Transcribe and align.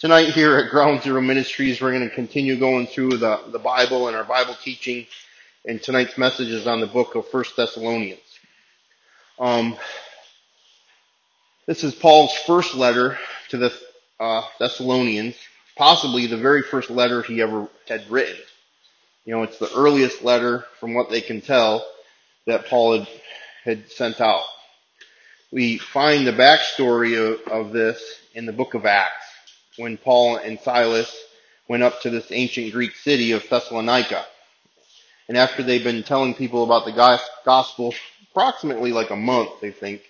Tonight 0.00 0.28
here 0.28 0.56
at 0.56 0.70
Ground 0.70 1.02
Zero 1.02 1.20
Ministries, 1.20 1.80
we're 1.80 1.90
going 1.90 2.08
to 2.08 2.14
continue 2.14 2.56
going 2.56 2.86
through 2.86 3.16
the, 3.16 3.40
the 3.48 3.58
Bible 3.58 4.06
and 4.06 4.16
our 4.16 4.22
Bible 4.22 4.54
teaching. 4.62 5.08
And 5.64 5.82
tonight's 5.82 6.16
message 6.16 6.50
is 6.50 6.68
on 6.68 6.78
the 6.78 6.86
book 6.86 7.16
of 7.16 7.26
First 7.26 7.56
Thessalonians. 7.56 8.20
Um, 9.40 9.76
this 11.66 11.82
is 11.82 11.96
Paul's 11.96 12.32
first 12.46 12.76
letter 12.76 13.18
to 13.48 13.56
the 13.56 13.72
uh, 14.20 14.42
Thessalonians, 14.60 15.34
possibly 15.74 16.28
the 16.28 16.36
very 16.36 16.62
first 16.62 16.90
letter 16.90 17.22
he 17.22 17.42
ever 17.42 17.66
had 17.88 18.08
written. 18.08 18.36
You 19.24 19.34
know, 19.34 19.42
it's 19.42 19.58
the 19.58 19.74
earliest 19.74 20.22
letter, 20.22 20.64
from 20.78 20.94
what 20.94 21.10
they 21.10 21.20
can 21.20 21.40
tell, 21.40 21.84
that 22.46 22.66
Paul 22.66 23.00
had, 23.00 23.08
had 23.64 23.90
sent 23.90 24.20
out. 24.20 24.44
We 25.50 25.78
find 25.78 26.24
the 26.24 26.32
backstory 26.34 27.18
of, 27.18 27.40
of 27.50 27.72
this 27.72 28.00
in 28.32 28.46
the 28.46 28.52
book 28.52 28.74
of 28.74 28.86
Acts 28.86 29.27
when 29.78 29.96
Paul 29.96 30.36
and 30.36 30.58
Silas 30.60 31.14
went 31.68 31.82
up 31.82 32.00
to 32.02 32.10
this 32.10 32.30
ancient 32.30 32.72
Greek 32.72 32.94
city 32.96 33.32
of 33.32 33.48
Thessalonica. 33.48 34.24
And 35.28 35.36
after 35.36 35.62
they've 35.62 35.84
been 35.84 36.02
telling 36.02 36.34
people 36.34 36.64
about 36.64 36.84
the 36.84 37.20
gospel 37.44 37.94
approximately 38.30 38.92
like 38.92 39.10
a 39.10 39.16
month, 39.16 39.50
they 39.60 39.70
think, 39.70 40.02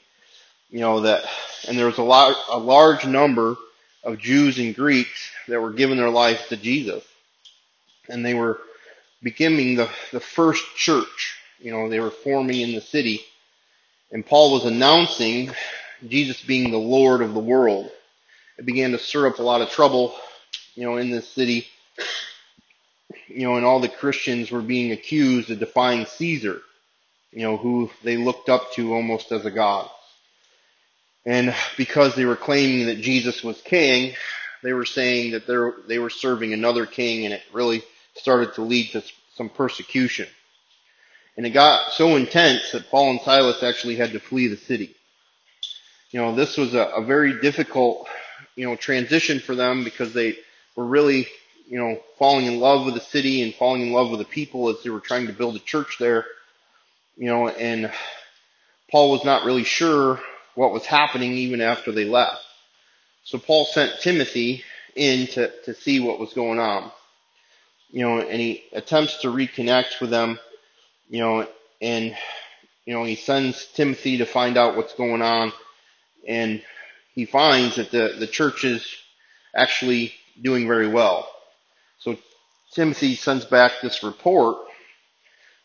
you 0.71 0.81
know, 0.81 1.01
that, 1.01 1.25
and 1.67 1.79
there 1.79 1.87
was 1.87 1.99
a 1.99 2.03
lot, 2.03 2.37
a 2.51 2.59
large 2.59 3.05
number 3.05 3.57
of 4.05 4.19
Jews 4.19 4.59
and 4.59 4.75
Greeks 4.75 5.31
that 5.49 5.61
were 5.61 5.73
giving 5.73 5.97
their 5.97 6.11
lives 6.11 6.47
to 6.49 6.57
Jesus. 6.57 7.05
And 8.09 8.25
they 8.25 8.35
were 8.35 8.61
beginning 9.23 9.77
the, 9.77 9.91
the 10.13 10.21
first 10.21 10.65
church. 10.77 11.37
You 11.59 11.73
know, 11.73 11.89
they 11.89 12.01
were 12.01 12.11
forming 12.11 12.61
in 12.61 12.75
the 12.75 12.81
city. 12.81 13.23
And 14.13 14.25
Paul 14.25 14.55
was 14.55 14.65
announcing 14.65 15.51
Jesus 16.07 16.41
being 16.43 16.71
the 16.71 16.79
Lord 16.79 17.21
of 17.23 17.35
the 17.35 17.41
world 17.41 17.91
it 18.59 18.67
began 18.67 18.93
to 18.93 18.99
stir 18.99 19.29
up 19.29 19.39
a 19.39 19.43
lot 19.43 19.63
of 19.63 19.71
trouble, 19.71 20.15
you 20.75 20.85
know, 20.85 20.97
in 20.97 21.11
this 21.11 21.29
city. 21.29 21.67
You 23.29 23.43
know, 23.45 23.57
and 23.57 23.65
all 23.65 23.81
the 23.81 23.89
Christians 23.89 24.51
were 24.51 24.61
being 24.61 24.93
accused 24.93 25.51
of 25.51 25.61
defying 25.61 26.07
Caesar, 26.07 26.61
you 27.31 27.43
know, 27.43 27.57
who 27.57 27.91
they 28.03 28.17
looked 28.17 28.49
up 28.49 28.73
to 28.73 28.95
almost 28.95 29.33
as 29.33 29.47
a 29.47 29.51
god. 29.51 29.89
And 31.25 31.55
because 31.77 32.15
they 32.15 32.25
were 32.25 32.37
claiming 32.37 32.87
that 32.87 33.01
Jesus 33.01 33.45
was 33.45 33.61
king, 33.63 34.15
they 34.63 34.73
were 34.73 34.87
saying 34.87 35.33
that 35.33 35.47
they 35.87 35.99
were 35.99 36.11
serving 36.11 36.53
another 36.53 36.85
king, 36.87 37.25
and 37.25 37.35
it 37.35 37.43
really 37.53 37.83
started 38.15 38.55
to 38.55 38.63
lead 38.63 38.91
to 38.93 39.03
some 39.37 39.49
persecution. 39.49 40.27
And 41.37 41.47
it 41.47 41.51
got 41.51 41.93
so 41.93 42.17
intense 42.17 42.73
that 42.73 42.91
Paul 42.91 43.11
and 43.11 43.21
Silas 43.21 43.63
actually 43.63 43.97
had 43.97 44.13
to 44.13 44.21
flee 44.21 44.49
the 44.49 44.57
city. 44.57 44.97
You 46.11 46.21
know, 46.21 46.35
this 46.35 46.57
was 46.57 46.75
a, 46.75 46.85
a 46.97 47.05
very 47.05 47.41
difficult 47.41 48.09
you 48.59 48.67
know, 48.67 48.75
transition 48.75 49.39
for 49.39 49.55
them 49.55 49.85
because 49.85 50.13
they 50.13 50.37
were 50.75 50.85
really, 50.85 51.29
you 51.69 51.79
know, 51.79 52.01
falling 52.19 52.47
in 52.47 52.59
love 52.59 52.85
with 52.85 52.95
the 52.95 53.01
city 53.01 53.41
and 53.41 53.55
falling 53.55 53.83
in 53.83 53.93
love 53.93 54.11
with 54.11 54.19
the 54.19 54.25
people 54.25 54.69
as 54.69 54.83
they 54.83 54.91
were 54.91 54.99
trying 54.99 55.29
to 55.29 55.33
build 55.33 55.55
a 55.55 55.61
church 55.61 55.97
there, 56.01 56.27
you 57.17 57.27
know, 57.27 57.47
and 57.47 57.93
Paul 58.91 59.13
was 59.13 59.25
not 59.25 59.45
really 59.45 59.63
sure 59.63 60.19
what 60.57 60.73
was 60.73 60.85
happening 60.85 61.35
even 61.35 61.61
after 61.61 61.93
they 61.93 62.05
left. 62.05 62.43
So 63.23 63.39
Paul 63.39 63.65
sent 63.65 64.01
Timothy 64.01 64.65
in 64.97 65.29
to, 65.29 65.53
to 65.67 65.75
see 65.75 66.01
what 66.01 66.19
was 66.19 66.33
going 66.33 66.59
on, 66.59 66.91
you 67.93 68.01
know, 68.01 68.19
and 68.19 68.41
he 68.41 68.65
attempts 68.73 69.19
to 69.19 69.29
reconnect 69.29 70.01
with 70.01 70.11
them, 70.11 70.37
you 71.09 71.21
know, 71.21 71.47
and, 71.81 72.13
you 72.87 72.93
know, 72.93 73.05
he 73.05 73.15
sends 73.15 73.67
Timothy 73.67 74.19
to 74.19 74.27
find 74.27 74.57
out 74.57 74.77
what's 74.77 74.95
going 74.95 75.23
on 75.23 75.53
and 76.27 76.61
he 77.19 77.25
finds 77.25 77.75
that 77.75 77.91
the, 77.91 78.15
the 78.17 78.29
church 78.29 78.65
is 78.65 78.87
actually 79.53 80.15
doing 80.41 80.69
very 80.69 80.87
well. 80.87 81.29
So 81.99 82.17
Timothy 82.73 83.17
sends 83.17 83.45
back 83.45 83.73
this 83.83 84.05
report 84.05 84.59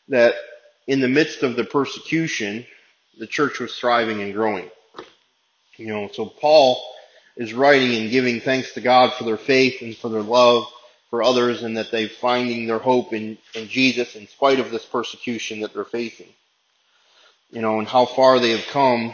that 0.08 0.34
in 0.88 1.00
the 1.00 1.08
midst 1.08 1.44
of 1.44 1.56
the 1.56 1.64
persecution, 1.64 2.66
the 3.20 3.28
church 3.28 3.60
was 3.60 3.78
thriving 3.78 4.20
and 4.24 4.34
growing. 4.34 4.68
You 5.78 5.90
know, 5.90 6.10
so 6.12 6.26
Paul 6.26 6.84
is 7.38 7.54
writing 7.54 8.02
and 8.02 8.10
giving 8.10 8.42
thanks 8.42 8.74
to 8.74 8.82
God 8.82 9.14
for 9.14 9.24
their 9.24 9.38
faith 9.38 9.84
and 9.84 9.96
for 9.96 10.10
their 10.10 10.24
love 10.24 10.66
for 11.12 11.22
others 11.22 11.62
and 11.62 11.78
that 11.78 11.92
they're 11.92 12.10
finding 12.10 12.66
their 12.66 12.80
hope 12.80 13.14
in, 13.14 13.38
in 13.54 13.68
Jesus 13.68 14.16
in 14.16 14.28
spite 14.28 14.60
of 14.60 14.72
this 14.72 14.86
persecution 14.86 15.60
that 15.60 15.76
they're 15.76 15.86
facing. 15.86 16.30
You 17.52 17.62
know, 17.62 17.78
and 17.78 17.88
how 17.88 18.08
far 18.08 18.40
they 18.40 18.58
have 18.58 18.66
come 18.72 19.14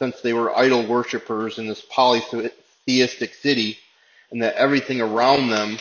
since 0.00 0.22
they 0.22 0.32
were 0.32 0.56
idol 0.56 0.86
worshippers 0.86 1.58
in 1.58 1.66
this 1.66 1.82
polytheistic 1.82 3.34
city 3.34 3.78
and 4.30 4.42
that 4.42 4.54
everything 4.54 5.02
around 5.02 5.50
them, 5.50 5.78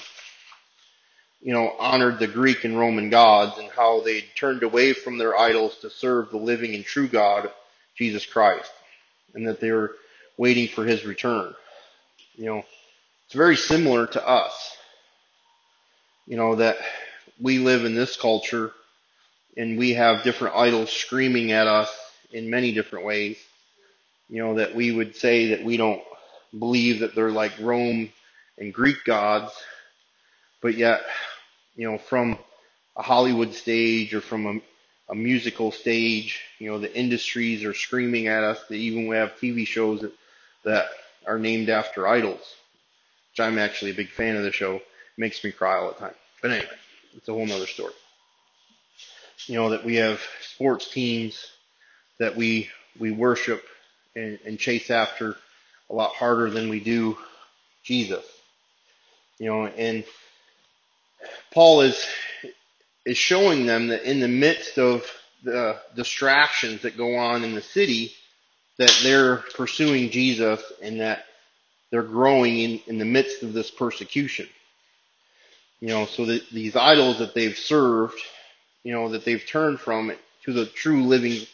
you 1.42 1.54
know, 1.54 1.74
honored 1.80 2.20
the 2.20 2.28
Greek 2.28 2.66
and 2.66 2.78
Roman 2.78 3.10
gods 3.10 3.58
and 3.58 3.70
how 3.70 4.02
they 4.02 4.26
turned 4.36 4.62
away 4.62 4.92
from 4.92 5.18
their 5.18 5.40
idols 5.40 5.78
to 5.78 5.90
serve 5.90 6.32
the 6.32 6.38
living 6.38 6.76
and 6.76 6.84
true 6.84 7.08
God, 7.08 7.50
Jesus 7.96 8.26
Christ, 8.26 8.70
and 9.34 9.48
that 9.48 9.62
they 9.62 9.72
were 9.72 9.96
waiting 10.36 10.68
for 10.68 10.84
his 10.84 11.06
return. 11.06 11.56
You 12.36 12.46
know, 12.48 12.66
it's 13.26 13.36
very 13.36 13.56
similar 13.56 14.06
to 14.06 14.28
us. 14.28 14.76
You 16.28 16.36
know, 16.36 16.56
that 16.56 16.78
we 17.40 17.60
live 17.60 17.86
in 17.86 17.96
this 17.96 18.18
culture 18.18 18.74
and 19.56 19.78
we 19.78 19.94
have 19.94 20.24
different 20.24 20.58
idols 20.58 20.92
screaming 20.92 21.54
at 21.54 21.68
us 21.68 21.90
in 22.34 22.50
many 22.50 22.74
different 22.74 23.06
ways 23.06 23.38
you 24.30 24.44
know, 24.44 24.56
that 24.56 24.76
we 24.76 24.92
would 24.92 25.16
say 25.16 25.48
that 25.48 25.64
we 25.64 25.78
don't 25.78 26.02
believe 26.58 27.00
that 27.00 27.16
they're 27.16 27.32
like 27.32 27.54
Rome 27.60 28.12
and 28.58 28.74
Greek 28.74 29.04
gods, 29.06 29.52
but 30.62 30.76
yet, 30.76 31.02
you 31.76 31.90
know, 31.90 31.98
from 31.98 32.38
a 32.96 33.02
Hollywood 33.02 33.54
stage 33.54 34.14
or 34.14 34.22
from 34.22 34.46
a, 34.46 35.12
a 35.12 35.16
musical 35.16 35.72
stage, 35.72 36.42
you 36.60 36.70
know, 36.70 36.78
the 36.80 36.96
industries 36.96 37.64
are 37.64 37.74
screaming 37.74 38.28
at 38.28 38.44
us 38.44 38.60
that 38.68 38.76
even 38.76 39.08
we 39.08 39.16
have 39.16 39.36
TV 39.42 39.66
shows 39.66 40.02
that, 40.02 40.14
that 40.66 40.86
are 41.26 41.40
named 41.40 41.70
after 41.70 42.08
idols, 42.08 42.56
which 43.32 43.40
I'm 43.40 43.58
actually 43.58 43.92
a 43.92 43.96
big 43.96 44.10
fan 44.10 44.36
of 44.36 44.44
the 44.44 44.52
show. 44.52 44.76
It 44.76 44.84
makes 45.18 45.44
me 45.44 45.52
cry 45.52 45.78
all 45.78 45.90
the 45.90 46.00
time. 46.00 46.16
But 46.42 46.52
anyway, 46.52 46.70
it's 47.16 47.28
a 47.30 47.34
whole 47.34 47.46
nother 47.46 47.68
story. 47.68 47.94
You 49.48 49.56
know, 49.56 49.70
that 49.70 49.86
we 49.86 49.96
have 49.96 50.22
sports 50.42 50.90
teams 50.92 51.48
that 52.20 52.36
we, 52.36 52.70
we 53.00 53.12
worship 53.12 53.64
and, 54.20 54.40
and 54.46 54.60
chase 54.60 54.90
after 54.90 55.36
a 55.90 55.94
lot 55.94 56.14
harder 56.14 56.50
than 56.50 56.70
we 56.70 56.80
do 56.80 57.18
Jesus. 57.84 58.26
You 59.40 59.48
know, 59.48 59.66
and 59.66 60.04
Paul 61.52 61.82
is 61.82 62.06
is 63.06 63.18
showing 63.18 63.66
them 63.66 63.88
that 63.88 64.04
in 64.04 64.20
the 64.20 64.28
midst 64.28 64.78
of 64.78 65.04
the 65.44 65.80
distractions 65.96 66.82
that 66.82 66.98
go 66.98 67.16
on 67.16 67.44
in 67.44 67.56
the 67.56 67.62
city, 67.62 68.12
that 68.78 68.94
they're 69.04 69.38
pursuing 69.56 70.10
Jesus 70.10 70.62
and 70.82 71.00
that 71.00 71.26
they're 71.92 72.04
growing 72.04 72.60
in, 72.60 72.82
in 72.88 72.98
the 73.00 73.06
midst 73.06 73.42
of 73.42 73.54
this 73.54 73.72
persecution. 73.72 74.48
You 75.80 75.88
know, 75.88 76.06
so 76.06 76.26
that 76.26 76.50
these 76.50 76.76
idols 76.76 77.20
that 77.20 77.34
they've 77.34 77.58
served, 77.58 78.20
you 78.84 78.92
know, 78.92 79.10
that 79.10 79.24
they've 79.24 79.46
turned 79.46 79.80
from 79.80 80.12
to 80.44 80.54
the 80.54 80.66
true 80.66 81.06
living 81.06 81.48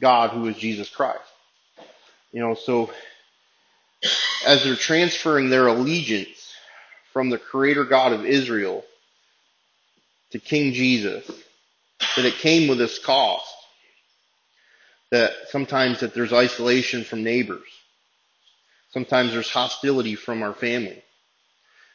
God 0.00 0.30
who 0.30 0.46
is 0.48 0.56
Jesus 0.56 0.88
Christ. 0.88 1.20
You 2.32 2.40
know, 2.40 2.54
so 2.54 2.90
as 4.46 4.64
they're 4.64 4.76
transferring 4.76 5.50
their 5.50 5.66
allegiance 5.66 6.52
from 7.12 7.30
the 7.30 7.38
creator 7.38 7.84
God 7.84 8.12
of 8.12 8.24
Israel 8.24 8.84
to 10.30 10.38
King 10.38 10.72
Jesus, 10.72 11.26
that 12.16 12.24
it 12.24 12.34
came 12.34 12.68
with 12.68 12.78
this 12.78 12.98
cost. 12.98 13.54
That 15.10 15.32
sometimes 15.48 16.00
that 16.00 16.12
there's 16.12 16.34
isolation 16.34 17.02
from 17.02 17.24
neighbors. 17.24 17.66
Sometimes 18.90 19.32
there's 19.32 19.50
hostility 19.50 20.14
from 20.14 20.42
our 20.42 20.52
family. 20.52 21.02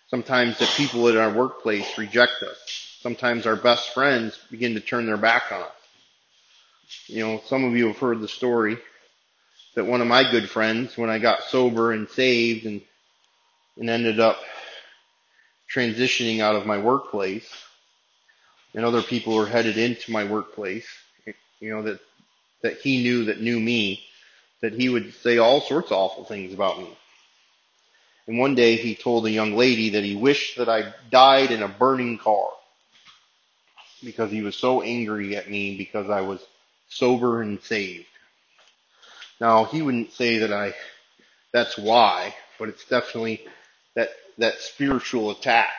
Sometimes 0.07 0.57
that 0.59 0.69
people 0.69 1.07
at 1.07 1.17
our 1.17 1.31
workplace 1.31 1.97
reject 1.97 2.41
us. 2.41 2.57
Sometimes 3.01 3.45
our 3.45 3.55
best 3.55 3.93
friends 3.93 4.39
begin 4.49 4.73
to 4.73 4.79
turn 4.79 5.05
their 5.05 5.17
back 5.17 5.51
on 5.51 5.61
us. 5.61 5.71
You 7.07 7.25
know, 7.25 7.41
some 7.45 7.63
of 7.63 7.75
you 7.75 7.87
have 7.87 7.97
heard 7.97 8.19
the 8.19 8.27
story 8.27 8.77
that 9.75 9.85
one 9.85 10.01
of 10.01 10.07
my 10.07 10.29
good 10.29 10.49
friends, 10.49 10.97
when 10.97 11.09
I 11.09 11.19
got 11.19 11.43
sober 11.43 11.91
and 11.91 12.09
saved 12.09 12.65
and, 12.65 12.81
and 13.77 13.89
ended 13.89 14.19
up 14.19 14.37
transitioning 15.73 16.39
out 16.39 16.55
of 16.55 16.65
my 16.65 16.77
workplace, 16.77 17.47
and 18.75 18.85
other 18.85 19.01
people 19.01 19.35
were 19.35 19.45
headed 19.45 19.77
into 19.77 20.11
my 20.11 20.23
workplace, 20.23 20.85
you 21.59 21.69
know, 21.69 21.81
that, 21.83 21.99
that 22.61 22.77
he 22.77 23.03
knew 23.03 23.25
that 23.25 23.41
knew 23.41 23.59
me, 23.59 24.03
that 24.61 24.73
he 24.73 24.89
would 24.89 25.13
say 25.15 25.37
all 25.37 25.61
sorts 25.61 25.91
of 25.91 25.97
awful 25.97 26.25
things 26.25 26.53
about 26.53 26.79
me. 26.79 26.97
And 28.27 28.37
one 28.37 28.55
day 28.55 28.77
he 28.77 28.95
told 28.95 29.25
a 29.25 29.31
young 29.31 29.55
lady 29.55 29.91
that 29.91 30.03
he 30.03 30.15
wished 30.15 30.57
that 30.57 30.69
I 30.69 30.93
died 31.11 31.51
in 31.51 31.61
a 31.61 31.67
burning 31.67 32.17
car 32.17 32.47
because 34.03 34.31
he 34.31 34.41
was 34.41 34.55
so 34.55 34.81
angry 34.81 35.35
at 35.35 35.49
me 35.49 35.77
because 35.77 36.09
I 36.09 36.21
was 36.21 36.39
sober 36.89 37.41
and 37.41 37.61
saved. 37.61 38.05
Now, 39.41 39.65
he 39.65 39.81
wouldn't 39.81 40.13
say 40.13 40.39
that 40.39 40.53
I, 40.53 40.73
that's 41.51 41.77
why, 41.77 42.35
but 42.59 42.69
it's 42.69 42.85
definitely 42.85 43.45
that, 43.95 44.09
that 44.37 44.59
spiritual 44.59 45.31
attack, 45.31 45.71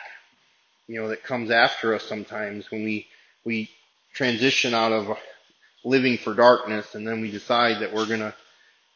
you 0.87 1.01
know, 1.01 1.09
that 1.09 1.23
comes 1.23 1.51
after 1.51 1.93
us 1.95 2.03
sometimes 2.03 2.69
when 2.71 2.83
we, 2.83 3.07
we 3.45 3.69
transition 4.13 4.73
out 4.73 4.91
of 4.91 5.17
living 5.83 6.17
for 6.17 6.33
darkness 6.33 6.95
and 6.95 7.07
then 7.07 7.21
we 7.21 7.31
decide 7.31 7.81
that 7.81 7.93
we're 7.93 8.07
gonna, 8.07 8.35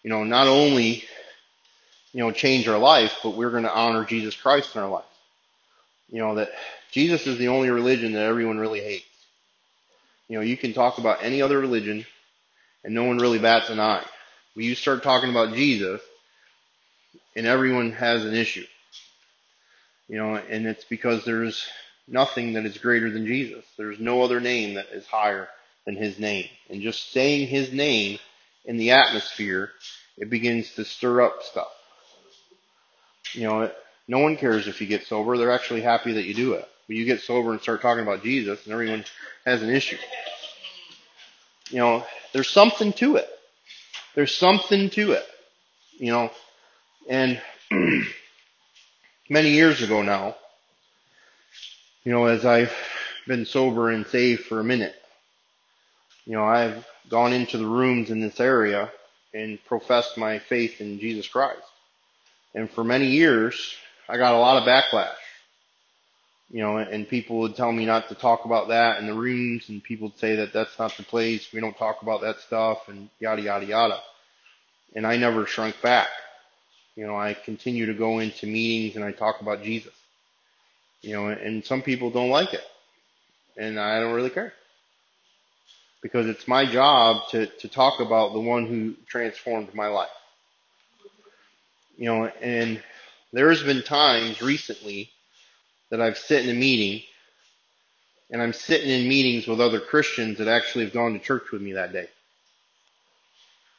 you 0.04 0.10
know, 0.10 0.24
not 0.24 0.48
only, 0.48 1.04
you 2.14 2.20
know, 2.22 2.32
change 2.32 2.68
our 2.68 2.80
life, 2.80 3.18
but 3.24 3.36
we're 3.36 3.52
gonna 3.52 3.70
honor 3.70 4.06
Jesus 4.06 4.36
Christ 4.36 4.76
in 4.76 4.82
our 4.82 4.90
life. 4.90 5.06
You 6.10 6.20
know, 6.20 6.36
that 6.36 6.50
Jesus 6.92 7.28
is 7.28 7.38
the 7.38 7.50
only 7.50 7.70
religion 7.70 8.14
that 8.14 8.26
everyone 8.26 8.60
really 8.60 8.82
hates. 8.82 9.06
You 10.28 10.38
know, 10.38 10.42
you 10.42 10.58
can 10.58 10.74
talk 10.74 10.98
about 10.98 11.24
any 11.24 11.42
other 11.42 11.60
religion 11.60 12.06
and 12.84 12.94
no 12.94 13.04
one 13.04 13.18
really 13.18 13.40
bats 13.40 13.70
an 13.70 13.80
eye. 13.80 14.06
But 14.60 14.66
you 14.66 14.76
start 14.76 15.04
talking 15.04 15.30
about 15.30 15.54
Jesus 15.54 16.02
and 17.34 17.48
everyone 17.48 17.94
has 17.94 18.26
an 18.26 18.34
issue. 18.34 18.66
You 20.10 20.18
know, 20.18 20.36
and 20.36 20.68
it's 20.68 20.84
because 20.84 21.24
there's 21.24 21.66
nothing 22.10 22.52
that 22.52 22.66
is 22.66 22.78
greater 22.78 23.10
than 23.10 23.26
Jesus. 23.26 23.64
There's 23.78 24.02
no 24.02 24.22
other 24.22 24.42
name 24.42 24.74
that 24.74 24.88
is 24.92 25.08
higher 25.08 25.48
than 25.86 25.96
his 25.96 26.20
name. 26.20 26.50
And 26.70 26.82
just 26.82 27.14
saying 27.14 27.48
his 27.48 27.72
name 27.72 28.20
in 28.66 28.76
the 28.76 28.92
atmosphere, 28.92 29.72
it 30.18 30.30
begins 30.30 30.74
to 30.74 30.84
stir 30.84 31.22
up 31.22 31.42
stuff. 31.44 31.72
You 33.32 33.44
know, 33.44 33.72
no 34.10 34.20
one 34.20 34.36
cares 34.36 34.68
if 34.68 34.82
you 34.82 34.88
get 34.88 35.08
sober. 35.08 35.38
They're 35.38 35.54
actually 35.54 35.84
happy 35.84 36.12
that 36.12 36.26
you 36.26 36.34
do 36.34 36.56
it. 36.56 36.68
But 36.86 36.98
you 36.98 37.06
get 37.06 37.22
sober 37.22 37.52
and 37.52 37.62
start 37.62 37.82
talking 37.82 38.04
about 38.04 38.24
Jesus 38.24 38.66
and 38.66 38.74
everyone 38.74 39.06
has 39.46 39.64
an 39.64 39.70
issue. 39.70 40.00
You 41.70 41.78
know, 41.78 42.06
there's 42.34 42.50
something 42.50 42.92
to 42.92 43.16
it. 43.16 43.30
There's 44.20 44.36
something 44.36 44.90
to 44.90 45.14
it. 45.14 45.26
You 45.98 46.12
know, 46.12 46.32
and 47.08 47.42
many 49.30 49.52
years 49.52 49.82
ago 49.82 50.02
now, 50.02 50.36
you 52.04 52.12
know, 52.12 52.26
as 52.26 52.46
I've 52.46 52.74
been 53.28 53.46
sober 53.46 53.90
and 53.90 54.06
saved 54.06 54.44
for 54.44 54.60
a 54.60 54.64
minute, 54.66 54.94
you 56.26 56.34
know, 56.34 56.44
I've 56.44 56.86
gone 57.10 57.32
into 57.32 57.58
the 57.58 57.66
rooms 57.66 58.10
in 58.10 58.20
this 58.20 58.42
area 58.42 58.92
and 59.34 59.58
professed 59.68 60.18
my 60.18 60.40
faith 60.40 60.82
in 60.82 61.00
Jesus 61.00 61.26
Christ. 61.26 61.62
And 62.54 62.70
for 62.70 62.84
many 62.84 63.08
years, 63.08 63.74
I 64.10 64.18
got 64.18 64.36
a 64.36 64.38
lot 64.38 64.62
of 64.62 64.68
backlash. 64.68 65.16
You 66.52 66.62
know, 66.62 66.78
and 66.78 67.08
people 67.08 67.40
would 67.40 67.56
tell 67.56 67.72
me 67.72 67.86
not 67.86 68.10
to 68.10 68.16
talk 68.16 68.46
about 68.46 68.70
that 68.70 69.00
in 69.00 69.06
the 69.06 69.14
rooms, 69.14 69.70
and 69.70 69.84
people 69.84 70.08
would 70.08 70.18
say 70.18 70.36
that 70.38 70.52
that's 70.52 70.80
not 70.80 70.98
the 70.98 71.04
place. 71.04 71.48
We 71.54 71.60
don't 71.62 71.78
talk 71.78 72.02
about 72.02 72.22
that 72.22 72.40
stuff, 72.40 72.88
and 72.88 73.10
yada 73.20 73.42
yada 73.42 73.66
yada. 73.66 74.00
And 74.96 75.06
I 75.06 75.18
never 75.18 75.46
shrunk 75.46 75.80
back. 75.82 76.08
You 76.96 77.06
know, 77.08 77.16
I 77.16 77.34
continue 77.34 77.86
to 77.86 77.94
go 77.94 78.20
into 78.20 78.46
meetings 78.46 78.96
and 78.96 79.06
I 79.06 79.12
talk 79.12 79.42
about 79.42 79.64
Jesus. 79.64 79.94
You 81.02 81.14
know, 81.14 81.28
and 81.28 81.64
some 81.64 81.82
people 81.82 82.10
don't 82.10 82.30
like 82.30 82.54
it. 82.54 82.64
And 83.56 83.80
I 83.80 84.00
don't 84.02 84.14
really 84.14 84.30
care. 84.30 84.54
Because 86.02 86.28
it's 86.28 86.48
my 86.48 86.66
job 86.66 87.22
to, 87.32 87.46
to 87.46 87.68
talk 87.70 88.00
about 88.00 88.34
the 88.34 88.40
one 88.40 88.66
who 88.66 88.96
transformed 89.08 89.74
my 89.74 89.88
life. 89.88 90.10
You 91.98 92.06
know, 92.06 92.26
and 92.26 92.82
there's 93.32 93.64
been 93.64 93.84
times 93.84 94.42
recently 94.42 95.10
that 95.90 96.02
I've 96.02 96.18
sit 96.18 96.48
in 96.48 96.56
a 96.56 96.60
meeting 96.60 97.04
and 98.32 98.42
I'm 98.42 98.54
sitting 98.54 98.90
in 98.90 99.08
meetings 99.08 99.48
with 99.48 99.60
other 99.60 99.80
Christians 99.80 100.38
that 100.38 100.48
actually 100.48 100.86
have 100.86 100.94
gone 100.94 101.14
to 101.14 101.20
church 101.20 101.52
with 101.52 101.62
me 101.62 101.74
that 101.74 101.94
day. 101.94 102.08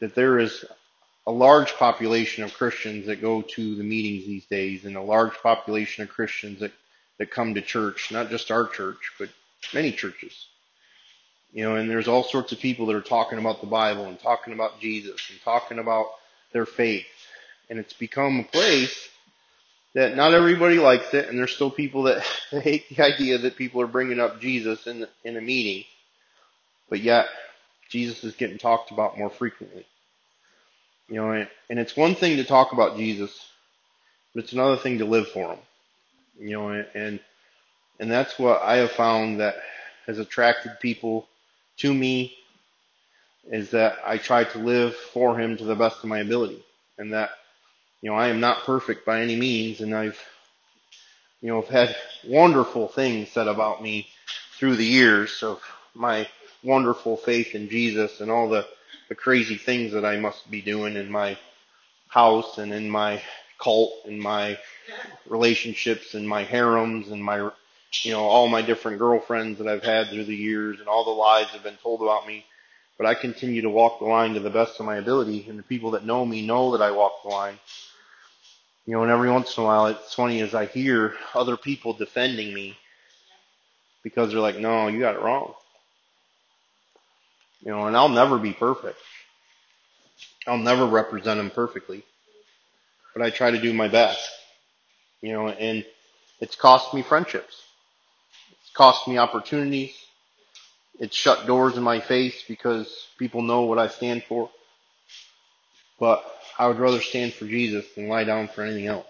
That 0.00 0.14
there 0.14 0.38
is 0.38 0.64
a 1.26 1.30
large 1.30 1.74
population 1.74 2.42
of 2.42 2.54
Christians 2.54 3.06
that 3.06 3.20
go 3.20 3.42
to 3.42 3.74
the 3.76 3.84
meetings 3.84 4.26
these 4.26 4.46
days 4.46 4.84
and 4.84 4.96
a 4.96 5.02
large 5.02 5.34
population 5.34 6.02
of 6.02 6.08
Christians 6.08 6.60
that, 6.60 6.72
that 7.18 7.30
come 7.30 7.54
to 7.54 7.62
church, 7.62 8.10
not 8.10 8.30
just 8.30 8.50
our 8.50 8.66
church, 8.66 9.12
but 9.18 9.28
many 9.72 9.92
churches. 9.92 10.46
You 11.52 11.64
know, 11.64 11.76
and 11.76 11.88
there's 11.88 12.08
all 12.08 12.24
sorts 12.24 12.52
of 12.52 12.60
people 12.60 12.86
that 12.86 12.96
are 12.96 13.00
talking 13.00 13.38
about 13.38 13.60
the 13.60 13.66
Bible 13.66 14.06
and 14.06 14.18
talking 14.18 14.52
about 14.52 14.80
Jesus 14.80 15.20
and 15.30 15.40
talking 15.42 15.78
about 15.78 16.06
their 16.52 16.66
faith. 16.66 17.06
And 17.68 17.78
it's 17.78 17.92
become 17.92 18.40
a 18.40 18.44
place 18.44 19.08
that 19.94 20.16
not 20.16 20.34
everybody 20.34 20.78
likes 20.78 21.12
it 21.14 21.28
and 21.28 21.38
there's 21.38 21.54
still 21.54 21.70
people 21.70 22.04
that 22.04 22.22
hate 22.50 22.88
the 22.88 23.02
idea 23.02 23.38
that 23.38 23.56
people 23.56 23.80
are 23.80 23.86
bringing 23.86 24.20
up 24.20 24.40
Jesus 24.40 24.86
in, 24.86 25.06
in 25.24 25.36
a 25.36 25.40
meeting. 25.40 25.84
But 26.88 27.00
yet, 27.00 27.26
Jesus 27.88 28.24
is 28.24 28.34
getting 28.34 28.58
talked 28.58 28.90
about 28.90 29.18
more 29.18 29.30
frequently. 29.30 29.86
You 31.08 31.16
know, 31.16 31.32
and 31.32 31.78
it's 31.78 31.96
one 31.96 32.14
thing 32.14 32.36
to 32.36 32.44
talk 32.44 32.72
about 32.72 32.96
Jesus, 32.96 33.48
but 34.32 34.44
it's 34.44 34.52
another 34.52 34.76
thing 34.76 34.98
to 34.98 35.04
live 35.04 35.28
for 35.28 35.52
him. 35.52 35.58
You 36.38 36.52
know, 36.52 36.84
and 36.94 37.20
and 37.98 38.10
that's 38.10 38.38
what 38.38 38.62
I 38.62 38.76
have 38.76 38.92
found 38.92 39.40
that 39.40 39.56
has 40.06 40.18
attracted 40.18 40.72
people 40.80 41.28
to 41.78 41.92
me 41.92 42.34
is 43.50 43.70
that 43.70 43.98
I 44.04 44.16
try 44.18 44.44
to 44.44 44.58
live 44.58 44.94
for 44.94 45.38
him 45.38 45.56
to 45.58 45.64
the 45.64 45.74
best 45.74 45.98
of 45.98 46.08
my 46.08 46.20
ability. 46.20 46.64
And 46.98 47.12
that, 47.12 47.30
you 48.02 48.10
know, 48.10 48.16
I 48.16 48.28
am 48.28 48.40
not 48.40 48.64
perfect 48.64 49.04
by 49.04 49.20
any 49.20 49.36
means 49.36 49.80
and 49.80 49.94
I've, 49.94 50.18
you 51.40 51.48
know, 51.48 51.62
I've 51.62 51.68
had 51.68 51.96
wonderful 52.26 52.88
things 52.88 53.30
said 53.30 53.48
about 53.48 53.82
me 53.82 54.08
through 54.58 54.76
the 54.76 54.84
years 54.84 55.42
of 55.42 55.60
my 55.94 56.28
wonderful 56.62 57.16
faith 57.16 57.54
in 57.54 57.68
Jesus 57.68 58.20
and 58.20 58.30
all 58.30 58.48
the 58.48 58.66
the 59.10 59.14
crazy 59.16 59.56
things 59.56 59.92
that 59.92 60.04
I 60.04 60.18
must 60.18 60.48
be 60.48 60.62
doing 60.62 60.94
in 60.94 61.10
my 61.10 61.36
house 62.06 62.58
and 62.58 62.72
in 62.72 62.88
my 62.88 63.20
cult 63.58 63.92
and 64.06 64.20
my 64.20 64.56
relationships 65.26 66.14
and 66.14 66.26
my 66.28 66.44
harems 66.44 67.08
and 67.08 67.22
my, 67.22 67.50
you 68.02 68.12
know, 68.12 68.22
all 68.22 68.46
my 68.48 68.62
different 68.62 68.98
girlfriends 68.98 69.58
that 69.58 69.66
I've 69.66 69.82
had 69.82 70.08
through 70.08 70.24
the 70.24 70.36
years 70.36 70.78
and 70.78 70.88
all 70.88 71.04
the 71.04 71.10
lies 71.10 71.46
that 71.46 71.54
have 71.54 71.64
been 71.64 71.76
told 71.82 72.02
about 72.02 72.26
me. 72.26 72.46
But 72.96 73.06
I 73.06 73.14
continue 73.14 73.62
to 73.62 73.70
walk 73.70 73.98
the 73.98 74.04
line 74.04 74.34
to 74.34 74.40
the 74.40 74.48
best 74.48 74.78
of 74.78 74.86
my 74.86 74.96
ability 74.96 75.46
and 75.48 75.58
the 75.58 75.64
people 75.64 75.92
that 75.92 76.04
know 76.04 76.24
me 76.24 76.46
know 76.46 76.76
that 76.76 76.82
I 76.84 76.92
walk 76.92 77.22
the 77.24 77.30
line. 77.30 77.58
You 78.90 78.96
know, 78.96 79.02
and 79.04 79.12
every 79.12 79.30
once 79.30 79.56
in 79.56 79.62
a 79.62 79.66
while 79.66 79.86
it's 79.86 80.14
funny 80.14 80.40
as 80.40 80.52
I 80.52 80.66
hear 80.66 81.14
other 81.32 81.56
people 81.56 81.92
defending 81.92 82.52
me 82.52 82.76
because 84.02 84.32
they're 84.32 84.40
like, 84.40 84.58
no, 84.58 84.88
you 84.88 84.98
got 84.98 85.14
it 85.14 85.22
wrong. 85.22 85.54
You 87.64 87.70
know, 87.70 87.86
and 87.86 87.96
I'll 87.96 88.08
never 88.08 88.36
be 88.36 88.52
perfect. 88.52 88.98
I'll 90.44 90.58
never 90.58 90.86
represent 90.86 91.38
them 91.38 91.50
perfectly. 91.52 92.02
But 93.14 93.22
I 93.22 93.30
try 93.30 93.52
to 93.52 93.60
do 93.60 93.72
my 93.72 93.86
best. 93.86 94.28
You 95.22 95.34
know, 95.34 95.48
and 95.50 95.86
it's 96.40 96.56
cost 96.56 96.92
me 96.92 97.02
friendships. 97.02 97.62
It's 98.60 98.72
cost 98.72 99.06
me 99.06 99.18
opportunities. 99.18 99.94
It's 100.98 101.14
shut 101.14 101.46
doors 101.46 101.76
in 101.76 101.84
my 101.84 102.00
face 102.00 102.42
because 102.48 103.06
people 103.20 103.42
know 103.42 103.62
what 103.62 103.78
I 103.78 103.86
stand 103.86 104.24
for. 104.24 104.50
But 106.00 106.24
I 106.60 106.68
would 106.68 106.78
rather 106.78 107.00
stand 107.00 107.32
for 107.32 107.46
Jesus 107.46 107.86
than 107.94 108.08
lie 108.08 108.24
down 108.24 108.48
for 108.48 108.62
anything 108.62 108.86
else. 108.86 109.06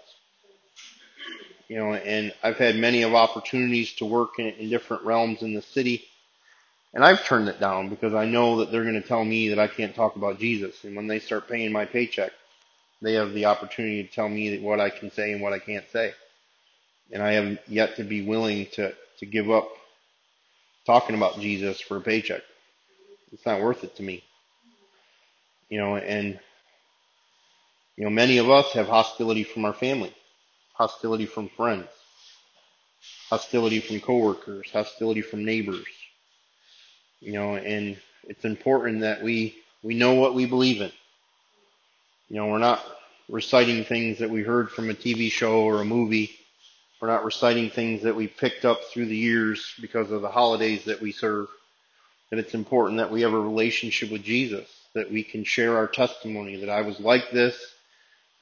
You 1.67 1.77
know, 1.77 1.93
and 1.93 2.33
I've 2.43 2.57
had 2.57 2.75
many 2.75 3.03
of 3.03 3.13
opportunities 3.13 3.93
to 3.95 4.05
work 4.05 4.39
in, 4.39 4.47
in 4.47 4.69
different 4.69 5.03
realms 5.03 5.41
in 5.41 5.53
the 5.53 5.61
city 5.61 6.05
and 6.93 7.03
I've 7.03 7.23
turned 7.23 7.47
it 7.47 7.59
down 7.59 7.89
because 7.89 8.13
I 8.13 8.25
know 8.25 8.57
that 8.57 8.71
they're 8.71 8.83
going 8.83 9.01
to 9.01 9.07
tell 9.07 9.23
me 9.23 9.49
that 9.49 9.59
I 9.59 9.67
can't 9.67 9.95
talk 9.95 10.15
about 10.17 10.39
Jesus. 10.39 10.83
And 10.83 10.95
when 10.95 11.07
they 11.07 11.19
start 11.19 11.47
paying 11.47 11.71
my 11.71 11.85
paycheck, 11.85 12.31
they 13.01 13.13
have 13.13 13.33
the 13.33 13.45
opportunity 13.45 14.03
to 14.03 14.11
tell 14.13 14.27
me 14.27 14.59
what 14.59 14.79
I 14.79 14.89
can 14.89 15.09
say 15.11 15.31
and 15.31 15.41
what 15.41 15.53
I 15.53 15.59
can't 15.59 15.85
say. 15.91 16.13
And 17.11 17.23
I 17.23 17.33
have 17.33 17.59
yet 17.67 17.95
to 17.95 18.03
be 18.03 18.21
willing 18.21 18.67
to, 18.73 18.93
to 19.19 19.25
give 19.25 19.49
up 19.49 19.69
talking 20.85 21.15
about 21.15 21.39
Jesus 21.39 21.79
for 21.79 21.97
a 21.97 22.01
paycheck. 22.01 22.41
It's 23.31 23.45
not 23.45 23.61
worth 23.61 23.83
it 23.83 23.95
to 23.95 24.03
me. 24.03 24.23
You 25.69 25.79
know, 25.79 25.95
and, 25.95 26.39
you 28.01 28.07
know, 28.07 28.11
many 28.11 28.39
of 28.39 28.49
us 28.49 28.73
have 28.73 28.87
hostility 28.87 29.43
from 29.43 29.63
our 29.63 29.73
family, 29.73 30.13
hostility 30.73 31.27
from 31.27 31.49
friends, 31.49 31.87
hostility 33.29 33.79
from 33.79 33.99
coworkers, 33.99 34.71
hostility 34.71 35.21
from 35.21 35.45
neighbors 35.45 35.85
you 37.21 37.33
know, 37.33 37.55
and 37.55 37.97
it's 38.27 38.43
important 38.45 39.01
that 39.01 39.21
we, 39.21 39.55
we 39.83 39.93
know 39.93 40.15
what 40.15 40.33
we 40.33 40.47
believe 40.47 40.81
in. 40.81 40.91
You 42.29 42.37
know, 42.37 42.47
we're 42.47 42.57
not 42.57 42.83
reciting 43.29 43.83
things 43.85 44.19
that 44.19 44.29
we 44.29 44.41
heard 44.41 44.71
from 44.71 44.89
a 44.89 44.93
TV 44.93 45.31
show 45.31 45.61
or 45.61 45.81
a 45.81 45.85
movie. 45.85 46.31
We're 46.99 47.09
not 47.09 47.23
reciting 47.23 47.69
things 47.69 48.03
that 48.03 48.15
we 48.15 48.27
picked 48.27 48.65
up 48.65 48.79
through 48.91 49.05
the 49.05 49.15
years 49.15 49.73
because 49.79 50.11
of 50.11 50.21
the 50.21 50.29
holidays 50.29 50.85
that 50.85 51.01
we 51.01 51.11
serve. 51.11 51.47
That 52.31 52.39
it's 52.39 52.53
important 52.55 52.97
that 52.97 53.11
we 53.11 53.21
have 53.21 53.33
a 53.33 53.39
relationship 53.39 54.11
with 54.11 54.23
Jesus, 54.23 54.67
that 54.95 55.11
we 55.11 55.23
can 55.23 55.43
share 55.43 55.77
our 55.77 55.87
testimony, 55.87 56.57
that 56.57 56.69
I 56.69 56.81
was 56.81 56.99
like 56.99 57.29
this, 57.31 57.55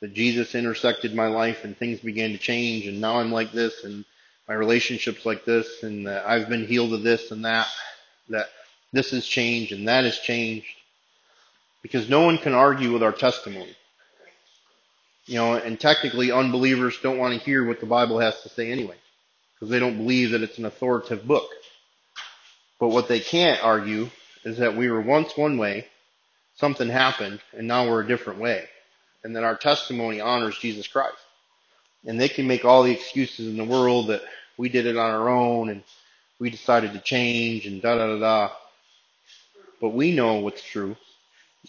that 0.02 0.14
Jesus 0.14 0.56
intersected 0.56 1.14
my 1.14 1.28
life 1.28 1.64
and 1.64 1.78
things 1.78 2.00
began 2.00 2.32
to 2.32 2.38
change 2.38 2.88
and 2.88 3.02
now 3.02 3.20
I'm 3.20 3.32
like 3.32 3.52
this 3.52 3.84
and 3.84 4.06
my 4.48 4.54
relationship's 4.54 5.26
like 5.26 5.46
this 5.46 5.84
and 5.84 6.10
I've 6.10 6.50
been 6.50 6.66
healed 6.66 6.94
of 6.94 7.04
this 7.04 7.32
and 7.32 7.46
that, 7.46 7.68
that 8.30 8.48
this 8.92 9.12
has 9.12 9.26
changed 9.26 9.72
and 9.72 9.88
that 9.88 10.06
has 10.06 10.18
changed. 10.20 10.68
Because 11.82 12.10
no 12.10 12.24
one 12.26 12.38
can 12.38 12.54
argue 12.54 12.92
with 12.92 13.04
our 13.04 13.12
testimony. 13.12 13.76
You 15.26 15.36
know, 15.36 15.54
and 15.54 15.80
technically 15.80 16.32
unbelievers 16.32 16.98
don't 17.02 17.20
want 17.20 17.38
to 17.38 17.46
hear 17.46 17.66
what 17.66 17.80
the 17.80 17.86
Bible 17.86 18.20
has 18.20 18.42
to 18.42 18.50
say 18.50 18.72
anyway, 18.72 18.96
because 19.54 19.70
they 19.70 19.80
don't 19.80 19.98
believe 19.98 20.32
that 20.32 20.42
it's 20.42 20.58
an 20.58 20.66
authoritative 20.66 21.28
book. 21.28 21.48
But 22.80 22.90
what 22.90 23.08
they 23.08 23.20
can't 23.20 23.64
argue 23.64 24.10
is 24.44 24.58
that 24.58 24.76
we 24.76 24.90
were 24.90 25.02
once 25.02 25.38
one 25.38 25.58
way, 25.58 25.88
something 26.56 26.90
happened, 26.90 27.42
and 27.56 27.68
now 27.68 27.88
we're 27.88 28.02
a 28.02 28.08
different 28.08 28.40
way. 28.40 28.68
And 29.24 29.36
that 29.36 29.44
our 29.44 29.56
testimony 29.56 30.22
honors 30.22 30.58
Jesus 30.58 30.88
Christ. 30.88 31.18
And 32.06 32.20
they 32.20 32.30
can 32.30 32.48
make 32.48 32.64
all 32.64 32.84
the 32.84 32.92
excuses 32.92 33.48
in 33.48 33.58
the 33.58 33.66
world 33.66 34.08
that 34.08 34.22
we 34.58 34.70
did 34.70 34.86
it 34.86 34.98
on 34.98 35.12
our 35.12 35.30
own 35.30 35.70
and 35.70 35.84
we 36.40 36.50
decided 36.50 36.94
to 36.94 37.00
change 37.00 37.66
and 37.66 37.82
da 37.82 37.96
da 37.98 38.08
da 38.08 38.20
da. 38.20 38.54
But 39.82 39.90
we 39.90 40.14
know 40.14 40.36
what's 40.36 40.64
true. 40.64 40.96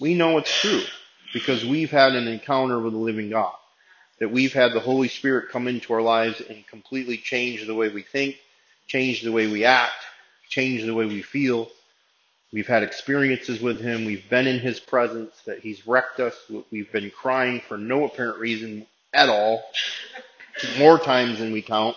We 0.01 0.15
know 0.15 0.39
it's 0.39 0.61
true 0.61 0.83
because 1.33 1.65
we've 1.65 1.91
had 1.91 2.15
an 2.15 2.29
encounter 2.29 2.79
with 2.79 2.93
the 2.93 2.99
living 2.99 3.31
God. 3.31 3.55
That 4.19 4.31
we've 4.31 4.53
had 4.53 4.73
the 4.73 4.81
Holy 4.81 5.09
Spirit 5.09 5.51
come 5.51 5.67
into 5.67 5.93
our 5.95 6.03
lives 6.03 6.41
and 6.41 6.67
completely 6.67 7.17
change 7.17 7.67
the 7.67 7.75
way 7.75 7.89
we 7.89 8.03
think, 8.03 8.37
change 8.87 9.23
the 9.23 9.33
way 9.33 9.47
we 9.47 9.65
act, 9.65 9.95
change 10.49 10.85
the 10.85 10.95
way 10.95 11.07
we 11.07 11.23
feel. 11.23 11.71
We've 12.53 12.67
had 12.67 12.83
experiences 12.83 13.61
with 13.61 13.81
Him. 13.81 14.05
We've 14.05 14.29
been 14.29 14.47
in 14.49 14.59
His 14.59 14.81
presence, 14.81 15.35
that 15.47 15.61
He's 15.61 15.87
wrecked 15.87 16.19
us. 16.19 16.35
We've 16.71 16.91
been 16.91 17.11
crying 17.11 17.63
for 17.69 17.79
no 17.79 18.05
apparent 18.05 18.39
reason 18.39 18.87
at 19.13 19.29
all, 19.29 19.63
more 20.79 20.99
times 20.99 21.39
than 21.39 21.53
we 21.53 21.63
count. 21.63 21.97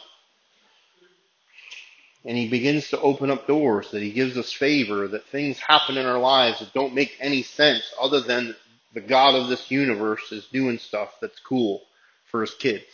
And 2.23 2.37
He 2.37 2.49
begins 2.49 2.89
to 2.89 3.01
open 3.01 3.31
up 3.31 3.47
doors, 3.47 3.89
that 3.91 4.03
He 4.03 4.11
gives 4.11 4.37
us 4.37 4.53
favor, 4.53 5.07
that 5.07 5.25
things 5.25 5.57
happen 5.57 5.97
in 5.97 6.05
our 6.05 6.19
lives 6.19 6.59
that 6.59 6.73
don't 6.73 6.93
make 6.93 7.17
any 7.19 7.41
sense 7.41 7.91
other 7.99 8.21
than 8.21 8.55
the 8.93 9.01
God 9.01 9.33
of 9.33 9.49
this 9.49 9.71
universe 9.71 10.31
is 10.31 10.45
doing 10.45 10.77
stuff 10.77 11.15
that's 11.19 11.39
cool 11.39 11.81
for 12.25 12.41
His 12.41 12.53
kids. 12.53 12.85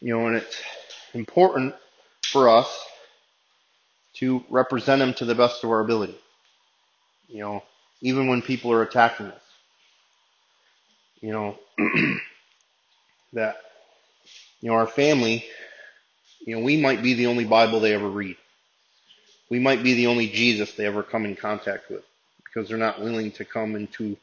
You 0.00 0.16
know, 0.16 0.26
and 0.26 0.36
it's 0.36 0.62
important 1.12 1.74
for 2.22 2.48
us 2.48 2.87
to 4.18 4.44
represent 4.50 5.02
Him 5.02 5.14
to 5.14 5.24
the 5.24 5.34
best 5.34 5.64
of 5.64 5.70
our 5.70 5.80
ability. 5.80 6.16
You 7.28 7.40
know, 7.40 7.62
even 8.00 8.28
when 8.28 8.42
people 8.42 8.72
are 8.72 8.82
attacking 8.82 9.26
us. 9.26 9.42
You 11.20 11.32
know, 11.32 11.58
that, 13.32 13.56
you 14.60 14.70
know, 14.70 14.74
our 14.74 14.86
family, 14.86 15.44
you 16.40 16.56
know, 16.56 16.62
we 16.62 16.76
might 16.76 17.02
be 17.02 17.14
the 17.14 17.26
only 17.26 17.44
Bible 17.44 17.80
they 17.80 17.94
ever 17.94 18.08
read. 18.08 18.36
We 19.50 19.58
might 19.58 19.82
be 19.82 19.94
the 19.94 20.06
only 20.06 20.28
Jesus 20.28 20.72
they 20.72 20.86
ever 20.86 21.02
come 21.02 21.24
in 21.24 21.34
contact 21.34 21.90
with 21.90 22.04
because 22.44 22.68
they're 22.68 22.78
not 22.78 23.00
willing 23.00 23.32
to 23.32 23.44
come 23.44 23.74
into 23.74 24.16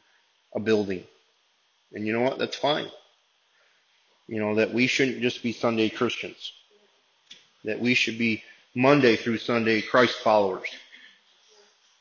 a 0.53 0.59
building. 0.59 1.03
And 1.93 2.05
you 2.05 2.13
know 2.13 2.21
what? 2.21 2.37
That's 2.37 2.55
fine. 2.55 2.87
You 4.27 4.39
know, 4.39 4.55
that 4.55 4.73
we 4.73 4.87
shouldn't 4.87 5.21
just 5.21 5.43
be 5.43 5.51
Sunday 5.51 5.89
Christians. 5.89 6.53
That 7.63 7.79
we 7.79 7.93
should 7.93 8.17
be 8.17 8.43
Monday 8.77 9.15
through 9.15 9.38
Sunday 9.38 9.82
Christ 9.82 10.20
followers. 10.20 10.67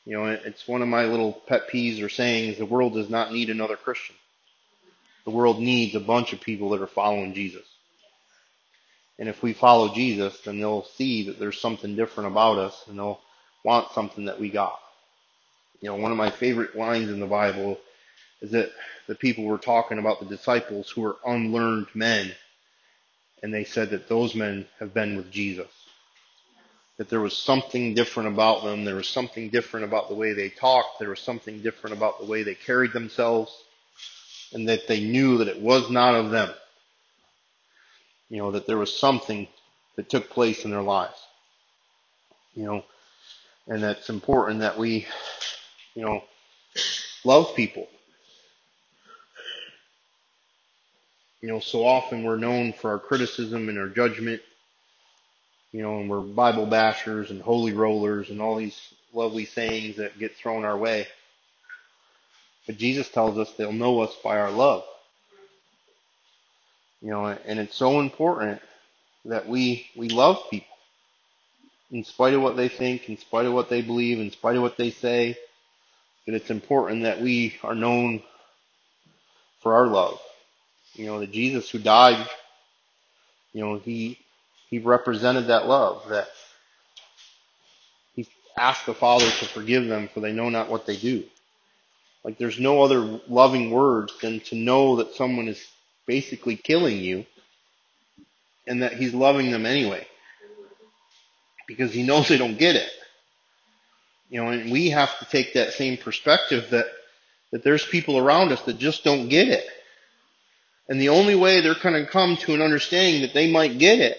You 0.03 0.17
know, 0.17 0.25
it's 0.25 0.67
one 0.67 0.81
of 0.81 0.89
my 0.89 1.05
little 1.05 1.31
pet 1.31 1.69
peeves 1.69 2.03
or 2.03 2.09
sayings, 2.09 2.57
the 2.57 2.65
world 2.65 2.93
does 2.93 3.09
not 3.09 3.31
need 3.31 3.49
another 3.49 3.77
Christian. 3.77 4.15
The 5.23 5.31
world 5.31 5.59
needs 5.59 5.95
a 5.95 6.01
bunch 6.01 6.33
of 6.33 6.41
people 6.41 6.71
that 6.71 6.81
are 6.81 6.87
following 6.87 7.33
Jesus. 7.33 7.65
And 9.17 9.29
if 9.29 9.41
we 9.41 9.53
follow 9.53 9.95
Jesus, 9.95 10.37
then 10.41 10.59
they'll 10.59 10.83
see 10.83 11.27
that 11.27 11.39
there's 11.39 11.61
something 11.61 11.95
different 11.95 12.29
about 12.29 12.57
us 12.57 12.83
and 12.89 12.99
they'll 12.99 13.21
want 13.63 13.93
something 13.93 14.25
that 14.25 14.41
we 14.41 14.49
got. 14.49 14.77
You 15.79 15.89
know, 15.89 15.95
one 15.95 16.11
of 16.11 16.17
my 16.17 16.29
favorite 16.29 16.75
lines 16.75 17.09
in 17.09 17.21
the 17.21 17.25
Bible 17.25 17.79
is 18.41 18.51
that 18.51 18.71
the 19.07 19.15
people 19.15 19.45
were 19.45 19.57
talking 19.57 19.97
about 19.97 20.19
the 20.19 20.25
disciples 20.25 20.89
who 20.89 21.03
were 21.03 21.15
unlearned 21.25 21.87
men. 21.93 22.33
And 23.41 23.53
they 23.53 23.63
said 23.63 23.91
that 23.91 24.09
those 24.09 24.35
men 24.35 24.67
have 24.79 24.93
been 24.93 25.15
with 25.15 25.31
Jesus 25.31 25.84
that 26.97 27.09
there 27.09 27.19
was 27.19 27.37
something 27.37 27.93
different 27.93 28.29
about 28.29 28.63
them. 28.63 28.85
There 28.85 28.95
was 28.95 29.09
something 29.09 29.49
different 29.49 29.85
about 29.85 30.09
the 30.09 30.15
way 30.15 30.33
they 30.33 30.49
talked. 30.49 30.99
There 30.99 31.09
was 31.09 31.19
something 31.19 31.61
different 31.61 31.95
about 31.97 32.19
the 32.19 32.25
way 32.25 32.43
they 32.43 32.55
carried 32.55 32.93
themselves 32.93 33.51
and 34.53 34.69
that 34.69 34.87
they 34.87 35.01
knew 35.01 35.39
that 35.39 35.49
it 35.49 35.61
was 35.61 35.89
not 35.89 36.15
of 36.15 36.31
them. 36.31 36.49
You 38.29 38.37
know, 38.37 38.51
that 38.51 38.67
there 38.67 38.77
was 38.77 38.97
something 38.97 39.47
that 39.97 40.09
took 40.09 40.29
place 40.29 40.65
in 40.65 40.71
their 40.71 40.81
lives. 40.81 41.19
You 42.53 42.65
know, 42.65 42.85
and 43.67 43.83
that's 43.83 44.09
important 44.09 44.61
that 44.61 44.77
we, 44.77 45.05
you 45.95 46.05
know, 46.05 46.23
love 47.25 47.55
people. 47.55 47.87
You 51.41 51.49
know, 51.49 51.59
so 51.59 51.85
often 51.85 52.23
we're 52.23 52.37
known 52.37 52.73
for 52.73 52.91
our 52.91 52.99
criticism 52.99 53.69
and 53.69 53.77
our 53.77 53.89
judgment 53.89 54.41
you 55.75 55.81
know, 55.81 55.99
and 55.99 56.09
we're 56.09 56.21
Bible 56.21 56.65
bashers 56.65 57.31
and 57.31 57.41
holy 57.41 57.73
rollers 57.73 58.29
and 58.29 58.41
all 58.41 58.55
these 58.55 58.79
lovely 59.13 59.43
sayings 59.43 59.97
that 59.97 60.17
get 60.17 60.33
thrown 60.37 60.63
our 60.63 60.77
way. 60.77 61.05
But 62.65 62.77
Jesus 62.77 63.09
tells 63.09 63.37
us 63.37 63.51
they'll 63.51 63.73
know 63.73 63.99
us 63.99 64.15
by 64.23 64.39
our 64.39 64.51
love. 64.51 64.85
You 67.01 67.09
know, 67.09 67.25
and 67.25 67.59
it's 67.59 67.75
so 67.75 67.99
important 67.99 68.61
that 69.25 69.49
we, 69.49 69.85
we 69.97 70.07
love 70.07 70.43
people. 70.49 70.77
In 71.91 72.05
spite 72.05 72.35
of 72.35 72.41
what 72.41 72.55
they 72.55 72.69
think, 72.69 73.09
in 73.09 73.17
spite 73.17 73.45
of 73.45 73.51
what 73.51 73.67
they 73.67 73.81
believe, 73.81 74.19
in 74.19 74.31
spite 74.31 74.55
of 74.55 74.61
what 74.61 74.77
they 74.77 74.91
say, 74.91 75.35
that 76.25 76.35
it's 76.35 76.51
important 76.51 77.03
that 77.03 77.19
we 77.19 77.53
are 77.63 77.75
known 77.75 78.23
for 79.59 79.75
our 79.75 79.87
love. 79.87 80.21
You 80.93 81.07
know, 81.07 81.19
that 81.19 81.33
Jesus 81.33 81.69
who 81.69 81.79
died, 81.79 82.25
you 83.51 83.59
know, 83.59 83.77
he, 83.77 84.19
he 84.69 84.79
represented 84.79 85.47
that 85.47 85.67
love, 85.67 86.07
that 86.09 86.27
he 88.15 88.27
asked 88.57 88.85
the 88.85 88.93
Father 88.93 89.25
to 89.29 89.45
forgive 89.45 89.87
them 89.87 90.09
for 90.13 90.19
they 90.19 90.31
know 90.31 90.49
not 90.49 90.69
what 90.69 90.85
they 90.85 90.97
do. 90.97 91.23
Like 92.23 92.37
there's 92.37 92.59
no 92.59 92.81
other 92.81 93.19
loving 93.27 93.69
words 93.69 94.13
than 94.21 94.39
to 94.41 94.55
know 94.55 94.95
that 94.97 95.13
someone 95.13 95.47
is 95.47 95.63
basically 96.07 96.55
killing 96.55 96.97
you 96.97 97.25
and 98.65 98.81
that 98.81 98.93
he's 98.93 99.13
loving 99.13 99.51
them 99.51 99.65
anyway. 99.65 100.07
Because 101.67 101.93
he 101.93 102.03
knows 102.03 102.27
they 102.27 102.37
don't 102.37 102.57
get 102.57 102.75
it. 102.75 102.89
You 104.29 104.43
know, 104.43 104.49
and 104.49 104.71
we 104.71 104.89
have 104.89 105.17
to 105.19 105.25
take 105.25 105.53
that 105.53 105.73
same 105.73 105.97
perspective 105.97 106.71
that, 106.71 106.87
that 107.51 107.63
there's 107.63 107.85
people 107.85 108.17
around 108.17 108.51
us 108.51 108.61
that 108.63 108.79
just 108.79 109.03
don't 109.03 109.29
get 109.29 109.47
it. 109.47 109.65
And 110.89 110.99
the 110.99 111.09
only 111.09 111.35
way 111.35 111.61
they're 111.61 111.75
going 111.75 112.03
to 112.03 112.11
come 112.11 112.37
to 112.37 112.55
an 112.55 112.61
understanding 112.61 113.21
that 113.21 113.33
they 113.33 113.51
might 113.51 113.77
get 113.77 113.99
it 113.99 114.17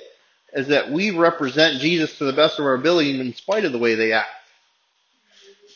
is 0.52 0.68
that 0.68 0.90
we 0.90 1.10
represent 1.10 1.80
Jesus 1.80 2.16
to 2.18 2.24
the 2.24 2.32
best 2.32 2.58
of 2.58 2.64
our 2.64 2.74
ability 2.74 3.18
in 3.18 3.34
spite 3.34 3.64
of 3.64 3.72
the 3.72 3.78
way 3.78 3.94
they 3.94 4.12
act. 4.12 4.28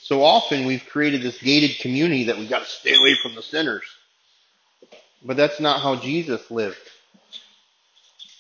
So 0.02 0.22
often 0.22 0.66
we've 0.66 0.84
created 0.86 1.22
this 1.22 1.38
gated 1.38 1.78
community 1.80 2.24
that 2.24 2.38
we've 2.38 2.50
got 2.50 2.64
to 2.64 2.68
stay 2.68 2.96
away 2.96 3.14
from 3.22 3.34
the 3.34 3.42
sinners. 3.42 3.84
But 5.22 5.36
that's 5.36 5.60
not 5.60 5.82
how 5.82 5.96
Jesus 5.96 6.50
lived. 6.50 6.78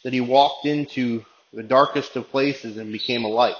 That 0.02 0.12
he 0.12 0.20
walked 0.20 0.66
into 0.66 1.24
the 1.52 1.62
darkest 1.62 2.16
of 2.16 2.30
places 2.30 2.76
and 2.76 2.92
became 2.92 3.24
a 3.24 3.28
light. 3.28 3.56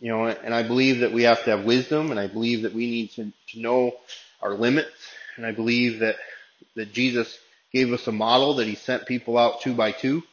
You 0.00 0.08
know, 0.08 0.26
and 0.26 0.52
I 0.52 0.64
believe 0.64 1.00
that 1.00 1.12
we 1.12 1.22
have 1.22 1.44
to 1.44 1.50
have 1.56 1.64
wisdom 1.64 2.10
and 2.10 2.18
I 2.18 2.26
believe 2.26 2.62
that 2.62 2.74
we 2.74 2.90
need 2.90 3.10
to, 3.12 3.32
to 3.52 3.60
know 3.60 3.92
our 4.40 4.54
limits 4.54 4.90
and 5.36 5.46
I 5.46 5.52
believe 5.52 6.00
that, 6.00 6.16
that 6.74 6.92
Jesus 6.92 7.38
gave 7.72 7.92
us 7.92 8.06
a 8.08 8.12
model 8.12 8.54
that 8.54 8.66
he 8.66 8.74
sent 8.74 9.06
people 9.06 9.38
out 9.38 9.60
two 9.60 9.74
by 9.74 9.92
two 9.92 10.24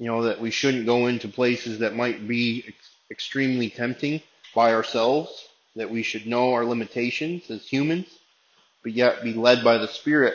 you 0.00 0.06
know, 0.06 0.22
that 0.22 0.40
we 0.40 0.50
shouldn't 0.50 0.86
go 0.86 1.06
into 1.08 1.28
places 1.28 1.80
that 1.80 1.94
might 1.94 2.26
be 2.26 2.64
ex- 2.66 2.90
extremely 3.10 3.68
tempting 3.68 4.22
by 4.54 4.72
ourselves, 4.72 5.46
that 5.76 5.90
we 5.90 6.02
should 6.02 6.26
know 6.26 6.54
our 6.54 6.64
limitations 6.64 7.50
as 7.50 7.68
humans, 7.68 8.06
but 8.82 8.92
yet 8.92 9.22
be 9.22 9.34
led 9.34 9.62
by 9.62 9.76
the 9.76 9.86
Spirit 9.86 10.34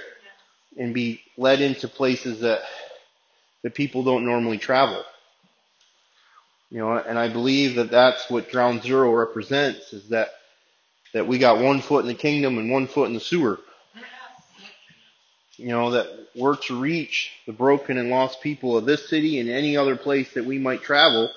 and 0.78 0.94
be 0.94 1.20
led 1.36 1.62
into 1.62 1.88
places 1.88 2.42
that 2.42 2.62
that 3.64 3.74
people 3.74 4.04
don't 4.04 4.24
normally 4.26 4.60
travel. 4.60 5.04
You 6.70 6.78
know, 6.78 6.92
and 6.92 7.18
I 7.18 7.30
believe 7.30 7.76
that 7.76 7.90
that's 7.90 8.30
what 8.30 8.52
Ground 8.52 8.84
Zero 8.84 9.12
represents 9.12 9.94
is 9.94 10.10
that 10.10 10.30
that 11.14 11.26
we 11.26 11.40
got 11.40 11.60
one 11.60 11.82
foot 11.82 12.02
in 12.04 12.08
the 12.08 12.14
kingdom 12.14 12.60
and 12.60 12.70
one 12.70 12.86
foot 12.86 13.08
in 13.08 13.16
the 13.16 13.20
sewer 13.20 13.60
you 15.58 15.70
know, 15.70 15.92
that 15.92 16.08
we're 16.36 16.56
to 16.56 16.80
reach 16.80 17.32
the 17.46 17.54
broken 17.54 17.98
and 17.98 18.10
lost 18.10 18.42
people 18.42 18.78
of 18.78 18.86
this 18.86 19.10
city 19.10 19.40
and 19.40 19.50
any 19.50 19.78
other 19.78 19.96
place 19.96 20.34
that 20.34 20.46
we 20.46 20.60
might 20.60 20.82
travel. 20.82 21.32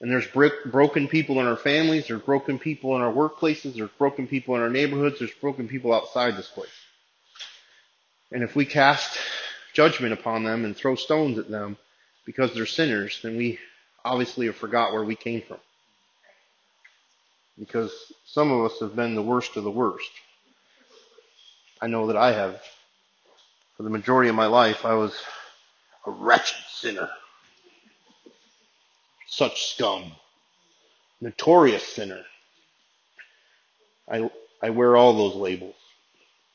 And 0.00 0.10
there's 0.10 0.26
broken 0.26 1.08
people 1.08 1.40
in 1.40 1.46
our 1.46 1.56
families, 1.56 2.08
there's 2.08 2.20
broken 2.20 2.58
people 2.58 2.94
in 2.96 3.02
our 3.02 3.12
workplaces, 3.12 3.74
there's 3.74 3.90
broken 3.98 4.26
people 4.26 4.54
in 4.54 4.60
our 4.60 4.68
neighborhoods, 4.68 5.18
there's 5.18 5.32
broken 5.40 5.68
people 5.68 5.94
outside 5.94 6.36
this 6.36 6.48
place. 6.48 6.68
And 8.30 8.42
if 8.42 8.54
we 8.54 8.66
cast 8.66 9.16
judgment 9.72 10.12
upon 10.12 10.44
them 10.44 10.64
and 10.64 10.76
throw 10.76 10.96
stones 10.96 11.38
at 11.38 11.48
them 11.48 11.78
because 12.26 12.52
they're 12.52 12.66
sinners, 12.66 13.20
then 13.22 13.36
we 13.36 13.58
obviously 14.04 14.46
have 14.46 14.56
forgot 14.56 14.92
where 14.92 15.04
we 15.04 15.16
came 15.16 15.40
from. 15.40 15.58
Because 17.58 17.92
some 18.26 18.52
of 18.52 18.70
us 18.70 18.80
have 18.80 18.94
been 18.94 19.14
the 19.14 19.22
worst 19.22 19.56
of 19.56 19.64
the 19.64 19.70
worst. 19.70 20.10
I 21.80 21.86
know 21.86 22.08
that 22.08 22.16
I 22.16 22.32
have 22.32 22.60
For 23.76 23.82
the 23.82 23.90
majority 23.90 24.30
of 24.30 24.34
my 24.36 24.46
life, 24.46 24.84
I 24.86 24.94
was 24.94 25.14
a 26.06 26.10
wretched 26.10 26.64
sinner. 26.70 27.10
Such 29.28 29.66
scum. 29.74 30.12
Notorious 31.20 31.86
sinner. 31.86 32.22
I, 34.10 34.30
I 34.62 34.70
wear 34.70 34.96
all 34.96 35.12
those 35.14 35.34
labels. 35.34 35.74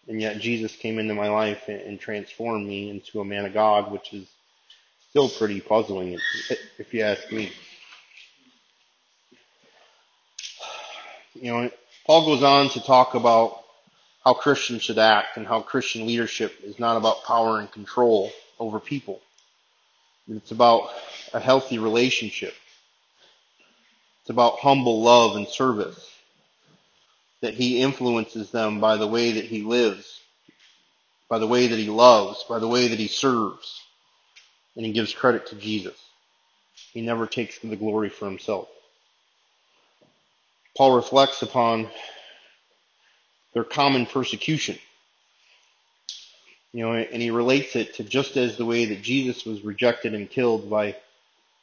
And 0.08 0.20
yet 0.20 0.40
Jesus 0.40 0.76
came 0.76 0.98
into 0.98 1.14
my 1.14 1.30
life 1.30 1.68
and, 1.68 1.82
and 1.82 2.00
transformed 2.00 2.68
me 2.68 2.90
into 2.90 3.22
a 3.22 3.26
man 3.26 3.46
of 3.46 3.54
God, 3.54 3.92
which 3.92 4.14
is 4.14 4.28
still 5.10 5.30
pretty 5.30 5.62
puzzling 5.62 6.18
if 6.80 6.94
you 6.94 7.02
ask 7.02 7.32
me. 7.32 7.52
You 11.36 11.52
know, 11.52 11.72
Paul 12.06 12.26
goes 12.26 12.44
on 12.44 12.70
to 12.70 12.82
talk 12.82 13.14
about 13.14 13.61
how 14.24 14.34
Christians 14.34 14.84
should 14.84 15.00
act 15.00 15.38
and 15.38 15.48
how 15.48 15.62
Christian 15.62 16.06
leadership 16.06 16.54
is 16.64 16.80
not 16.80 16.98
about 16.98 17.24
power 17.24 17.60
and 17.60 17.72
control 17.72 18.32
over 18.60 18.80
people. 18.80 19.20
It's 20.30 20.52
about 20.52 20.90
a 21.34 21.40
healthy 21.40 21.80
relationship. 21.80 22.54
It's 24.22 24.30
about 24.30 24.60
humble 24.60 25.02
love 25.02 25.36
and 25.36 25.48
service. 25.48 26.08
That 27.42 27.56
he 27.56 27.82
influences 27.82 28.52
them 28.52 28.80
by 28.80 28.98
the 28.98 29.08
way 29.08 29.34
that 29.34 29.46
he 29.46 29.64
lives, 29.64 30.22
by 31.28 31.40
the 31.40 31.48
way 31.48 31.68
that 31.68 31.80
he 31.80 31.90
loves, 31.90 32.46
by 32.48 32.60
the 32.60 32.68
way 32.68 32.88
that 32.90 33.00
he 33.00 33.08
serves. 33.08 33.82
And 34.76 34.86
he 34.86 34.92
gives 34.92 35.14
credit 35.14 35.48
to 35.48 35.56
Jesus. 35.56 35.98
He 36.94 37.02
never 37.02 37.26
takes 37.26 37.58
the 37.60 37.76
glory 37.76 38.10
for 38.10 38.26
himself. 38.26 38.68
Paul 40.78 40.96
reflects 40.96 41.42
upon 41.42 41.90
their 43.54 43.64
common 43.64 44.06
persecution. 44.06 44.78
You 46.74 46.86
know, 46.86 46.94
and 46.94 47.22
he 47.22 47.32
relates 47.32 47.76
it 47.76 47.96
to 47.96 48.04
just 48.04 48.38
as 48.38 48.56
the 48.56 48.66
way 48.66 48.86
that 48.86 49.02
Jesus 49.02 49.46
was 49.46 49.64
rejected 49.64 50.14
and 50.14 50.30
killed 50.30 50.70
by 50.70 50.96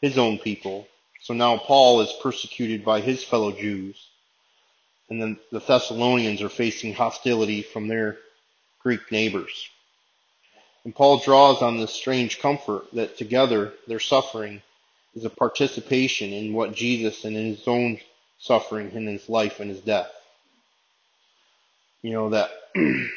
his 0.03 0.19
own 0.19 0.39
people. 0.39 0.87
So 1.23 1.35
now 1.35 1.57
Paul 1.57 2.03
is 2.03 2.13
persecuted 2.23 2.85
by 2.85 3.01
his 3.01 3.25
fellow 3.25 3.53
Jews. 3.53 4.07
And 5.09 5.21
then 5.21 5.39
the 5.51 5.61
Thessalonians 5.61 6.43
are 6.43 6.51
facing 6.51 6.93
hostility 6.93 7.63
from 7.63 7.89
their 7.89 8.19
Greek 8.83 9.11
neighbors. 9.11 9.69
And 10.85 10.95
Paul 10.95 11.19
draws 11.19 11.63
on 11.63 11.79
this 11.79 11.93
strange 11.93 12.39
comfort 12.39 12.85
that 12.93 13.17
together 13.17 13.73
their 13.87 14.01
suffering 14.01 14.63
is 15.15 15.25
a 15.25 15.31
participation 15.31 16.33
in 16.33 16.53
what 16.53 16.75
Jesus 16.75 17.25
and 17.25 17.37
in 17.37 17.47
his 17.47 17.67
own 17.67 17.99
suffering 18.39 18.93
in 18.93 19.07
his 19.07 19.29
life 19.29 19.61
and 19.61 19.71
his 19.71 19.81
death. 19.81 20.11
You 22.03 22.13
know, 22.13 22.31
that 22.31 22.51
in 22.75 23.11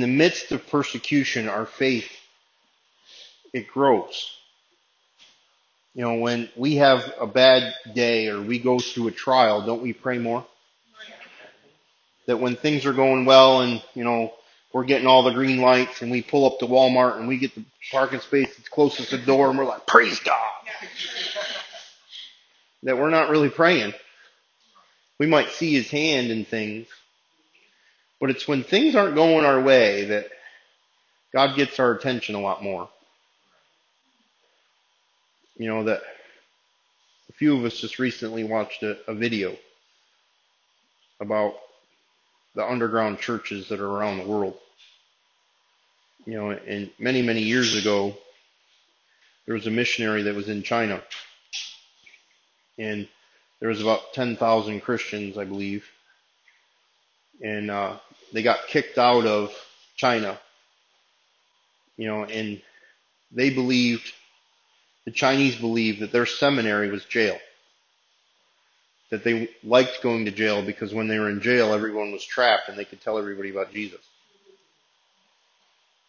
the 0.00 0.06
midst 0.06 0.52
of 0.52 0.66
persecution, 0.68 1.48
our 1.48 1.66
faith, 1.66 2.10
it 3.52 3.68
grows. 3.68 4.30
You 5.94 6.02
know, 6.02 6.14
when 6.14 6.48
we 6.56 6.76
have 6.76 7.12
a 7.20 7.26
bad 7.26 7.72
day 7.94 8.28
or 8.28 8.42
we 8.42 8.58
go 8.58 8.80
through 8.80 9.08
a 9.08 9.12
trial, 9.12 9.64
don't 9.64 9.82
we 9.82 9.92
pray 9.92 10.18
more? 10.18 10.44
That 12.26 12.40
when 12.40 12.56
things 12.56 12.84
are 12.84 12.92
going 12.92 13.26
well 13.26 13.60
and, 13.60 13.80
you 13.94 14.02
know, 14.02 14.32
we're 14.72 14.84
getting 14.84 15.06
all 15.06 15.22
the 15.22 15.30
green 15.30 15.60
lights 15.60 16.02
and 16.02 16.10
we 16.10 16.20
pull 16.20 16.46
up 16.46 16.58
to 16.58 16.66
Walmart 16.66 17.18
and 17.18 17.28
we 17.28 17.38
get 17.38 17.54
the 17.54 17.64
parking 17.92 18.18
space 18.18 18.48
that's 18.56 18.68
closest 18.68 19.10
to 19.10 19.18
the 19.18 19.26
door 19.26 19.50
and 19.50 19.56
we're 19.56 19.66
like, 19.66 19.86
praise 19.86 20.18
God. 20.18 20.34
that 22.82 22.98
we're 22.98 23.10
not 23.10 23.30
really 23.30 23.50
praying. 23.50 23.94
We 25.18 25.26
might 25.26 25.50
see 25.50 25.72
his 25.72 25.90
hand 25.90 26.30
in 26.30 26.44
things, 26.44 26.88
but 28.20 28.30
it's 28.30 28.48
when 28.48 28.64
things 28.64 28.94
aren't 28.96 29.14
going 29.14 29.44
our 29.44 29.60
way 29.60 30.06
that 30.06 30.26
God 31.32 31.56
gets 31.56 31.78
our 31.78 31.92
attention 31.92 32.34
a 32.34 32.40
lot 32.40 32.62
more. 32.62 32.88
You 35.56 35.68
know, 35.68 35.84
that 35.84 36.02
a 37.28 37.32
few 37.32 37.56
of 37.56 37.64
us 37.64 37.80
just 37.80 37.98
recently 37.98 38.44
watched 38.44 38.82
a, 38.82 38.98
a 39.08 39.14
video 39.14 39.56
about 41.20 41.54
the 42.54 42.64
underground 42.64 43.18
churches 43.18 43.68
that 43.68 43.80
are 43.80 43.88
around 43.88 44.18
the 44.18 44.26
world. 44.26 44.54
You 46.26 46.34
know, 46.34 46.50
and 46.50 46.90
many, 46.98 47.22
many 47.22 47.42
years 47.42 47.76
ago, 47.76 48.16
there 49.46 49.54
was 49.54 49.66
a 49.66 49.70
missionary 49.70 50.22
that 50.22 50.34
was 50.34 50.48
in 50.48 50.62
China. 50.62 51.02
And 52.78 53.08
there 53.64 53.70
was 53.70 53.80
about 53.80 54.12
10,000 54.12 54.82
Christians, 54.82 55.38
I 55.38 55.44
believe. 55.46 55.86
And, 57.40 57.70
uh, 57.70 57.96
they 58.30 58.42
got 58.42 58.66
kicked 58.66 58.98
out 58.98 59.24
of 59.24 59.54
China. 59.96 60.38
You 61.96 62.08
know, 62.08 62.24
and 62.24 62.60
they 63.32 63.48
believed, 63.48 64.12
the 65.06 65.12
Chinese 65.12 65.56
believed 65.56 66.00
that 66.00 66.12
their 66.12 66.26
seminary 66.26 66.90
was 66.90 67.06
jail. 67.06 67.38
That 69.08 69.24
they 69.24 69.48
liked 69.62 70.02
going 70.02 70.26
to 70.26 70.30
jail 70.30 70.60
because 70.60 70.92
when 70.92 71.08
they 71.08 71.18
were 71.18 71.30
in 71.30 71.40
jail, 71.40 71.72
everyone 71.72 72.12
was 72.12 72.22
trapped 72.22 72.68
and 72.68 72.76
they 72.76 72.84
could 72.84 73.00
tell 73.00 73.16
everybody 73.16 73.48
about 73.48 73.72
Jesus. 73.72 74.06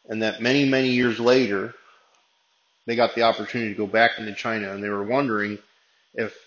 And 0.10 0.24
that 0.24 0.41
many, 0.41 0.65
many 0.65 0.89
years 0.89 1.22
later, 1.22 1.74
they 2.86 2.98
got 2.98 3.15
the 3.15 3.22
opportunity 3.22 3.72
to 3.72 3.78
go 3.78 3.88
back 3.88 4.20
into 4.20 4.36
China 4.36 4.74
and 4.74 4.84
they 4.84 4.89
were 4.89 5.06
wondering 5.06 5.58
if, 6.15 6.45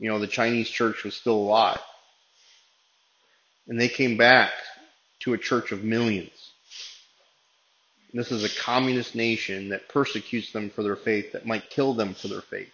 you 0.00 0.08
know, 0.08 0.18
the 0.18 0.26
Chinese 0.26 0.68
church 0.68 1.04
was 1.04 1.14
still 1.14 1.36
alive. 1.36 1.80
And 3.68 3.78
they 3.78 3.88
came 3.88 4.16
back 4.16 4.50
to 5.20 5.34
a 5.34 5.38
church 5.38 5.70
of 5.70 5.84
millions. 5.84 6.32
This 8.12 8.32
is 8.32 8.42
a 8.42 8.60
communist 8.62 9.14
nation 9.14 9.68
that 9.68 9.88
persecutes 9.88 10.52
them 10.52 10.70
for 10.70 10.82
their 10.82 10.96
faith, 10.96 11.32
that 11.32 11.46
might 11.46 11.70
kill 11.70 11.94
them 11.94 12.14
for 12.14 12.28
their 12.28 12.40
faith. 12.40 12.72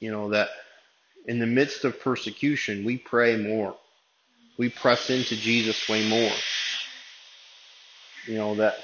You 0.00 0.10
know, 0.10 0.30
that 0.30 0.50
in 1.26 1.38
the 1.38 1.46
midst 1.46 1.84
of 1.84 2.00
persecution, 2.00 2.84
we 2.84 2.98
pray 2.98 3.36
more. 3.36 3.74
We 4.58 4.68
press 4.68 5.10
into 5.10 5.36
Jesus 5.36 5.88
way 5.88 6.06
more. 6.08 6.32
You 8.26 8.34
know, 8.34 8.54
that 8.56 8.76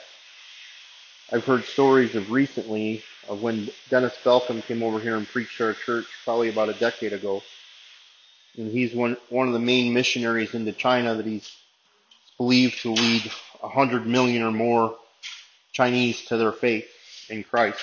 I've 1.31 1.45
heard 1.45 1.65
stories 1.65 2.15
of 2.15 2.31
recently 2.31 3.03
of 3.29 3.43
when 3.43 3.69
Dennis 3.89 4.17
Balcombe 4.25 4.63
came 4.63 4.83
over 4.83 4.99
here 4.99 5.17
and 5.17 5.27
preached 5.27 5.61
at 5.61 5.67
our 5.69 5.73
church 5.75 6.07
probably 6.25 6.49
about 6.49 6.69
a 6.69 6.75
decade 6.75 7.13
ago. 7.13 7.43
And 8.57 8.71
he's 8.71 8.95
one, 8.95 9.17
one 9.31 9.47
of 9.47 9.53
the 9.53 9.61
main 9.61 9.93
missionaries 9.93 10.55
into 10.55 10.73
China 10.73 11.15
that 11.15 11.27
he's 11.27 11.51
believed 12.37 12.81
to 12.83 12.93
lead 12.93 13.31
a 13.63 13.69
hundred 13.69 14.07
million 14.07 14.43
or 14.43 14.51
more 14.51 14.97
Chinese 15.73 16.25
to 16.27 16.37
their 16.37 16.53
faith 16.53 16.89
in 17.31 17.45
Christ. 17.45 17.81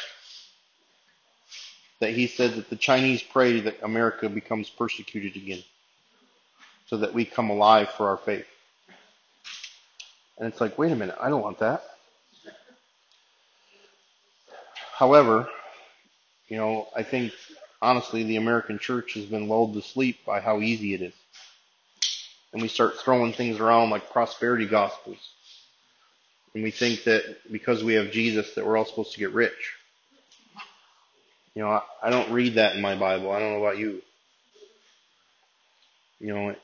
That 1.99 2.11
he 2.11 2.27
said 2.27 2.53
that 2.53 2.69
the 2.69 2.75
Chinese 2.75 3.23
pray 3.23 3.61
that 3.61 3.81
America 3.83 4.29
becomes 4.29 4.69
persecuted 4.69 5.35
again 5.35 5.63
so 6.87 6.97
that 6.97 7.13
we 7.13 7.25
come 7.25 7.49
alive 7.49 7.89
for 7.89 8.09
our 8.09 8.17
faith. 8.17 8.47
And 10.37 10.47
it's 10.47 10.61
like, 10.61 10.77
wait 10.77 10.91
a 10.91 10.95
minute, 10.95 11.17
I 11.19 11.29
don't 11.29 11.41
want 11.41 11.59
that. 11.59 11.83
However, 14.99 15.47
you 16.49 16.57
know, 16.57 16.89
I 16.93 17.03
think 17.03 17.31
honestly 17.81 18.23
the 18.23 18.35
American 18.35 18.79
church 18.79 19.13
has 19.13 19.23
been 19.23 19.47
lulled 19.47 19.75
to 19.75 19.81
sleep 19.81 20.25
by 20.25 20.41
how 20.41 20.59
easy 20.59 20.93
it 20.93 21.01
is. 21.01 21.13
And 22.51 22.61
we 22.61 22.67
start 22.67 22.99
throwing 22.99 23.31
things 23.31 23.61
around 23.61 23.91
like 23.91 24.11
prosperity 24.11 24.65
gospels. 24.65 25.17
And 26.53 26.65
we 26.65 26.71
think 26.71 27.05
that 27.05 27.23
because 27.49 27.81
we 27.81 27.93
have 27.93 28.11
Jesus 28.11 28.53
that 28.55 28.65
we're 28.65 28.75
all 28.75 28.83
supposed 28.83 29.13
to 29.13 29.19
get 29.19 29.31
rich. 29.31 29.73
You 31.55 31.61
know, 31.61 31.69
I, 31.69 31.81
I 32.03 32.09
don't 32.09 32.33
read 32.33 32.55
that 32.55 32.75
in 32.75 32.81
my 32.81 32.97
Bible. 32.97 33.31
I 33.31 33.39
don't 33.39 33.53
know 33.53 33.63
about 33.63 33.77
you. 33.77 34.01
You 36.19 36.33
know, 36.33 36.55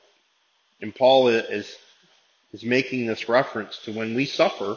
and 0.82 0.94
Paul 0.94 1.28
is 1.28 1.74
is 2.52 2.64
making 2.64 3.06
this 3.06 3.30
reference 3.30 3.78
to 3.84 3.92
when 3.92 4.14
we 4.14 4.26
suffer, 4.26 4.76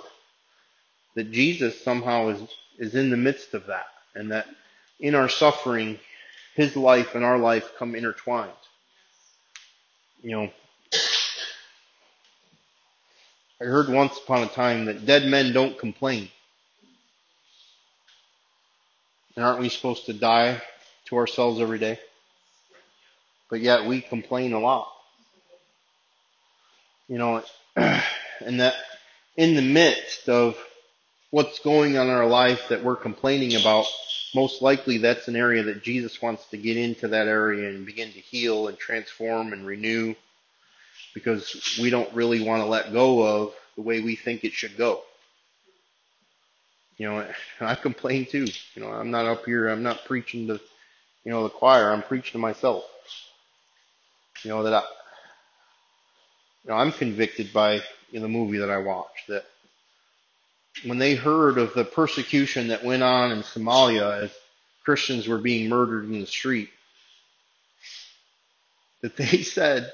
that 1.15 1.31
Jesus 1.31 1.81
somehow 1.83 2.29
is 2.29 2.41
is 2.77 2.95
in 2.95 3.09
the 3.09 3.17
midst 3.17 3.53
of 3.53 3.67
that, 3.67 3.87
and 4.15 4.31
that 4.31 4.47
in 4.99 5.15
our 5.15 5.29
suffering, 5.29 5.99
His 6.55 6.75
life 6.75 7.15
and 7.15 7.25
our 7.25 7.37
life 7.37 7.71
come 7.77 7.95
intertwined. 7.95 8.51
You 10.21 10.31
know, 10.31 10.49
I 13.61 13.65
heard 13.65 13.89
once 13.89 14.17
upon 14.17 14.43
a 14.43 14.47
time 14.47 14.85
that 14.85 15.05
dead 15.05 15.25
men 15.25 15.53
don't 15.53 15.77
complain. 15.77 16.29
And 19.35 19.45
aren't 19.45 19.59
we 19.59 19.69
supposed 19.69 20.05
to 20.07 20.13
die 20.13 20.61
to 21.05 21.15
ourselves 21.17 21.59
every 21.59 21.79
day? 21.79 21.99
But 23.49 23.61
yet 23.61 23.85
we 23.85 24.01
complain 24.01 24.53
a 24.53 24.59
lot. 24.59 24.91
You 27.07 27.17
know, 27.17 27.43
and 27.75 28.59
that 28.59 28.75
in 29.35 29.55
the 29.55 29.61
midst 29.61 30.29
of 30.29 30.57
what's 31.31 31.59
going 31.59 31.97
on 31.97 32.07
in 32.07 32.13
our 32.13 32.25
life 32.25 32.69
that 32.69 32.83
we're 32.83 32.95
complaining 32.95 33.59
about, 33.59 33.85
most 34.33 34.61
likely 34.61 34.97
that's 34.97 35.27
an 35.27 35.35
area 35.35 35.63
that 35.63 35.83
Jesus 35.83 36.21
wants 36.21 36.45
to 36.47 36.57
get 36.57 36.77
into 36.77 37.07
that 37.09 37.27
area 37.27 37.69
and 37.69 37.85
begin 37.85 38.11
to 38.11 38.19
heal 38.19 38.67
and 38.67 38.77
transform 38.77 39.53
and 39.53 39.65
renew 39.65 40.15
because 41.13 41.77
we 41.81 41.89
don't 41.89 42.13
really 42.13 42.43
want 42.43 42.61
to 42.61 42.67
let 42.67 42.93
go 42.93 43.23
of 43.23 43.53
the 43.75 43.81
way 43.81 44.01
we 44.01 44.15
think 44.15 44.43
it 44.43 44.53
should 44.53 44.77
go. 44.77 45.01
You 46.97 47.09
know, 47.09 47.27
I 47.61 47.75
complain 47.75 48.25
too. 48.25 48.47
You 48.75 48.81
know, 48.81 48.89
I'm 48.89 49.11
not 49.11 49.25
up 49.25 49.45
here, 49.45 49.69
I'm 49.69 49.83
not 49.83 50.05
preaching 50.05 50.47
to, 50.47 50.59
you 51.23 51.31
know, 51.31 51.43
the 51.43 51.49
choir, 51.49 51.91
I'm 51.91 52.03
preaching 52.03 52.33
to 52.33 52.37
myself. 52.39 52.83
You 54.43 54.51
know, 54.51 54.63
that 54.63 54.73
I, 54.73 54.83
you 56.63 56.69
know, 56.69 56.75
I'm 56.75 56.91
convicted 56.91 57.53
by 57.53 57.81
in 58.11 58.21
the 58.21 58.27
movie 58.27 58.57
that 58.57 58.69
I 58.69 58.77
watched 58.77 59.27
that 59.27 59.45
when 60.85 60.97
they 60.97 61.15
heard 61.15 61.57
of 61.57 61.73
the 61.73 61.85
persecution 61.85 62.69
that 62.69 62.83
went 62.83 63.03
on 63.03 63.31
in 63.31 63.43
Somalia 63.43 64.23
as 64.23 64.31
Christians 64.83 65.27
were 65.27 65.37
being 65.37 65.69
murdered 65.69 66.05
in 66.05 66.19
the 66.19 66.25
street, 66.25 66.69
that 69.01 69.15
they 69.15 69.41
said 69.43 69.91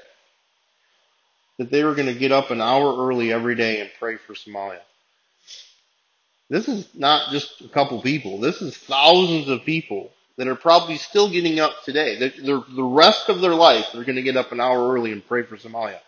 that 1.58 1.70
they 1.70 1.84
were 1.84 1.94
going 1.94 2.12
to 2.12 2.18
get 2.18 2.32
up 2.32 2.50
an 2.50 2.60
hour 2.60 3.06
early 3.06 3.32
every 3.32 3.54
day 3.54 3.80
and 3.80 3.90
pray 3.98 4.16
for 4.16 4.34
Somalia. 4.34 4.80
This 6.48 6.68
is 6.68 6.86
not 6.94 7.30
just 7.30 7.60
a 7.60 7.68
couple 7.68 8.00
people. 8.02 8.38
This 8.38 8.62
is 8.62 8.76
thousands 8.76 9.48
of 9.48 9.64
people 9.64 10.10
that 10.36 10.46
are 10.46 10.54
probably 10.54 10.96
still 10.96 11.30
getting 11.30 11.58
up 11.58 11.82
today. 11.84 12.18
They're, 12.18 12.62
the 12.74 12.84
rest 12.84 13.28
of 13.28 13.40
their 13.40 13.54
life, 13.54 13.88
they're 13.92 14.04
going 14.04 14.16
to 14.16 14.22
get 14.22 14.36
up 14.36 14.52
an 14.52 14.60
hour 14.60 14.92
early 14.92 15.12
and 15.12 15.26
pray 15.26 15.42
for 15.42 15.56
Somalia. 15.56 15.98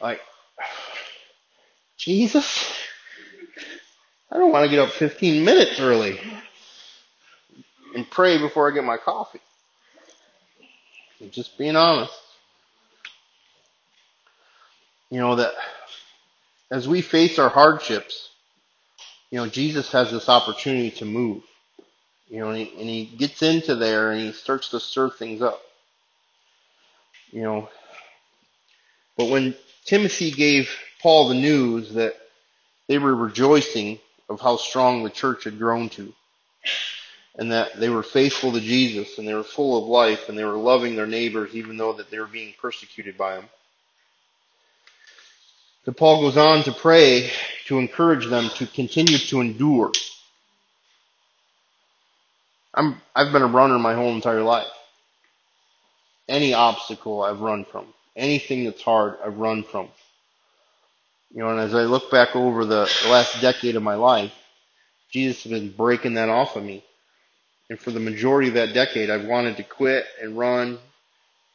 Like, 0.00 0.20
Jesus? 1.98 2.72
I 4.30 4.36
don't 4.36 4.52
want 4.52 4.64
to 4.64 4.70
get 4.70 4.80
up 4.80 4.90
15 4.90 5.44
minutes 5.44 5.80
early 5.80 6.20
and 7.94 8.08
pray 8.10 8.38
before 8.38 8.70
I 8.70 8.74
get 8.74 8.84
my 8.84 8.98
coffee. 8.98 9.40
I'm 11.20 11.30
just 11.30 11.56
being 11.56 11.76
honest. 11.76 12.12
You 15.10 15.20
know, 15.20 15.36
that 15.36 15.52
as 16.70 16.86
we 16.86 17.00
face 17.00 17.38
our 17.38 17.48
hardships, 17.48 18.28
you 19.30 19.38
know, 19.38 19.46
Jesus 19.46 19.90
has 19.92 20.10
this 20.10 20.28
opportunity 20.28 20.90
to 20.92 21.06
move. 21.06 21.42
You 22.28 22.40
know, 22.40 22.50
and 22.50 22.58
he, 22.58 22.72
and 22.78 22.88
he 22.88 23.06
gets 23.06 23.42
into 23.42 23.74
there 23.76 24.12
and 24.12 24.20
he 24.20 24.32
starts 24.32 24.70
to 24.70 24.80
stir 24.80 25.08
things 25.08 25.40
up. 25.40 25.60
You 27.30 27.42
know, 27.42 27.68
but 29.16 29.30
when 29.30 29.54
Timothy 29.86 30.30
gave 30.30 30.70
Paul 31.00 31.28
the 31.28 31.34
news 31.34 31.94
that 31.94 32.14
they 32.88 32.98
were 32.98 33.14
rejoicing 33.14 33.98
of 34.28 34.40
how 34.40 34.56
strong 34.56 35.02
the 35.02 35.10
church 35.10 35.44
had 35.44 35.58
grown 35.58 35.88
to, 35.90 36.12
and 37.36 37.52
that 37.52 37.78
they 37.78 37.88
were 37.88 38.02
faithful 38.02 38.52
to 38.52 38.60
Jesus 38.60 39.18
and 39.18 39.26
they 39.26 39.34
were 39.34 39.44
full 39.44 39.78
of 39.78 39.88
life 39.88 40.28
and 40.28 40.36
they 40.36 40.44
were 40.44 40.56
loving 40.56 40.96
their 40.96 41.06
neighbors 41.06 41.54
even 41.54 41.76
though 41.76 41.92
that 41.94 42.10
they 42.10 42.18
were 42.18 42.26
being 42.26 42.54
persecuted 42.60 43.16
by 43.16 43.36
them. 43.36 43.48
That 45.84 45.96
Paul 45.96 46.22
goes 46.22 46.36
on 46.36 46.64
to 46.64 46.72
pray 46.72 47.30
to 47.66 47.78
encourage 47.78 48.26
them 48.26 48.50
to 48.56 48.66
continue 48.66 49.18
to 49.18 49.40
endure. 49.40 49.92
I'm, 52.74 53.00
I've 53.14 53.32
been 53.32 53.42
a 53.42 53.46
runner 53.46 53.78
my 53.78 53.94
whole 53.94 54.14
entire 54.14 54.42
life. 54.42 54.66
Any 56.28 56.52
obstacle 56.52 57.22
I've 57.22 57.40
run 57.40 57.64
from. 57.64 57.86
Anything 58.16 58.64
that's 58.64 58.82
hard 58.82 59.16
I've 59.24 59.38
run 59.38 59.62
from. 59.62 59.88
You 61.30 61.40
know, 61.40 61.50
and 61.50 61.60
as 61.60 61.74
I 61.74 61.82
look 61.82 62.10
back 62.10 62.34
over 62.34 62.64
the, 62.64 62.90
last 63.06 63.40
decade 63.40 63.76
of 63.76 63.82
my 63.82 63.94
life, 63.94 64.32
Jesus 65.10 65.42
has 65.42 65.52
been 65.52 65.70
breaking 65.70 66.14
that 66.14 66.28
off 66.28 66.56
of 66.56 66.64
me. 66.64 66.84
And 67.70 67.78
for 67.78 67.90
the 67.90 68.00
majority 68.00 68.48
of 68.48 68.54
that 68.54 68.72
decade, 68.72 69.10
I've 69.10 69.26
wanted 69.26 69.58
to 69.58 69.62
quit 69.62 70.06
and 70.20 70.38
run, 70.38 70.78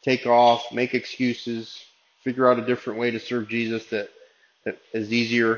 take 0.04 0.28
off, 0.28 0.72
make 0.72 0.94
excuses, 0.94 1.84
figure 2.24 2.50
out 2.50 2.60
a 2.60 2.66
different 2.66 3.00
way 3.00 3.12
to 3.12 3.20
serve 3.20 3.50
Jesus 3.50 3.86
that, 3.88 4.10
that 4.64 4.78
is 4.94 5.12
easier. 5.12 5.58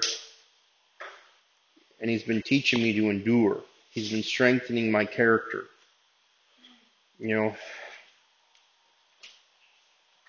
And 1.99 2.09
he's 2.09 2.23
been 2.23 2.41
teaching 2.41 2.81
me 2.81 2.93
to 2.93 3.09
endure. 3.09 3.61
He's 3.91 4.11
been 4.11 4.23
strengthening 4.23 4.91
my 4.91 5.05
character. 5.05 5.65
You 7.19 7.35
know, 7.35 7.55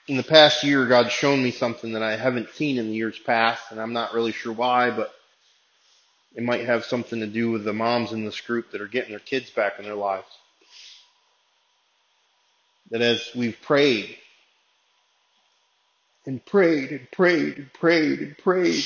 in 0.09 0.17
the 0.17 0.23
past 0.23 0.63
year, 0.63 0.87
God's 0.87 1.13
shown 1.13 1.43
me 1.43 1.51
something 1.51 1.93
that 1.93 2.03
I 2.03 2.17
haven't 2.17 2.51
seen 2.51 2.79
in 2.79 2.89
the 2.89 2.95
years 2.95 3.19
past, 3.19 3.73
and 3.73 3.81
I'm 3.81 3.93
not 3.93 4.15
really 4.15 4.33
sure 4.33 4.53
why, 4.53 4.91
but 4.91 5.13
it 6.35 6.43
might 6.45 6.67
have 6.67 6.85
something 6.85 7.21
to 7.21 7.27
do 7.27 7.51
with 7.51 7.65
the 7.65 7.73
moms 7.73 8.13
in 8.13 8.25
this 8.25 8.41
group 8.41 8.71
that 8.71 8.81
are 8.81 8.89
getting 8.89 9.11
their 9.11 9.19
kids 9.19 9.51
back 9.51 9.79
in 9.79 9.85
their 9.85 9.95
lives. 9.95 10.29
That 12.91 13.03
as 13.03 13.31
we've 13.35 13.61
prayed 13.63 14.17
and 16.25 16.45
prayed 16.45 16.91
and 16.91 17.11
prayed 17.11 17.57
and 17.59 17.73
prayed 17.73 18.21
and 18.21 18.39
prayed 18.39 18.85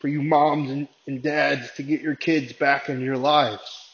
for 0.00 0.08
you 0.08 0.22
moms 0.22 0.70
and, 0.70 0.88
and 1.06 1.22
dads 1.22 1.70
to 1.76 1.82
get 1.82 2.00
your 2.00 2.16
kids 2.16 2.52
back 2.52 2.88
in 2.88 3.00
your 3.00 3.16
lives. 3.16 3.85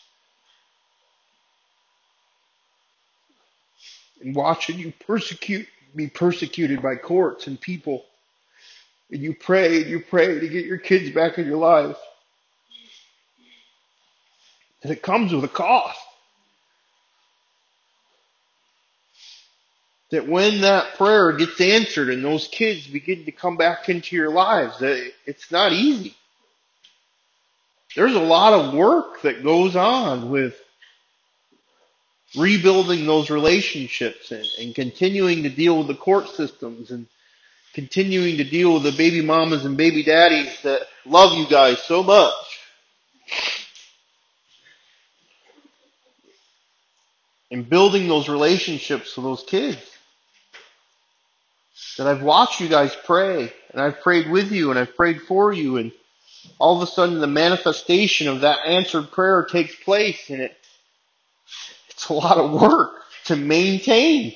And 4.23 4.35
watching 4.35 4.79
you 4.79 4.93
persecute, 5.07 5.67
be 5.95 6.09
persecuted 6.09 6.81
by 6.83 6.97
courts 6.97 7.47
and 7.47 7.61
people 7.61 8.05
and 9.13 9.21
you 9.21 9.35
pray 9.35 9.83
and 9.83 9.91
you 9.91 10.01
pray 10.01 10.41
to 10.41 10.49
get 10.49 10.65
your 10.65 10.79
kids 10.79 11.15
back 11.15 11.39
in 11.39 11.47
your 11.47 11.59
life. 11.59 11.99
And 14.83 14.91
it 14.91 15.03
comes 15.03 15.33
with 15.33 15.45
a 15.45 15.49
cost. 15.49 16.01
That 20.11 20.27
when 20.27 20.63
that 20.63 20.95
prayer 20.97 21.33
gets 21.33 21.61
answered 21.61 22.09
and 22.11 22.25
those 22.25 22.49
kids 22.49 22.87
begin 22.87 23.25
to 23.27 23.33
come 23.33 23.57
back 23.57 23.89
into 23.89 24.17
your 24.17 24.31
lives, 24.31 24.77
it's 24.81 25.51
not 25.51 25.73
easy. 25.73 26.15
There's 27.95 28.15
a 28.15 28.21
lot 28.21 28.55
of 28.55 28.75
work 28.75 29.23
that 29.23 29.45
goes 29.45 29.77
on 29.77 30.31
with 30.31 30.62
rebuilding 32.37 33.07
those 33.07 33.31
relationships 33.31 34.31
and, 34.31 34.47
and 34.59 34.75
continuing 34.75 35.43
to 35.43 35.51
deal 35.51 35.79
with 35.79 35.89
the 35.89 35.95
court 35.95 36.29
systems 36.29 36.91
and 36.91 37.07
continuing 37.75 38.37
to 38.39 38.45
deal 38.45 38.75
with 38.75 38.83
the 38.83 38.93
baby 38.93 39.23
mamas 39.23 39.65
and 39.65 39.77
baby 39.77 40.03
daddies 40.03 40.51
that 40.63 40.83
love 41.05 41.37
you 41.37 41.47
guys 41.47 41.83
so 41.83 42.03
much. 42.03 42.33
And 47.51 47.69
building 47.69 48.09
those 48.09 48.29
relationships 48.29 49.15
with 49.17 49.25
those 49.25 49.45
kids. 49.45 49.79
That 51.99 52.07
I've 52.07 52.23
watched 52.23 52.61
you 52.61 52.69
guys 52.69 52.97
pray, 53.05 53.53
and 53.71 53.81
I've 53.81 54.01
prayed 54.01 54.31
with 54.31 54.51
you, 54.51 54.71
and 54.71 54.79
I've 54.79 54.97
prayed 54.97 55.21
for 55.23 55.53
you, 55.53 55.77
and 55.77 55.93
all 56.59 56.77
of 56.77 56.89
a 56.89 56.91
sudden 56.91 57.21
the 57.21 57.27
manifestation 57.27 58.29
of 58.29 58.41
that 58.41 58.67
answered 58.67 59.11
prayer 59.11 59.45
takes 59.45 59.75
place, 59.75 60.31
and 60.31 60.41
it, 60.41 60.57
it's 62.03 62.11
a 62.11 62.15
lot 62.15 62.37
of 62.37 62.61
work 62.61 62.91
to 63.27 63.37
maintain 63.37 64.35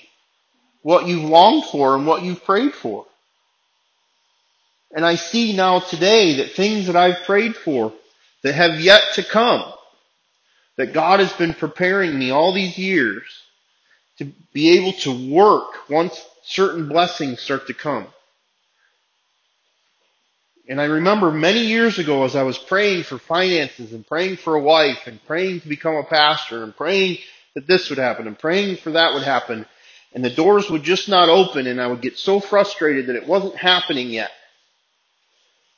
what 0.82 1.08
you've 1.08 1.28
longed 1.28 1.64
for 1.64 1.96
and 1.96 2.06
what 2.06 2.22
you've 2.22 2.44
prayed 2.44 2.72
for. 2.72 3.06
And 4.92 5.04
I 5.04 5.16
see 5.16 5.56
now 5.56 5.80
today 5.80 6.36
that 6.36 6.52
things 6.52 6.86
that 6.86 6.94
I've 6.94 7.24
prayed 7.24 7.56
for 7.56 7.92
that 8.44 8.54
have 8.54 8.80
yet 8.80 9.02
to 9.14 9.24
come, 9.24 9.64
that 10.76 10.92
God 10.92 11.18
has 11.18 11.32
been 11.32 11.54
preparing 11.54 12.16
me 12.16 12.30
all 12.30 12.54
these 12.54 12.78
years 12.78 13.24
to 14.18 14.26
be 14.52 14.78
able 14.78 14.92
to 15.00 15.32
work 15.32 15.90
once 15.90 16.24
certain 16.44 16.88
blessings 16.88 17.40
start 17.40 17.66
to 17.66 17.74
come. 17.74 18.06
And 20.68 20.80
I 20.80 20.84
remember 20.84 21.32
many 21.32 21.66
years 21.66 21.98
ago 21.98 22.24
as 22.24 22.36
I 22.36 22.44
was 22.44 22.58
praying 22.58 23.02
for 23.02 23.18
finances 23.18 23.92
and 23.92 24.06
praying 24.06 24.36
for 24.36 24.54
a 24.54 24.62
wife 24.62 25.08
and 25.08 25.24
praying 25.26 25.62
to 25.62 25.68
become 25.68 25.96
a 25.96 26.04
pastor 26.04 26.62
and 26.62 26.76
praying 26.76 27.18
that 27.56 27.66
this 27.66 27.90
would 27.90 27.98
happen 27.98 28.28
and 28.28 28.38
praying 28.38 28.76
for 28.76 28.92
that 28.92 29.14
would 29.14 29.24
happen 29.24 29.66
and 30.12 30.24
the 30.24 30.30
doors 30.30 30.70
would 30.70 30.82
just 30.82 31.08
not 31.08 31.28
open 31.28 31.66
and 31.66 31.80
I 31.80 31.88
would 31.88 32.00
get 32.00 32.18
so 32.18 32.38
frustrated 32.38 33.06
that 33.06 33.16
it 33.16 33.26
wasn't 33.26 33.56
happening 33.56 34.10
yet. 34.10 34.30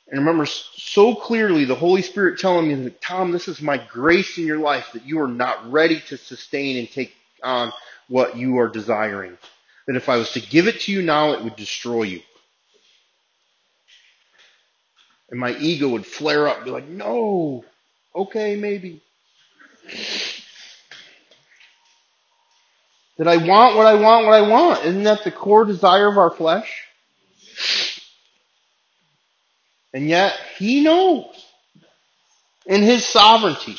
And 0.07 0.19
remember 0.19 0.45
so 0.45 1.15
clearly 1.15 1.65
the 1.65 1.75
Holy 1.75 2.01
Spirit 2.01 2.39
telling 2.39 2.67
me 2.67 2.91
Tom, 3.01 3.31
this 3.31 3.47
is 3.47 3.61
my 3.61 3.77
grace 3.77 4.37
in 4.37 4.45
your 4.45 4.59
life 4.59 4.91
that 4.93 5.05
you 5.05 5.19
are 5.21 5.27
not 5.27 5.71
ready 5.71 6.01
to 6.07 6.17
sustain 6.17 6.77
and 6.77 6.91
take 6.91 7.13
on 7.43 7.71
what 8.07 8.35
you 8.35 8.59
are 8.59 8.67
desiring. 8.67 9.37
That 9.87 9.95
if 9.95 10.09
I 10.09 10.17
was 10.17 10.31
to 10.33 10.41
give 10.41 10.67
it 10.67 10.81
to 10.81 10.91
you 10.91 11.01
now, 11.01 11.31
it 11.31 11.43
would 11.43 11.55
destroy 11.55 12.03
you. 12.03 12.21
And 15.29 15.39
my 15.39 15.55
ego 15.57 15.89
would 15.89 16.05
flare 16.05 16.47
up 16.47 16.65
be 16.65 16.71
like, 16.71 16.87
no, 16.87 17.63
okay, 18.15 18.55
maybe. 18.55 19.01
That 23.19 23.27
I 23.27 23.37
want 23.37 23.75
what 23.75 23.85
I 23.85 23.93
want, 23.93 24.25
what 24.25 24.33
I 24.33 24.41
want. 24.49 24.85
Isn't 24.85 25.03
that 25.03 25.23
the 25.23 25.31
core 25.31 25.65
desire 25.65 26.07
of 26.07 26.17
our 26.17 26.31
flesh? 26.31 26.87
And 29.93 30.07
yet, 30.07 30.33
He 30.57 30.81
knows 30.81 31.45
in 32.65 32.81
His 32.81 33.05
sovereignty 33.05 33.75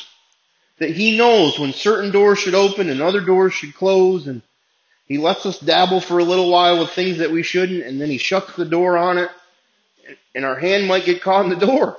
that 0.77 0.91
He 0.91 1.17
knows 1.17 1.59
when 1.59 1.73
certain 1.73 2.11
doors 2.11 2.39
should 2.39 2.55
open 2.55 2.89
and 2.89 3.01
other 3.01 3.19
doors 3.19 3.53
should 3.53 3.75
close 3.75 4.27
and 4.27 4.41
He 5.07 5.17
lets 5.17 5.45
us 5.45 5.59
dabble 5.59 5.99
for 5.99 6.19
a 6.19 6.23
little 6.23 6.49
while 6.49 6.79
with 6.79 6.91
things 6.91 7.17
that 7.17 7.31
we 7.31 7.43
shouldn't, 7.43 7.83
and 7.83 7.99
then 7.99 8.09
he 8.09 8.17
shuts 8.17 8.55
the 8.55 8.63
door 8.63 8.97
on 8.97 9.17
it, 9.17 9.29
and 10.33 10.45
our 10.45 10.55
hand 10.55 10.87
might 10.87 11.03
get 11.03 11.21
caught 11.21 11.43
in 11.43 11.49
the 11.49 11.65
door. 11.65 11.97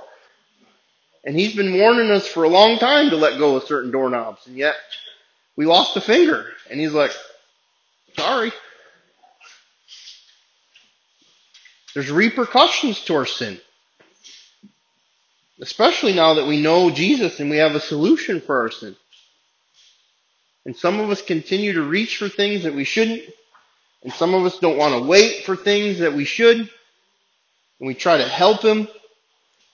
And 1.23 1.39
he's 1.39 1.55
been 1.55 1.79
warning 1.79 2.11
us 2.11 2.27
for 2.27 2.45
a 2.45 2.49
long 2.49 2.79
time 2.79 3.11
to 3.11 3.17
let 3.17 3.39
go 3.39 3.57
of 3.57 3.65
certain 3.65 3.91
doorknobs, 3.91 4.47
and 4.47 4.57
yet 4.57 4.77
we 5.57 5.67
lost 5.67 5.97
a 5.97 6.01
finger. 6.01 6.47
And 6.71 6.81
he's 6.81 6.95
like, 6.95 7.11
sorry. 8.17 8.53
There's 11.95 12.11
repercussions 12.11 13.01
to 13.05 13.15
our 13.17 13.27
sin. 13.27 13.61
Especially 15.61 16.15
now 16.15 16.35
that 16.35 16.47
we 16.47 16.61
know 16.61 16.91
Jesus 16.91 17.39
and 17.39 17.51
we 17.51 17.59
have 17.59 17.75
a 17.75 17.81
solution 17.81 18.41
for 18.41 18.63
our 18.63 18.71
sin. 18.71 18.97
And 20.65 20.77
some 20.77 21.01
of 21.01 21.11
us 21.11 21.23
continue 21.23 21.75
to 21.75 21.83
reach 21.83 22.17
for 22.17 22.29
things 22.29 22.63
that 22.65 22.75
we 22.75 22.85
shouldn't. 22.85 23.23
And 24.03 24.13
some 24.13 24.35
of 24.35 24.45
us 24.45 24.59
don't 24.59 24.79
want 24.79 24.95
to 24.95 25.09
wait 25.09 25.45
for 25.45 25.55
things 25.55 25.99
that 25.99 26.15
we 26.15 26.25
should. 26.25 26.57
And 26.59 26.69
we 27.81 27.95
try 27.95 28.17
to 28.17 28.27
help 28.27 28.63
him. 28.63 28.89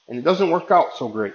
And 0.09 0.19
it 0.19 0.23
doesn't 0.25 0.51
work 0.51 0.71
out 0.71 0.97
so 0.97 1.09
great. 1.09 1.35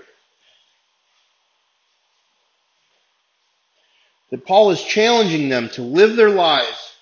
That 4.31 4.45
Paul 4.45 4.71
is 4.71 4.81
challenging 4.83 5.49
them 5.49 5.69
to 5.69 5.83
live 5.83 6.15
their 6.15 6.29
lives 6.31 6.92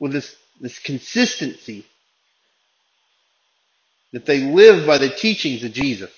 with 0.00 0.12
this, 0.12 0.36
this 0.60 0.78
consistency. 0.78 1.86
That 4.12 4.26
they 4.26 4.40
live 4.40 4.86
by 4.86 4.98
the 4.98 5.10
teachings 5.10 5.64
of 5.64 5.72
Jesus. 5.72 6.10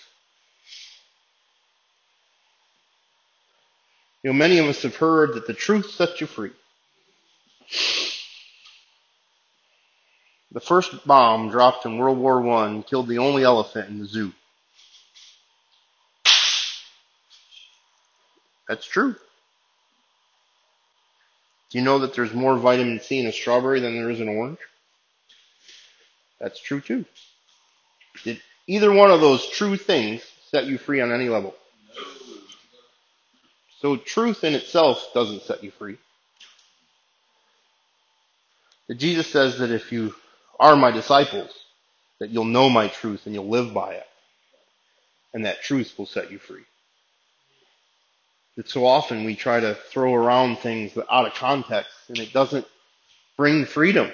You 4.23 4.31
know, 4.31 4.37
many 4.37 4.59
of 4.59 4.67
us 4.67 4.83
have 4.83 4.97
heard 4.97 5.35
that 5.35 5.47
the 5.47 5.55
truth 5.55 5.91
sets 5.93 6.21
you 6.21 6.27
free. 6.27 6.53
The 10.53 10.61
first 10.61 11.07
bomb 11.07 11.51
dropped 11.51 11.87
in 11.87 11.97
World 11.99 12.19
War 12.19 12.47
I 12.49 12.83
killed 12.83 13.09
the 13.09 13.19
only 13.19 13.45
elephant 13.45 13.89
in 13.89 13.99
the 13.99 14.07
zoo. 14.07 14.33
That's 18.69 18.87
true. 18.87 19.17
Do 21.71 21.79
you 21.79 21.85
know 21.85 22.01
that 22.01 22.15
there's 22.15 22.35
more 22.35 22.57
vitamin 22.57 23.01
C 23.01 23.21
in 23.21 23.27
a 23.27 23.33
strawberry 23.33 23.81
than 23.81 23.95
there 23.95 24.11
is 24.11 24.21
in 24.21 24.29
an 24.29 24.37
orange? 24.37 24.59
That's 26.41 26.61
true 26.61 26.81
too. 26.81 27.05
Did 28.25 28.41
either 28.67 28.93
one 28.93 29.11
of 29.11 29.21
those 29.21 29.47
true 29.49 29.77
things 29.77 30.23
set 30.51 30.67
you 30.67 30.79
free 30.79 31.01
on 31.01 31.13
any 31.13 31.29
level? 31.29 31.55
So 33.81 33.97
truth 33.97 34.45
in 34.45 34.55
itself 34.55 35.07
doesn't 35.15 35.43
set 35.43 35.63
you 35.63 35.71
free. 35.71 35.97
But 38.89 38.99
Jesus 38.99 39.29
says 39.29 39.59
that 39.59 39.71
if 39.71 39.93
you 39.93 40.15
are 40.59 40.77
my 40.77 40.91
disciples, 40.91 41.51
that 42.19 42.31
you'll 42.31 42.45
know 42.45 42.69
my 42.69 42.89
truth 42.89 43.27
and 43.27 43.35
you'll 43.35 43.49
live 43.49 43.73
by 43.73 43.93
it. 43.93 44.07
And 45.33 45.47
that 45.47 45.63
truth 45.63 45.95
will 45.97 46.07
set 46.07 46.33
you 46.33 46.39
free. 46.39 46.65
That 48.61 48.69
so 48.69 48.85
often 48.85 49.25
we 49.25 49.37
try 49.37 49.59
to 49.59 49.75
throw 49.75 50.15
around 50.15 50.59
things 50.59 50.93
out 51.11 51.27
of 51.27 51.33
context 51.33 51.91
and 52.11 52.19
it 52.19 52.31
doesn't 52.35 52.67
bring 53.39 53.65
freedom. 53.65 54.13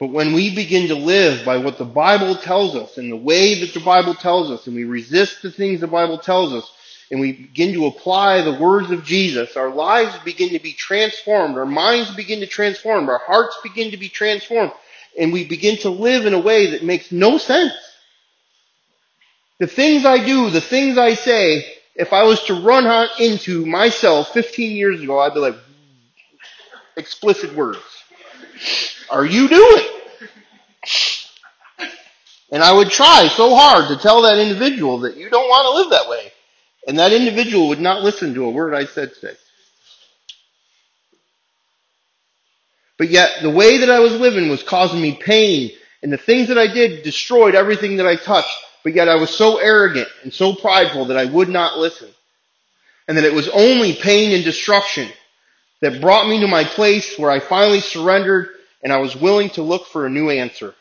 But 0.00 0.12
when 0.12 0.32
we 0.32 0.54
begin 0.54 0.88
to 0.88 0.94
live 0.94 1.44
by 1.44 1.58
what 1.58 1.76
the 1.76 1.84
Bible 1.84 2.36
tells 2.36 2.74
us 2.74 2.96
and 2.96 3.12
the 3.12 3.16
way 3.16 3.60
that 3.60 3.74
the 3.74 3.84
Bible 3.84 4.14
tells 4.14 4.50
us 4.50 4.66
and 4.66 4.74
we 4.74 4.84
resist 4.84 5.42
the 5.42 5.50
things 5.50 5.82
the 5.82 5.88
Bible 5.88 6.16
tells 6.16 6.54
us, 6.54 6.72
and 7.10 7.20
we 7.20 7.32
begin 7.32 7.74
to 7.74 7.84
apply 7.84 8.40
the 8.40 8.58
words 8.58 8.90
of 8.92 9.04
Jesus, 9.04 9.54
our 9.54 9.68
lives 9.68 10.16
begin 10.24 10.48
to 10.48 10.58
be 10.58 10.72
transformed, 10.72 11.58
our 11.58 11.66
minds 11.66 12.10
begin 12.16 12.40
to 12.40 12.46
transform, 12.46 13.10
our 13.10 13.18
hearts 13.18 13.58
begin 13.62 13.90
to 13.90 13.98
be 13.98 14.08
transformed, 14.08 14.72
and 15.18 15.34
we 15.34 15.46
begin 15.46 15.76
to 15.80 15.90
live 15.90 16.24
in 16.24 16.32
a 16.32 16.40
way 16.40 16.70
that 16.70 16.82
makes 16.82 17.12
no 17.12 17.36
sense. 17.36 17.74
The 19.58 19.66
things 19.66 20.06
I 20.06 20.24
do, 20.24 20.48
the 20.48 20.62
things 20.62 20.96
I 20.96 21.12
say, 21.12 21.74
if 21.98 22.12
I 22.12 22.22
was 22.22 22.42
to 22.44 22.54
run 22.54 23.08
into 23.18 23.66
myself 23.66 24.32
15 24.32 24.76
years 24.76 25.02
ago, 25.02 25.18
I'd 25.18 25.34
be 25.34 25.40
like, 25.40 25.56
explicit 26.96 27.54
words. 27.54 27.80
Are 29.10 29.26
you 29.26 29.48
doing? 29.48 29.84
And 32.50 32.62
I 32.62 32.72
would 32.72 32.90
try 32.90 33.28
so 33.28 33.54
hard 33.54 33.88
to 33.88 33.96
tell 33.96 34.22
that 34.22 34.38
individual 34.38 35.00
that 35.00 35.16
you 35.16 35.28
don't 35.28 35.48
want 35.48 35.64
to 35.64 35.82
live 35.82 35.90
that 35.90 36.08
way. 36.08 36.32
And 36.86 36.98
that 36.98 37.12
individual 37.12 37.68
would 37.68 37.80
not 37.80 38.02
listen 38.02 38.32
to 38.34 38.44
a 38.44 38.50
word 38.50 38.74
I 38.74 38.86
said 38.86 39.12
today. 39.14 39.36
But 42.96 43.10
yet, 43.10 43.42
the 43.42 43.50
way 43.50 43.78
that 43.78 43.90
I 43.90 44.00
was 44.00 44.18
living 44.18 44.48
was 44.48 44.62
causing 44.62 45.00
me 45.00 45.18
pain, 45.20 45.72
and 46.02 46.12
the 46.12 46.16
things 46.16 46.48
that 46.48 46.58
I 46.58 46.72
did 46.72 47.02
destroyed 47.02 47.54
everything 47.54 47.96
that 47.96 48.06
I 48.06 48.16
touched. 48.16 48.56
But 48.84 48.94
yet 48.94 49.08
I 49.08 49.16
was 49.16 49.30
so 49.30 49.58
arrogant 49.58 50.08
and 50.22 50.32
so 50.32 50.54
prideful 50.54 51.06
that 51.06 51.16
I 51.16 51.24
would 51.24 51.48
not 51.48 51.78
listen. 51.78 52.08
And 53.06 53.16
that 53.16 53.24
it 53.24 53.32
was 53.32 53.48
only 53.48 53.94
pain 53.94 54.34
and 54.34 54.44
destruction 54.44 55.08
that 55.80 56.00
brought 56.00 56.28
me 56.28 56.40
to 56.40 56.48
my 56.48 56.64
place 56.64 57.18
where 57.18 57.30
I 57.30 57.40
finally 57.40 57.80
surrendered 57.80 58.48
and 58.82 58.92
I 58.92 58.98
was 58.98 59.16
willing 59.16 59.50
to 59.50 59.62
look 59.62 59.86
for 59.86 60.06
a 60.06 60.10
new 60.10 60.30
answer. 60.30 60.74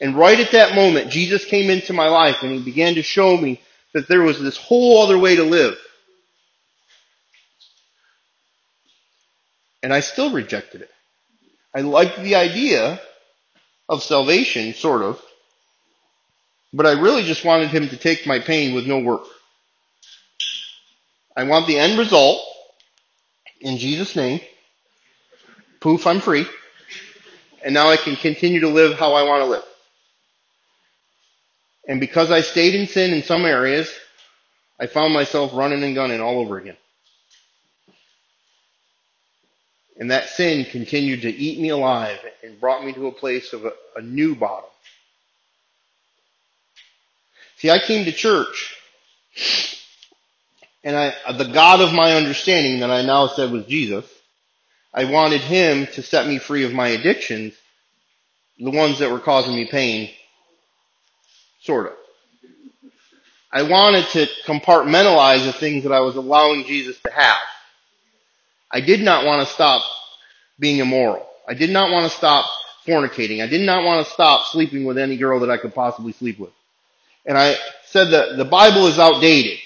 And 0.00 0.16
right 0.16 0.38
at 0.38 0.52
that 0.52 0.74
moment, 0.74 1.10
Jesus 1.10 1.44
came 1.44 1.70
into 1.70 1.92
my 1.92 2.08
life 2.08 2.42
and 2.42 2.52
he 2.52 2.62
began 2.62 2.94
to 2.94 3.02
show 3.02 3.36
me 3.36 3.60
that 3.94 4.08
there 4.08 4.22
was 4.22 4.40
this 4.40 4.56
whole 4.56 5.02
other 5.02 5.18
way 5.18 5.36
to 5.36 5.44
live. 5.44 5.76
And 9.82 9.92
I 9.92 10.00
still 10.00 10.32
rejected 10.32 10.82
it. 10.82 10.90
I 11.74 11.80
liked 11.80 12.20
the 12.20 12.34
idea 12.34 13.00
of 13.88 14.02
salvation, 14.02 14.74
sort 14.74 15.02
of, 15.02 15.20
but 16.72 16.86
I 16.86 16.92
really 16.92 17.22
just 17.22 17.44
wanted 17.44 17.68
him 17.68 17.88
to 17.88 17.96
take 17.96 18.26
my 18.26 18.38
pain 18.38 18.74
with 18.74 18.86
no 18.86 18.98
work. 18.98 19.22
I 21.36 21.44
want 21.44 21.66
the 21.66 21.78
end 21.78 21.98
result 21.98 22.42
in 23.60 23.78
Jesus' 23.78 24.16
name. 24.16 24.40
Poof, 25.80 26.06
I'm 26.06 26.20
free. 26.20 26.46
And 27.64 27.74
now 27.74 27.90
I 27.90 27.96
can 27.96 28.16
continue 28.16 28.60
to 28.60 28.68
live 28.68 28.98
how 28.98 29.14
I 29.14 29.22
want 29.22 29.42
to 29.42 29.46
live. 29.46 29.64
And 31.88 32.00
because 32.00 32.30
I 32.30 32.42
stayed 32.42 32.74
in 32.74 32.86
sin 32.86 33.12
in 33.12 33.22
some 33.22 33.44
areas, 33.44 33.92
I 34.78 34.86
found 34.86 35.14
myself 35.14 35.52
running 35.54 35.82
and 35.82 35.94
gunning 35.94 36.20
all 36.20 36.38
over 36.38 36.58
again. 36.58 36.76
And 39.98 40.10
that 40.10 40.28
sin 40.28 40.64
continued 40.64 41.22
to 41.22 41.30
eat 41.30 41.58
me 41.58 41.70
alive 41.70 42.18
and 42.44 42.60
brought 42.60 42.84
me 42.84 42.92
to 42.92 43.08
a 43.08 43.12
place 43.12 43.52
of 43.52 43.64
a, 43.64 43.72
a 43.96 44.02
new 44.02 44.36
bottom. 44.36 44.67
See, 47.58 47.70
I 47.70 47.78
came 47.78 48.04
to 48.04 48.12
church 48.12 48.76
and 50.84 50.96
I, 50.96 51.32
the 51.32 51.44
God 51.52 51.80
of 51.80 51.92
my 51.92 52.14
understanding 52.14 52.80
that 52.80 52.90
I 52.90 53.02
now 53.02 53.28
said 53.28 53.50
was 53.50 53.66
Jesus, 53.66 54.04
I 54.94 55.04
wanted 55.04 55.40
him 55.40 55.86
to 55.94 56.02
set 56.02 56.26
me 56.26 56.38
free 56.38 56.64
of 56.64 56.72
my 56.72 56.88
addictions, 56.88 57.54
the 58.58 58.70
ones 58.70 59.00
that 59.00 59.10
were 59.10 59.20
causing 59.20 59.54
me 59.54 59.66
pain 59.66 60.10
Sort 61.60 61.86
of. 61.86 61.92
I 63.50 63.62
wanted 63.62 64.06
to 64.12 64.26
compartmentalize 64.46 65.44
the 65.44 65.52
things 65.52 65.82
that 65.82 65.92
I 65.92 66.00
was 66.00 66.16
allowing 66.16 66.64
Jesus 66.64 66.98
to 67.00 67.10
have. 67.10 67.36
I 68.70 68.80
did 68.80 69.00
not 69.00 69.24
want 69.24 69.46
to 69.46 69.52
stop 69.52 69.82
being 70.58 70.78
immoral. 70.78 71.26
I 71.48 71.54
did 71.54 71.70
not 71.70 71.90
want 71.90 72.04
to 72.04 72.16
stop 72.16 72.48
fornicating. 72.86 73.42
I 73.42 73.46
did 73.46 73.62
not 73.62 73.84
want 73.84 74.06
to 74.06 74.12
stop 74.12 74.46
sleeping 74.46 74.84
with 74.84 74.98
any 74.98 75.16
girl 75.16 75.40
that 75.40 75.50
I 75.50 75.56
could 75.56 75.74
possibly 75.74 76.12
sleep 76.12 76.38
with. 76.38 76.52
And 77.28 77.36
I 77.38 77.56
said 77.84 78.10
that 78.12 78.38
the 78.38 78.44
Bible 78.46 78.86
is 78.86 78.98
outdated. 78.98 79.58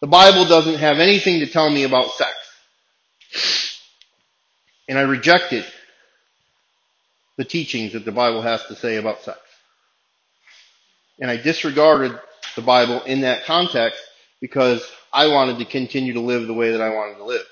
The 0.00 0.06
Bible 0.06 0.46
doesn't 0.46 0.78
have 0.78 1.00
anything 1.00 1.40
to 1.40 1.46
tell 1.46 1.68
me 1.68 1.82
about 1.82 2.12
sex. 2.12 2.32
And 4.88 4.96
I 4.96 5.02
rejected 5.02 5.66
the 7.36 7.44
teachings 7.44 7.92
that 7.92 8.04
the 8.04 8.12
Bible 8.12 8.42
has 8.42 8.64
to 8.66 8.76
say 8.76 8.96
about 8.96 9.22
sex. 9.22 9.38
And 11.20 11.30
I 11.30 11.36
disregarded 11.36 12.18
the 12.54 12.62
Bible 12.62 13.02
in 13.02 13.22
that 13.22 13.44
context 13.44 14.00
because 14.40 14.88
I 15.12 15.26
wanted 15.26 15.58
to 15.58 15.64
continue 15.64 16.12
to 16.12 16.20
live 16.20 16.46
the 16.46 16.54
way 16.54 16.70
that 16.70 16.80
I 16.80 16.90
wanted 16.90 17.16
to 17.16 17.24
live. 17.24 17.46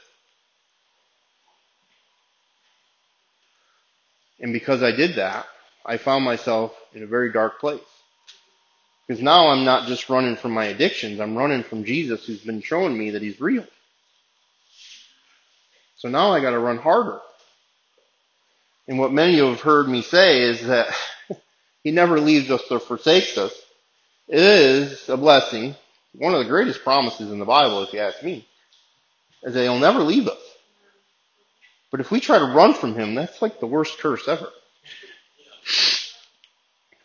And 4.38 4.52
because 4.52 4.84
I 4.84 4.92
did 4.92 5.16
that, 5.16 5.46
I 5.84 5.96
found 5.96 6.24
myself 6.24 6.72
in 6.94 7.02
a 7.02 7.06
very 7.06 7.32
dark 7.32 7.58
place. 7.58 7.80
Because 9.06 9.22
now 9.22 9.48
I'm 9.48 9.64
not 9.64 9.88
just 9.88 10.10
running 10.10 10.36
from 10.36 10.52
my 10.52 10.66
addictions, 10.66 11.20
I'm 11.20 11.36
running 11.36 11.62
from 11.62 11.84
Jesus 11.84 12.26
who's 12.26 12.42
been 12.42 12.62
showing 12.62 12.96
me 12.96 13.10
that 13.10 13.22
he's 13.22 13.40
real. 13.40 13.64
So 15.96 16.08
now 16.08 16.32
I 16.32 16.40
gotta 16.40 16.58
run 16.58 16.78
harder. 16.78 17.20
And 18.88 18.98
what 18.98 19.12
many 19.12 19.32
of 19.34 19.38
you 19.38 19.44
have 19.50 19.60
heard 19.60 19.88
me 19.88 20.02
say 20.02 20.42
is 20.42 20.66
that 20.66 20.88
He 21.84 21.92
never 21.92 22.18
leaves 22.18 22.50
us 22.50 22.62
or 22.68 22.80
forsakes 22.80 23.38
us. 23.38 23.52
It 24.28 24.40
is 24.40 25.08
a 25.08 25.16
blessing. 25.16 25.76
One 26.14 26.34
of 26.34 26.40
the 26.40 26.50
greatest 26.50 26.82
promises 26.82 27.30
in 27.30 27.38
the 27.38 27.44
Bible, 27.44 27.84
if 27.84 27.92
you 27.92 28.00
ask 28.00 28.24
me, 28.24 28.44
is 29.44 29.54
that 29.54 29.62
He'll 29.62 29.78
never 29.78 30.00
leave 30.00 30.26
us. 30.26 30.40
But 31.92 32.00
if 32.00 32.10
we 32.10 32.20
try 32.20 32.38
to 32.40 32.46
run 32.46 32.74
from 32.74 32.94
him, 32.94 33.14
that's 33.14 33.40
like 33.40 33.60
the 33.60 33.66
worst 33.66 33.98
curse 33.98 34.26
ever. 34.28 34.48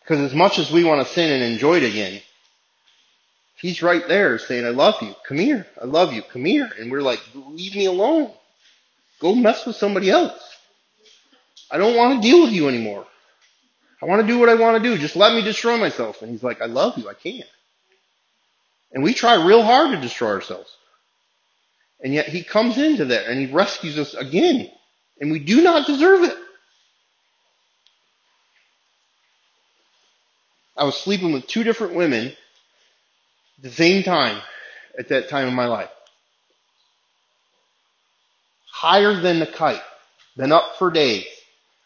Because 0.02 0.20
as 0.20 0.34
much 0.34 0.60
as 0.60 0.72
we 0.72 0.84
want 0.84 1.06
to 1.06 1.14
sin 1.14 1.32
and 1.32 1.44
enjoy 1.44 1.78
it 1.78 1.84
again, 1.84 2.22
he's 3.58 3.82
right 3.82 4.08
there 4.08 4.38
saying, 4.40 4.66
I 4.66 4.70
love 4.70 4.96
you. 5.02 5.16
Come 5.28 5.38
here. 5.38 5.68
I 5.82 5.86
love 5.86 6.14
you. 6.14 6.22
Come 6.22 6.46
here. 6.46 6.70
And 6.80 6.92
we're 6.92 7.02
like, 7.02 7.22
leave 7.34 7.76
me 7.76 7.86
alone. 7.86 8.32
Go 9.20 9.36
mess 9.36 9.66
with 9.66 9.76
somebody 9.76 10.10
else. 10.10 10.40
I 11.70 11.78
don't 11.78 11.96
want 11.96 12.22
to 12.22 12.28
deal 12.28 12.42
with 12.42 12.52
you 12.52 12.68
anymore. 12.68 13.06
I 14.02 14.08
want 14.08 14.22
to 14.22 14.28
do 14.28 14.40
what 14.40 14.50
I 14.50 14.56
want 14.56 14.82
to 14.82 14.90
do. 14.90 14.98
Just 14.98 15.16
let 15.16 15.34
me 15.34 15.44
destroy 15.44 15.78
myself. 15.78 16.22
And 16.22 16.32
he's 16.32 16.44
like, 16.44 16.62
I 16.62 16.66
love 16.66 16.98
you. 16.98 17.08
I 17.08 17.14
can't. 17.14 17.48
And 18.92 19.04
we 19.04 19.14
try 19.14 19.36
real 19.36 19.64
hard 19.64 19.92
to 19.92 20.02
destroy 20.02 20.30
ourselves. 20.30 20.76
And 22.04 22.14
yet 22.14 22.28
he 22.28 22.44
comes 22.44 22.78
into 22.78 23.06
that 23.06 23.28
and 23.28 23.40
he 23.40 23.54
rescues 23.54 24.00
us 24.00 24.16
again. 24.16 24.70
And 25.20 25.32
we 25.32 25.40
do 25.40 25.62
not 25.62 25.86
deserve 25.86 26.24
it. 26.24 26.36
I 30.76 30.84
was 30.84 30.96
sleeping 30.96 31.34
with 31.34 31.48
two 31.48 31.64
different 31.64 31.96
women 31.96 32.28
at 32.28 33.64
the 33.64 33.72
same 33.72 34.04
time 34.04 34.42
at 34.98 35.10
that 35.10 35.30
time 35.30 35.48
in 35.48 35.54
my 35.54 35.68
life. 35.68 35.90
Higher 38.72 39.14
than 39.14 39.40
the 39.40 39.48
kite. 39.48 39.82
Been 40.38 40.52
up 40.52 40.78
for 40.78 40.90
days. 40.92 41.26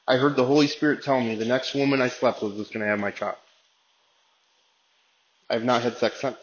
I 0.07 0.17
heard 0.17 0.35
the 0.35 0.45
Holy 0.45 0.67
Spirit 0.67 1.03
tell 1.03 1.19
me 1.19 1.35
the 1.35 1.45
next 1.45 1.73
woman 1.73 2.01
I 2.01 2.09
slept 2.09 2.41
with 2.41 2.55
was 2.55 2.69
going 2.69 2.81
to 2.81 2.87
have 2.87 2.99
my 2.99 3.11
child. 3.11 3.35
I 5.49 5.53
have 5.53 5.63
not 5.63 5.81
had 5.81 5.97
sex 5.97 6.21
since. 6.21 6.37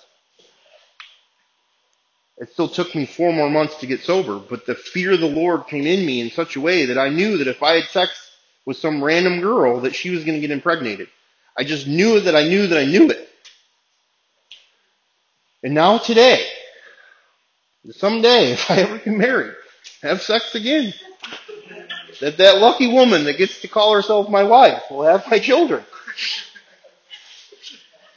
It 2.38 2.50
still 2.52 2.68
took 2.68 2.94
me 2.94 3.06
four 3.06 3.32
more 3.32 3.50
months 3.50 3.76
to 3.76 3.86
get 3.86 4.00
sober, 4.00 4.38
but 4.38 4.66
the 4.66 4.74
fear 4.74 5.12
of 5.12 5.20
the 5.20 5.26
Lord 5.28 5.68
came 5.68 5.86
in 5.86 6.04
me 6.04 6.20
in 6.20 6.30
such 6.30 6.56
a 6.56 6.60
way 6.60 6.86
that 6.86 6.98
I 6.98 7.08
knew 7.08 7.38
that 7.38 7.46
if 7.46 7.62
I 7.62 7.74
had 7.74 7.90
sex 7.90 8.30
with 8.64 8.76
some 8.78 9.02
random 9.02 9.40
girl, 9.40 9.80
that 9.80 9.94
she 9.94 10.10
was 10.10 10.24
going 10.24 10.34
to 10.34 10.40
get 10.40 10.50
impregnated. 10.50 11.08
I 11.56 11.64
just 11.64 11.86
knew 11.86 12.20
that 12.20 12.34
I 12.36 12.44
knew 12.44 12.66
that 12.68 12.78
I 12.78 12.84
knew 12.84 13.10
it. 13.10 13.28
And 15.62 15.74
now 15.74 15.98
today, 15.98 16.44
someday, 17.90 18.52
if 18.52 18.70
I 18.70 18.76
ever 18.78 18.98
get 18.98 19.14
married, 19.14 19.54
have 20.02 20.22
sex 20.22 20.54
again, 20.54 20.92
that 22.20 22.38
that 22.38 22.58
lucky 22.58 22.92
woman 22.92 23.24
that 23.24 23.38
gets 23.38 23.60
to 23.62 23.68
call 23.68 23.94
herself 23.94 24.28
my 24.28 24.44
wife 24.44 24.82
will 24.90 25.04
have 25.04 25.28
my 25.30 25.38
children. 25.38 25.84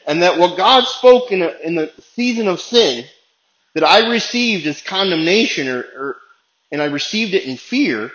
And 0.08 0.22
that 0.22 0.38
what 0.38 0.58
God 0.58 0.86
spoke 0.86 1.32
in, 1.32 1.42
a, 1.42 1.54
in 1.64 1.76
the 1.76 1.92
season 2.14 2.48
of 2.48 2.62
sin 2.62 3.06
that 3.74 3.84
I 3.84 4.10
received 4.10 4.68
as 4.68 4.82
condemnation 4.82 5.68
or, 5.68 5.80
or, 5.80 6.18
and 6.72 6.82
I 6.82 6.86
received 6.86 7.34
it 7.34 7.46
in 7.46 7.58
fear 7.58 8.12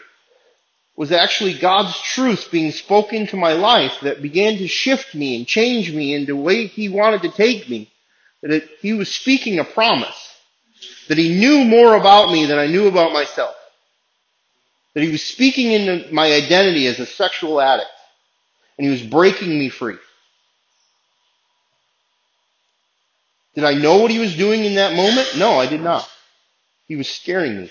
was 1.01 1.13
actually 1.13 1.55
God's 1.55 1.99
truth 1.99 2.51
being 2.51 2.73
spoken 2.73 3.27
to 3.29 3.37
my 3.39 3.55
life 3.55 4.01
that 4.03 4.21
began 4.21 4.59
to 4.59 4.69
shift 4.69 5.15
me 5.15 5.35
and 5.35 5.47
change 5.47 5.91
me 5.91 6.13
in 6.15 6.27
the 6.27 6.37
way 6.37 6.67
He 6.67 6.91
wanted 6.91 7.23
to 7.23 7.31
take 7.31 7.71
me. 7.71 7.91
That 8.43 8.69
He 8.83 8.93
was 8.93 9.11
speaking 9.11 9.59
a 9.59 9.65
promise. 9.65 10.29
That 11.09 11.17
He 11.17 11.31
knew 11.31 11.65
more 11.65 11.95
about 11.95 12.31
me 12.31 12.45
than 12.45 12.59
I 12.59 12.67
knew 12.67 12.87
about 12.87 13.15
myself. 13.15 13.55
That 14.93 15.03
He 15.03 15.11
was 15.11 15.23
speaking 15.23 15.73
into 15.73 16.13
my 16.13 16.35
identity 16.35 16.87
as 16.87 17.01
a 17.01 17.07
sexual 17.07 17.63
addict. 17.63 17.89
And 18.77 18.85
He 18.85 18.91
was 18.91 19.03
breaking 19.03 19.59
me 19.59 19.71
free. 19.71 19.97
Did 23.55 23.65
I 23.65 23.73
know 23.73 24.03
what 24.03 24.11
he 24.11 24.19
was 24.19 24.37
doing 24.37 24.67
in 24.67 24.75
that 24.75 24.95
moment? 24.95 25.29
No, 25.39 25.59
I 25.59 25.67
did 25.67 25.81
not. 25.81 26.07
He 26.89 26.97
was 26.97 27.09
scaring 27.09 27.57
me. 27.57 27.71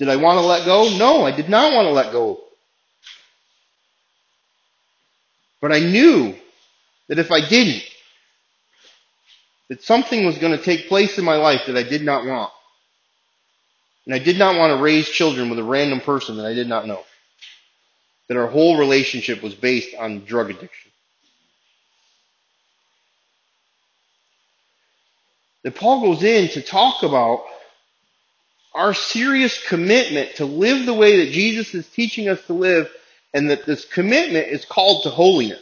Did 0.00 0.08
I 0.08 0.16
want 0.16 0.38
to 0.38 0.46
let 0.46 0.64
go? 0.64 0.88
No, 0.96 1.24
I 1.24 1.30
did 1.30 1.48
not 1.48 1.72
want 1.72 1.86
to 1.86 1.92
let 1.92 2.10
go. 2.10 2.40
But 5.60 5.72
I 5.72 5.78
knew 5.78 6.34
that 7.08 7.18
if 7.18 7.30
I 7.30 7.46
didn't, 7.46 7.84
that 9.68 9.82
something 9.82 10.24
was 10.24 10.38
going 10.38 10.56
to 10.56 10.64
take 10.64 10.88
place 10.88 11.18
in 11.18 11.24
my 11.24 11.36
life 11.36 11.66
that 11.66 11.76
I 11.76 11.82
did 11.82 12.02
not 12.02 12.24
want. 12.24 12.50
And 14.06 14.14
I 14.14 14.18
did 14.18 14.38
not 14.38 14.56
want 14.56 14.76
to 14.76 14.82
raise 14.82 15.08
children 15.08 15.50
with 15.50 15.58
a 15.58 15.64
random 15.64 16.00
person 16.00 16.38
that 16.38 16.46
I 16.46 16.54
did 16.54 16.66
not 16.66 16.88
know. 16.88 17.04
That 18.28 18.38
our 18.38 18.48
whole 18.48 18.78
relationship 18.78 19.42
was 19.42 19.54
based 19.54 19.94
on 19.94 20.24
drug 20.24 20.50
addiction. 20.50 20.90
that 25.62 25.74
Paul 25.74 26.00
goes 26.00 26.22
in 26.22 26.48
to 26.50 26.62
talk 26.62 27.02
about 27.02 27.44
our 28.80 28.94
serious 28.94 29.62
commitment 29.68 30.36
to 30.36 30.46
live 30.46 30.86
the 30.86 30.94
way 30.94 31.18
that 31.18 31.32
Jesus 31.32 31.74
is 31.74 31.86
teaching 31.86 32.30
us 32.30 32.42
to 32.46 32.54
live, 32.54 32.90
and 33.34 33.50
that 33.50 33.66
this 33.66 33.84
commitment 33.84 34.48
is 34.48 34.64
called 34.64 35.02
to 35.02 35.10
holiness. 35.10 35.60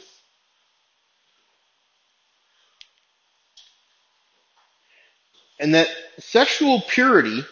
And 5.59 5.75
that 5.75 5.89
sexual 6.21 6.81
purity 6.83 7.43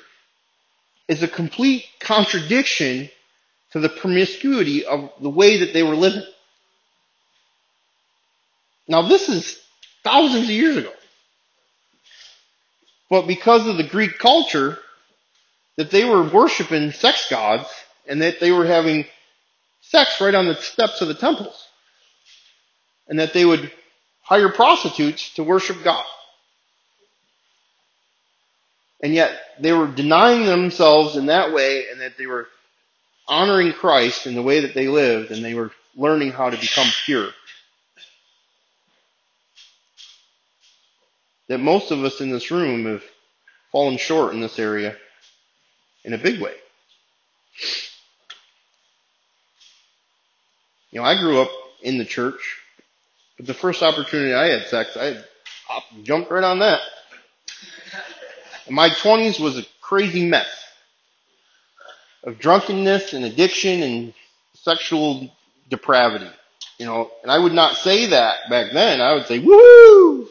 is 1.08 1.24
a 1.24 1.28
complete 1.28 1.84
contradiction 1.98 3.10
to 3.72 3.80
the 3.80 3.88
promiscuity 3.88 4.86
of 4.86 5.10
the 5.20 5.30
way 5.30 5.58
that 5.58 5.72
they 5.72 5.82
were 5.82 5.96
living. 5.96 6.22
Now, 8.86 9.02
this 9.02 9.28
is 9.28 9.60
thousands 10.04 10.44
of 10.44 10.50
years 10.50 10.76
ago. 10.76 10.92
But 13.10 13.26
because 13.26 13.66
of 13.66 13.76
the 13.76 13.88
Greek 13.88 14.16
culture, 14.20 14.78
that 15.76 15.90
they 15.90 16.04
were 16.04 16.28
worshiping 16.28 16.92
sex 16.92 17.28
gods 17.28 17.68
and 18.06 18.22
that 18.22 18.40
they 18.40 18.50
were 18.50 18.66
having 18.66 19.06
sex 19.80 20.20
right 20.20 20.34
on 20.34 20.46
the 20.46 20.54
steps 20.56 21.00
of 21.00 21.08
the 21.08 21.14
temples. 21.14 21.66
And 23.08 23.18
that 23.20 23.32
they 23.32 23.44
would 23.44 23.70
hire 24.22 24.50
prostitutes 24.50 25.34
to 25.34 25.44
worship 25.44 25.76
God. 25.84 26.04
And 29.02 29.14
yet 29.14 29.38
they 29.60 29.72
were 29.72 29.86
denying 29.86 30.46
themselves 30.46 31.16
in 31.16 31.26
that 31.26 31.52
way 31.52 31.86
and 31.90 32.00
that 32.00 32.18
they 32.18 32.26
were 32.26 32.48
honoring 33.28 33.72
Christ 33.72 34.26
in 34.26 34.34
the 34.34 34.42
way 34.42 34.60
that 34.60 34.74
they 34.74 34.88
lived 34.88 35.30
and 35.30 35.44
they 35.44 35.54
were 35.54 35.70
learning 35.94 36.32
how 36.32 36.50
to 36.50 36.56
become 36.56 36.88
pure. 37.04 37.30
that 41.48 41.58
most 41.58 41.90
of 41.90 42.04
us 42.04 42.20
in 42.20 42.30
this 42.30 42.50
room 42.50 42.86
have 42.86 43.04
fallen 43.72 43.98
short 43.98 44.34
in 44.34 44.40
this 44.40 44.58
area 44.58 44.96
in 46.06 46.14
a 46.14 46.18
big 46.18 46.40
way. 46.40 46.54
You 50.92 51.00
know, 51.00 51.04
I 51.04 51.18
grew 51.20 51.42
up 51.42 51.50
in 51.82 51.98
the 51.98 52.04
church, 52.04 52.58
but 53.36 53.46
the 53.46 53.52
first 53.52 53.82
opportunity 53.82 54.32
I 54.32 54.46
had 54.46 54.68
sex, 54.68 54.96
I 54.96 55.22
jumped 56.04 56.30
right 56.30 56.44
on 56.44 56.60
that. 56.60 56.80
My 58.70 58.88
20s 58.88 59.38
was 59.38 59.58
a 59.58 59.66
crazy 59.80 60.26
mess 60.26 60.48
of 62.24 62.38
drunkenness 62.38 63.12
and 63.12 63.24
addiction 63.24 63.82
and 63.82 64.14
sexual 64.54 65.30
depravity. 65.68 66.30
You 66.78 66.86
know, 66.86 67.10
and 67.22 67.30
I 67.30 67.38
would 67.38 67.52
not 67.52 67.76
say 67.76 68.06
that 68.06 68.48
back 68.48 68.72
then. 68.72 69.00
I 69.00 69.14
would 69.14 69.26
say, 69.26 69.38
woo! 69.38 70.28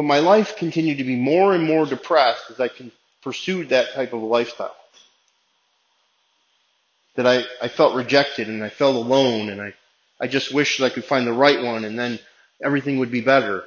But 0.00 0.06
my 0.06 0.20
life 0.20 0.56
continued 0.56 0.96
to 0.96 1.04
be 1.04 1.14
more 1.14 1.54
and 1.54 1.62
more 1.62 1.84
depressed 1.84 2.50
as 2.50 2.58
I 2.58 2.70
pursued 3.22 3.68
that 3.68 3.92
type 3.92 4.14
of 4.14 4.22
lifestyle. 4.22 4.74
That 7.16 7.26
I, 7.26 7.44
I 7.60 7.68
felt 7.68 7.94
rejected 7.94 8.48
and 8.48 8.64
I 8.64 8.70
felt 8.70 8.96
alone 8.96 9.50
and 9.50 9.60
I, 9.60 9.74
I 10.18 10.26
just 10.26 10.54
wished 10.54 10.78
that 10.78 10.86
I 10.86 10.88
could 10.88 11.04
find 11.04 11.26
the 11.26 11.34
right 11.34 11.62
one 11.62 11.84
and 11.84 11.98
then 11.98 12.18
everything 12.64 12.98
would 13.00 13.10
be 13.10 13.20
better. 13.20 13.62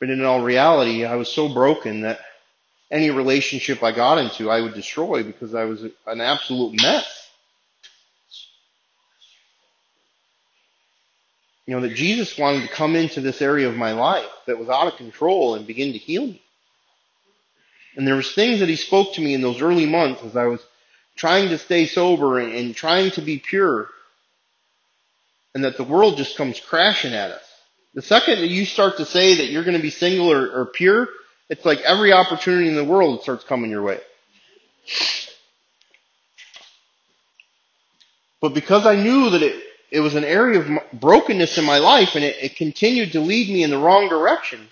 But 0.00 0.08
in 0.08 0.24
all 0.24 0.40
reality, 0.40 1.04
I 1.04 1.16
was 1.16 1.28
so 1.28 1.52
broken 1.52 2.00
that 2.00 2.20
any 2.90 3.10
relationship 3.10 3.82
I 3.82 3.92
got 3.92 4.16
into, 4.16 4.50
I 4.50 4.62
would 4.62 4.72
destroy 4.72 5.24
because 5.24 5.54
I 5.54 5.64
was 5.64 5.82
an 6.06 6.22
absolute 6.22 6.80
mess. 6.80 7.25
You 11.66 11.74
know, 11.74 11.80
that 11.80 11.94
Jesus 11.94 12.38
wanted 12.38 12.62
to 12.62 12.74
come 12.74 12.94
into 12.94 13.20
this 13.20 13.42
area 13.42 13.68
of 13.68 13.76
my 13.76 13.92
life 13.92 14.30
that 14.46 14.58
was 14.58 14.68
out 14.68 14.86
of 14.86 14.96
control 14.96 15.56
and 15.56 15.66
begin 15.66 15.92
to 15.92 15.98
heal 15.98 16.26
me. 16.26 16.42
And 17.96 18.06
there 18.06 18.14
was 18.14 18.32
things 18.32 18.60
that 18.60 18.68
he 18.68 18.76
spoke 18.76 19.14
to 19.14 19.20
me 19.20 19.34
in 19.34 19.40
those 19.40 19.60
early 19.60 19.86
months 19.86 20.22
as 20.22 20.36
I 20.36 20.44
was 20.44 20.60
trying 21.16 21.48
to 21.48 21.58
stay 21.58 21.86
sober 21.86 22.38
and, 22.38 22.52
and 22.52 22.76
trying 22.76 23.10
to 23.12 23.22
be 23.22 23.38
pure. 23.38 23.88
And 25.54 25.64
that 25.64 25.76
the 25.76 25.84
world 25.84 26.18
just 26.18 26.36
comes 26.36 26.60
crashing 26.60 27.14
at 27.14 27.30
us. 27.30 27.42
The 27.94 28.02
second 28.02 28.40
that 28.40 28.48
you 28.48 28.66
start 28.66 28.98
to 28.98 29.06
say 29.06 29.36
that 29.38 29.46
you're 29.46 29.64
going 29.64 29.76
to 29.76 29.82
be 29.82 29.90
single 29.90 30.30
or, 30.30 30.50
or 30.50 30.66
pure, 30.66 31.08
it's 31.48 31.64
like 31.64 31.80
every 31.80 32.12
opportunity 32.12 32.68
in 32.68 32.76
the 32.76 32.84
world 32.84 33.22
starts 33.22 33.42
coming 33.42 33.70
your 33.70 33.82
way. 33.82 34.00
But 38.40 38.52
because 38.52 38.86
I 38.86 38.96
knew 38.96 39.30
that 39.30 39.42
it, 39.42 39.64
it 39.90 40.00
was 40.00 40.14
an 40.14 40.24
area 40.24 40.60
of 40.60 40.68
brokenness 40.92 41.58
in 41.58 41.64
my 41.64 41.78
life 41.78 42.14
and 42.14 42.24
it, 42.24 42.36
it 42.42 42.56
continued 42.56 43.12
to 43.12 43.20
lead 43.20 43.48
me 43.48 43.62
in 43.62 43.70
the 43.70 43.78
wrong 43.78 44.08
directions. 44.08 44.70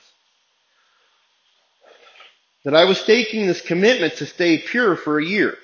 that 2.64 2.74
I 2.74 2.84
was 2.84 3.02
taking 3.04 3.46
this 3.46 3.60
commitment 3.60 4.16
to 4.16 4.26
stay 4.26 4.58
pure 4.58 4.96
for 4.96 5.18
a 5.18 5.24
year. 5.24 5.56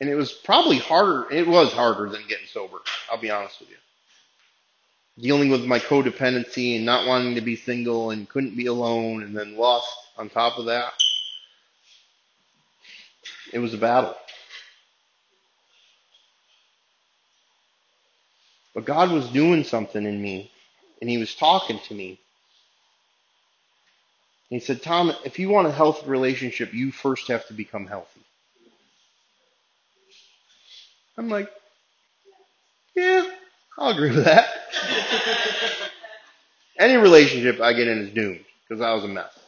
And 0.00 0.10
it 0.10 0.16
was 0.16 0.32
probably 0.32 0.78
harder, 0.78 1.32
it 1.32 1.46
was 1.46 1.72
harder 1.72 2.08
than 2.08 2.22
getting 2.28 2.46
sober, 2.48 2.78
I'll 3.10 3.20
be 3.20 3.30
honest 3.30 3.60
with 3.60 3.70
you. 3.70 3.76
Dealing 5.20 5.50
with 5.50 5.64
my 5.64 5.78
codependency 5.78 6.76
and 6.76 6.84
not 6.84 7.06
wanting 7.06 7.36
to 7.36 7.40
be 7.40 7.54
single 7.54 8.10
and 8.10 8.28
couldn't 8.28 8.56
be 8.56 8.66
alone 8.66 9.22
and 9.22 9.36
then 9.36 9.56
lost 9.56 9.88
on 10.18 10.28
top 10.28 10.58
of 10.58 10.66
that. 10.66 10.92
It 13.52 13.60
was 13.60 13.74
a 13.74 13.78
battle. 13.78 14.16
But 18.74 18.84
God 18.84 19.10
was 19.10 19.28
doing 19.28 19.64
something 19.64 20.04
in 20.04 20.20
me 20.20 20.50
and 21.00 21.10
he 21.10 21.18
was 21.18 21.34
talking 21.34 21.78
to 21.88 21.94
me. 21.94 22.18
he 24.48 24.60
said, 24.60 24.82
Tom, 24.82 25.12
if 25.24 25.38
you 25.38 25.48
want 25.48 25.66
a 25.66 25.72
healthy 25.72 26.08
relationship, 26.08 26.72
you 26.74 26.92
first 26.92 27.28
have 27.28 27.46
to 27.48 27.54
become 27.54 27.86
healthy. 27.86 28.20
I'm 31.16 31.28
like, 31.28 31.50
yeah, 32.94 33.28
I'll 33.78 33.92
agree 33.92 34.14
with 34.14 34.24
that. 34.24 34.48
Any 36.78 36.96
relationship 36.96 37.60
I 37.60 37.72
get 37.72 37.88
in 37.88 37.98
is 37.98 38.14
doomed 38.14 38.44
because 38.68 38.82
I 38.82 38.92
was 38.94 39.04
a 39.04 39.08
mess. 39.08 39.38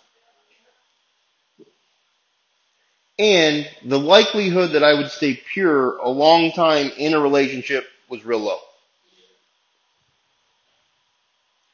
And 3.19 3.69
the 3.85 3.99
likelihood 3.99 4.73
that 4.73 4.83
I 4.83 4.95
would 4.95 5.11
stay 5.11 5.41
pure 5.53 5.99
a 5.99 6.09
long 6.09 6.53
time 6.53 6.91
in 6.97 7.15
a 7.15 7.21
relationship 7.21 7.87
was 8.09 8.25
real 8.25 8.41
low. 8.41 8.59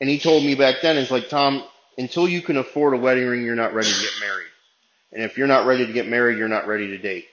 And 0.01 0.09
he 0.09 0.19
told 0.19 0.45
me 0.45 0.55
back 0.55 0.77
then, 0.83 0.97
it's 0.97 1.11
like, 1.11 1.29
Tom, 1.29 1.63
until 1.99 2.27
you 2.27 2.41
can 2.41 2.57
afford 2.57 2.95
a 2.95 2.97
wedding 2.97 3.27
ring, 3.27 3.43
you're 3.45 3.55
not 3.55 3.75
ready 3.75 3.91
to 3.91 4.01
get 4.01 4.13
married. 4.21 4.47
And 5.13 5.23
if 5.23 5.37
you're 5.37 5.47
not 5.47 5.67
ready 5.67 5.87
to 5.87 5.93
get 5.93 6.09
married, 6.09 6.39
you're 6.39 6.49
not 6.49 6.67
ready 6.67 6.89
to 6.89 6.99
date. 6.99 7.27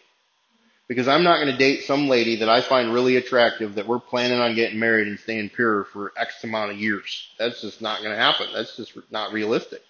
Because 0.88 1.08
I'm 1.08 1.24
not 1.24 1.38
going 1.38 1.52
to 1.52 1.58
date 1.58 1.84
some 1.84 2.08
lady 2.08 2.38
that 2.38 2.50
I 2.50 2.62
find 2.62 2.94
really 2.94 3.18
attractive 3.18 3.76
that 3.76 3.88
we're 3.88 4.00
planning 4.00 4.40
on 4.40 4.56
getting 4.56 4.80
married 4.80 5.08
and 5.08 5.20
staying 5.20 5.50
pure 5.50 5.86
for 5.86 6.14
X 6.18 6.44
amount 6.44 6.72
of 6.72 6.78
years. 6.78 7.30
That's 7.38 7.62
just 7.62 7.82
not 7.82 8.00
going 8.02 8.12
to 8.12 8.18
happen. 8.18 8.48
That's 8.54 8.76
just 8.76 8.94
not 9.12 9.34
realistic. 9.34 9.82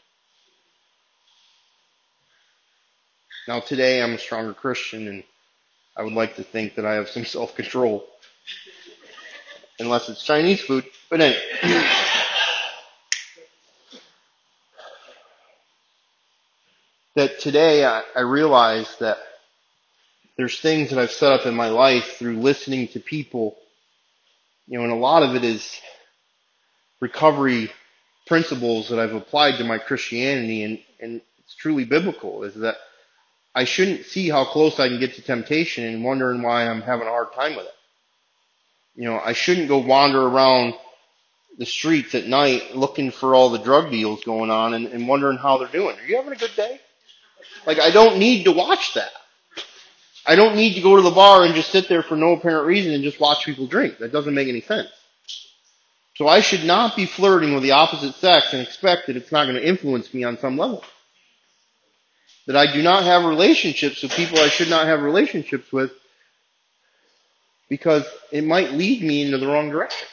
Now 3.47 3.59
today 3.59 4.01
I'm 4.01 4.13
a 4.13 4.17
stronger 4.17 4.53
Christian 4.53 5.07
and 5.07 5.23
I 5.95 6.03
would 6.03 6.13
like 6.13 6.35
to 6.35 6.43
think 6.43 6.75
that 6.75 6.85
I 6.85 6.95
have 6.95 7.09
some 7.09 7.25
self-control. 7.25 8.05
Unless 9.79 10.09
it's 10.09 10.23
Chinese 10.23 10.61
food. 10.61 10.85
But 11.09 11.21
anyway. 11.21 11.93
that 17.17 17.39
today 17.39 17.83
I, 17.83 18.03
I 18.15 18.21
realize 18.21 18.95
that 18.99 19.17
there's 20.37 20.59
things 20.59 20.91
that 20.91 20.99
I've 20.99 21.11
set 21.11 21.31
up 21.31 21.47
in 21.47 21.55
my 21.55 21.69
life 21.69 22.17
through 22.19 22.37
listening 22.37 22.89
to 22.89 22.99
people, 22.99 23.57
you 24.67 24.77
know, 24.77 24.83
and 24.83 24.93
a 24.93 24.97
lot 24.97 25.23
of 25.23 25.35
it 25.35 25.43
is 25.43 25.81
recovery 26.99 27.71
principles 28.27 28.89
that 28.89 28.99
I've 28.99 29.15
applied 29.15 29.57
to 29.57 29.63
my 29.63 29.79
Christianity 29.79 30.63
and, 30.63 30.79
and 30.99 31.21
it's 31.39 31.55
truly 31.55 31.85
biblical 31.85 32.43
is 32.43 32.53
that 32.55 32.75
I 33.55 33.63
shouldn't 33.63 34.05
see 34.05 34.29
how 34.29 34.45
close 34.45 34.79
I 34.79 34.87
can 34.87 34.99
get 34.99 35.15
to 35.15 35.23
temptation 35.23 35.85
and 35.85 36.03
wondering 36.03 36.43
why 36.43 36.67
I'm 36.67 36.81
having 36.81 37.07
a 37.07 37.11
hard 37.11 37.33
time 37.33 37.55
with 37.55 37.65
it. 37.65 37.73
You 38.93 39.05
know, 39.05 39.19
I 39.19 39.33
shouldn't 39.33 39.69
go 39.69 39.79
wander 39.79 40.21
around 40.21 40.75
the 41.57 41.65
streets 41.65 42.13
at 42.13 42.27
night 42.27 42.75
looking 42.75 43.09
for 43.09 43.33
all 43.33 43.49
the 43.49 43.57
drug 43.57 43.89
deals 43.89 44.23
going 44.23 44.51
on 44.51 44.75
and, 44.75 44.85
and 44.85 45.07
wondering 45.07 45.39
how 45.39 45.57
they're 45.57 45.67
doing. 45.67 45.97
Are 45.97 46.05
you 46.05 46.17
having 46.17 46.33
a 46.33 46.35
good 46.35 46.55
day? 46.55 46.79
Like 47.65 47.79
I 47.79 47.91
don't 47.91 48.17
need 48.17 48.45
to 48.45 48.51
watch 48.51 48.93
that. 48.95 49.11
I 50.25 50.35
don't 50.35 50.55
need 50.55 50.73
to 50.75 50.81
go 50.81 50.95
to 50.97 51.01
the 51.01 51.11
bar 51.11 51.45
and 51.45 51.55
just 51.55 51.71
sit 51.71 51.87
there 51.87 52.03
for 52.03 52.15
no 52.17 52.33
apparent 52.33 52.67
reason 52.67 52.93
and 52.93 53.03
just 53.03 53.19
watch 53.19 53.45
people 53.45 53.65
drink. 53.65 53.99
That 53.99 54.11
doesn't 54.11 54.33
make 54.33 54.49
any 54.49 54.61
sense. 54.61 54.89
So 56.15 56.27
I 56.27 56.41
should 56.41 56.65
not 56.65 56.95
be 56.95 57.05
flirting 57.05 57.53
with 57.53 57.63
the 57.63 57.71
opposite 57.71 58.15
sex 58.15 58.51
and 58.51 58.61
expect 58.61 59.07
that 59.07 59.15
it's 59.15 59.31
not 59.31 59.45
going 59.45 59.55
to 59.55 59.65
influence 59.65 60.13
me 60.13 60.23
on 60.23 60.37
some 60.39 60.57
level. 60.57 60.83
That 62.47 62.57
I 62.57 62.71
do 62.73 62.81
not 62.81 63.03
have 63.03 63.23
relationships 63.23 64.01
with 64.01 64.11
people 64.13 64.39
I 64.39 64.49
should 64.49 64.69
not 64.69 64.87
have 64.87 65.01
relationships 65.01 65.71
with 65.71 65.91
because 67.69 68.05
it 68.31 68.43
might 68.43 68.71
lead 68.71 69.03
me 69.03 69.23
into 69.23 69.37
the 69.37 69.47
wrong 69.47 69.69
direction. 69.69 70.07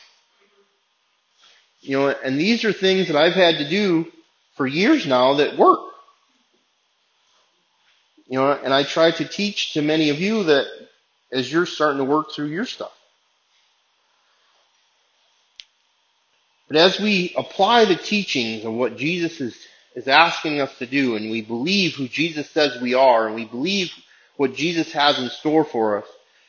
You 1.81 1.99
know, 1.99 2.09
and 2.09 2.39
these 2.39 2.65
are 2.65 2.73
things 2.73 3.09
that 3.09 3.17
I've 3.17 3.35
had 3.35 3.59
to 3.59 3.69
do 3.69 4.11
for 4.57 4.67
years 4.67 5.07
now 5.07 5.35
that 5.35 5.57
work. 5.57 5.81
You 8.35 8.41
know, 8.41 8.51
and 8.51 8.75
I 8.75 8.83
try 8.83 9.13
to 9.13 9.25
teach 9.25 9.75
to 9.75 9.81
many 9.81 10.11
of 10.11 10.21
you 10.21 10.43
that 10.43 10.67
as 11.31 11.53
you're 11.53 11.67
starting 11.67 11.99
to 11.99 12.05
work 12.05 12.33
through 12.33 12.49
your 12.49 12.65
stuff. 12.65 12.91
But 16.67 16.77
as 16.79 16.99
we 16.99 17.33
apply 17.37 17.85
the 17.85 17.95
teachings 17.95 18.65
of 18.65 18.73
what 18.73 18.97
Jesus 18.97 19.41
is, 19.41 19.57
is 19.95 20.09
asking 20.09 20.61
us 20.61 20.77
to 20.79 20.87
do, 20.87 21.15
and 21.15 21.31
we 21.31 21.43
believe 21.43 21.95
who 21.95 22.09
Jesus 22.09 22.51
says 22.51 22.83
we 22.83 22.95
are, 22.95 23.27
and 23.27 23.37
we 23.37 23.45
believe 23.45 23.93
what 24.37 24.57
Jesus 24.57 24.91
has 24.91 25.17
in 25.17 25.31
store 25.31 25.65
for 25.65 25.99
us, 25.99 26.09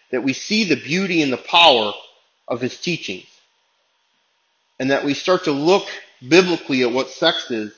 that 0.09 0.23
we 0.23 0.33
see 0.33 0.63
the 0.63 0.83
beauty 0.83 1.21
and 1.21 1.31
the 1.31 1.38
power 1.38 1.93
of 2.47 2.61
his 2.61 2.81
teachings. 2.81 3.27
And 4.79 4.89
that 4.89 5.05
we 5.05 5.13
start 5.13 5.43
to 5.43 5.51
look 5.51 5.86
biblically 6.27 6.81
at 6.81 6.91
what 6.91 7.11
sex 7.11 7.51
is 7.51 7.75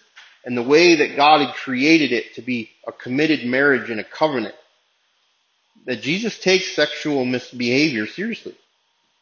and 0.47 0.55
the 0.55 0.63
way 0.63 0.95
that 0.95 1.17
God 1.17 1.41
had 1.41 1.53
created 1.55 2.13
it 2.13 2.35
to 2.35 2.41
be 2.41 2.69
a 2.87 2.93
committed 2.93 3.45
marriage 3.45 3.89
and 3.89 3.99
a 3.99 4.03
covenant, 4.05 4.55
that 5.85 6.01
Jesus 6.01 6.39
takes 6.39 6.73
sexual 6.73 7.25
misbehavior 7.25 8.07
seriously. 8.07 8.55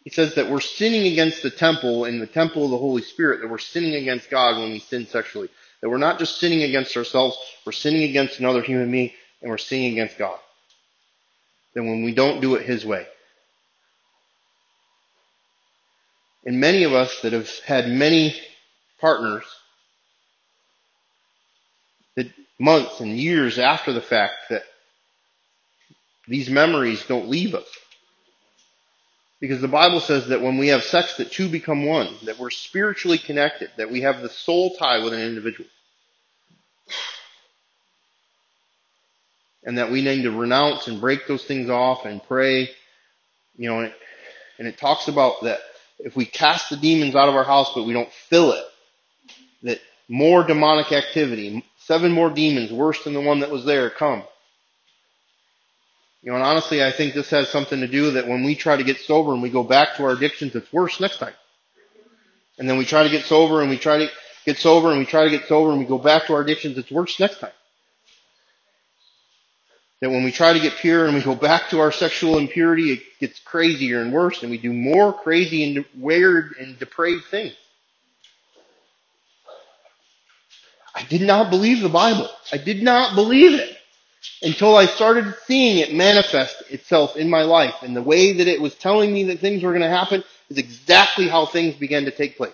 He 0.03 0.11
says 0.11 0.35
that 0.35 0.51
we're 0.51 0.59
sinning 0.59 1.11
against 1.11 1.41
the 1.41 1.49
temple 1.49 2.05
and 2.05 2.21
the 2.21 2.27
temple 2.27 2.65
of 2.65 2.69
the 2.69 2.77
Holy 2.77 3.01
Spirit, 3.01 3.41
that 3.41 3.49
we're 3.49 3.57
sinning 3.57 3.95
against 3.95 4.29
God 4.29 4.59
when 4.59 4.71
we 4.71 4.77
sin 4.77 5.07
sexually. 5.07 5.49
That 5.81 5.89
we're 5.89 5.97
not 5.97 6.19
just 6.19 6.39
sinning 6.39 6.61
against 6.61 6.95
ourselves, 6.95 7.35
we're 7.65 7.71
sinning 7.71 8.03
against 8.03 8.39
another 8.39 8.61
human 8.61 8.91
being, 8.91 9.11
and 9.41 9.49
we're 9.49 9.57
sinning 9.57 9.93
against 9.93 10.19
God. 10.19 10.37
Then 11.73 11.87
when 11.87 12.03
we 12.03 12.13
don't 12.13 12.39
do 12.39 12.53
it 12.53 12.67
His 12.67 12.85
way. 12.85 13.07
And 16.45 16.59
many 16.59 16.83
of 16.83 16.93
us 16.93 17.21
that 17.23 17.33
have 17.33 17.49
had 17.65 17.87
many 17.87 18.39
partners 19.01 19.43
that 22.15 22.31
months 22.59 22.99
and 22.99 23.17
years 23.17 23.59
after 23.59 23.93
the 23.93 24.01
fact 24.01 24.35
that 24.49 24.63
these 26.27 26.49
memories 26.49 27.05
don't 27.05 27.29
leave 27.29 27.53
us. 27.53 27.67
Because 29.39 29.61
the 29.61 29.67
Bible 29.67 29.99
says 29.99 30.27
that 30.29 30.41
when 30.41 30.57
we 30.57 30.69
have 30.69 30.83
sex, 30.83 31.17
that 31.17 31.31
two 31.31 31.49
become 31.49 31.85
one, 31.85 32.07
that 32.23 32.39
we're 32.39 32.49
spiritually 32.49 33.17
connected, 33.17 33.69
that 33.77 33.91
we 33.91 34.01
have 34.01 34.21
the 34.21 34.29
soul 34.29 34.75
tie 34.75 35.03
with 35.03 35.13
an 35.13 35.21
individual. 35.21 35.69
And 39.63 39.77
that 39.77 39.91
we 39.91 40.01
need 40.01 40.23
to 40.23 40.31
renounce 40.31 40.87
and 40.87 41.01
break 41.01 41.27
those 41.27 41.43
things 41.43 41.69
off 41.69 42.05
and 42.05 42.23
pray, 42.23 42.69
you 43.57 43.69
know, 43.69 43.79
and 43.79 43.87
it, 43.87 43.95
and 44.57 44.67
it 44.67 44.77
talks 44.77 45.07
about 45.07 45.43
that 45.43 45.59
if 45.99 46.15
we 46.15 46.25
cast 46.25 46.69
the 46.69 46.77
demons 46.77 47.15
out 47.15 47.29
of 47.29 47.35
our 47.35 47.43
house 47.43 47.71
but 47.73 47.83
we 47.83 47.93
don't 47.93 48.11
fill 48.11 48.53
it, 48.53 48.65
that 49.63 49.79
more 50.07 50.43
demonic 50.43 50.91
activity, 50.91 51.63
seven 51.85 52.11
more 52.11 52.29
demons 52.29 52.71
worse 52.71 53.03
than 53.03 53.13
the 53.13 53.21
one 53.21 53.39
that 53.39 53.51
was 53.51 53.65
there 53.65 53.89
come. 53.89 54.23
You 56.21 56.31
know, 56.31 56.37
and 56.37 56.43
honestly, 56.43 56.83
I 56.83 56.91
think 56.91 57.13
this 57.13 57.29
has 57.29 57.49
something 57.49 57.79
to 57.81 57.87
do 57.87 58.03
with 58.03 58.15
that 58.15 58.27
when 58.27 58.43
we 58.43 58.55
try 58.55 58.75
to 58.75 58.83
get 58.83 58.97
sober 58.97 59.33
and 59.33 59.43
we 59.43 59.51
go 59.51 59.63
back 59.63 59.95
to 59.97 60.03
our 60.05 60.11
addictions, 60.11 60.55
it's 60.55 60.73
worse 60.73 60.99
next 60.99 61.19
time. 61.19 61.35
And 62.57 62.67
then 62.67 62.77
we 62.77 62.85
try 62.85 63.03
to 63.03 63.09
get 63.09 63.25
sober 63.25 63.61
and 63.61 63.69
we 63.69 63.77
try 63.77 63.99
to 63.99 64.09
get 64.45 64.57
sober 64.57 64.89
and 64.89 64.97
we 64.99 65.05
try 65.05 65.25
to 65.25 65.29
get 65.29 65.47
sober 65.47 65.69
and 65.69 65.79
we 65.79 65.85
go 65.85 65.99
back 65.99 66.25
to 66.25 66.33
our 66.33 66.41
addictions, 66.41 66.77
it's 66.79 66.89
worse 66.89 67.19
next 67.19 67.39
time. 67.39 67.51
That 70.01 70.09
when 70.09 70.23
we 70.23 70.31
try 70.31 70.53
to 70.53 70.59
get 70.59 70.73
pure 70.77 71.05
and 71.05 71.13
we 71.15 71.21
go 71.21 71.35
back 71.35 71.69
to 71.69 71.79
our 71.79 71.91
sexual 71.91 72.39
impurity, 72.39 72.93
it 72.93 73.03
gets 73.19 73.39
crazier 73.39 74.01
and 74.01 74.11
worse 74.11 74.41
and 74.41 74.49
we 74.49 74.57
do 74.57 74.73
more 74.73 75.13
crazy 75.13 75.63
and 75.63 75.85
weird 75.95 76.55
and 76.59 76.79
depraved 76.79 77.25
things. 77.25 77.53
I 80.95 81.03
did 81.03 81.21
not 81.21 81.49
believe 81.49 81.81
the 81.81 81.89
Bible. 81.89 82.29
I 82.53 82.57
did 82.57 82.81
not 82.81 83.15
believe 83.15 83.59
it 83.59 83.77
until 84.41 84.75
I 84.77 84.85
started 84.85 85.35
seeing 85.45 85.79
it 85.79 85.93
manifest 85.93 86.63
itself 86.69 87.17
in 87.17 87.29
my 87.29 87.41
life. 87.41 87.75
And 87.81 87.95
the 87.95 88.01
way 88.01 88.33
that 88.33 88.47
it 88.47 88.61
was 88.61 88.73
telling 88.75 89.13
me 89.13 89.25
that 89.25 89.39
things 89.39 89.61
were 89.61 89.71
going 89.71 89.81
to 89.81 89.89
happen 89.89 90.23
is 90.49 90.57
exactly 90.57 91.27
how 91.27 91.45
things 91.45 91.75
began 91.75 92.05
to 92.05 92.11
take 92.11 92.37
place. 92.37 92.53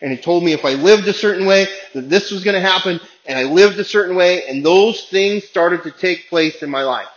And 0.00 0.12
it 0.12 0.22
told 0.22 0.42
me 0.42 0.52
if 0.52 0.64
I 0.64 0.74
lived 0.74 1.06
a 1.08 1.12
certain 1.12 1.46
way, 1.46 1.66
that 1.94 2.08
this 2.08 2.30
was 2.30 2.44
going 2.44 2.54
to 2.54 2.66
happen, 2.66 3.00
and 3.26 3.38
I 3.38 3.44
lived 3.44 3.78
a 3.78 3.84
certain 3.84 4.16
way, 4.16 4.46
and 4.46 4.64
those 4.64 5.04
things 5.04 5.44
started 5.44 5.82
to 5.84 5.90
take 5.90 6.28
place 6.28 6.62
in 6.62 6.70
my 6.70 6.82
life. 6.82 7.08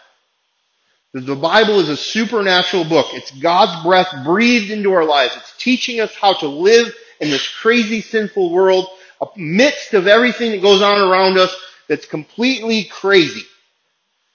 The 1.13 1.35
Bible 1.35 1.79
is 1.79 1.89
a 1.89 1.97
supernatural 1.97 2.85
book. 2.85 3.07
It's 3.13 3.31
God's 3.31 3.83
breath 3.83 4.13
breathed 4.23 4.71
into 4.71 4.93
our 4.93 5.05
lives. 5.05 5.35
It's 5.35 5.57
teaching 5.57 5.99
us 5.99 6.13
how 6.15 6.33
to 6.33 6.47
live 6.47 6.93
in 7.19 7.29
this 7.29 7.47
crazy 7.47 8.01
sinful 8.01 8.51
world 8.51 8.87
amidst 9.21 9.93
of 9.93 10.07
everything 10.07 10.51
that 10.51 10.61
goes 10.61 10.81
on 10.81 10.99
around 11.01 11.37
us 11.37 11.55
that's 11.87 12.05
completely 12.05 12.85
crazy. 12.85 13.43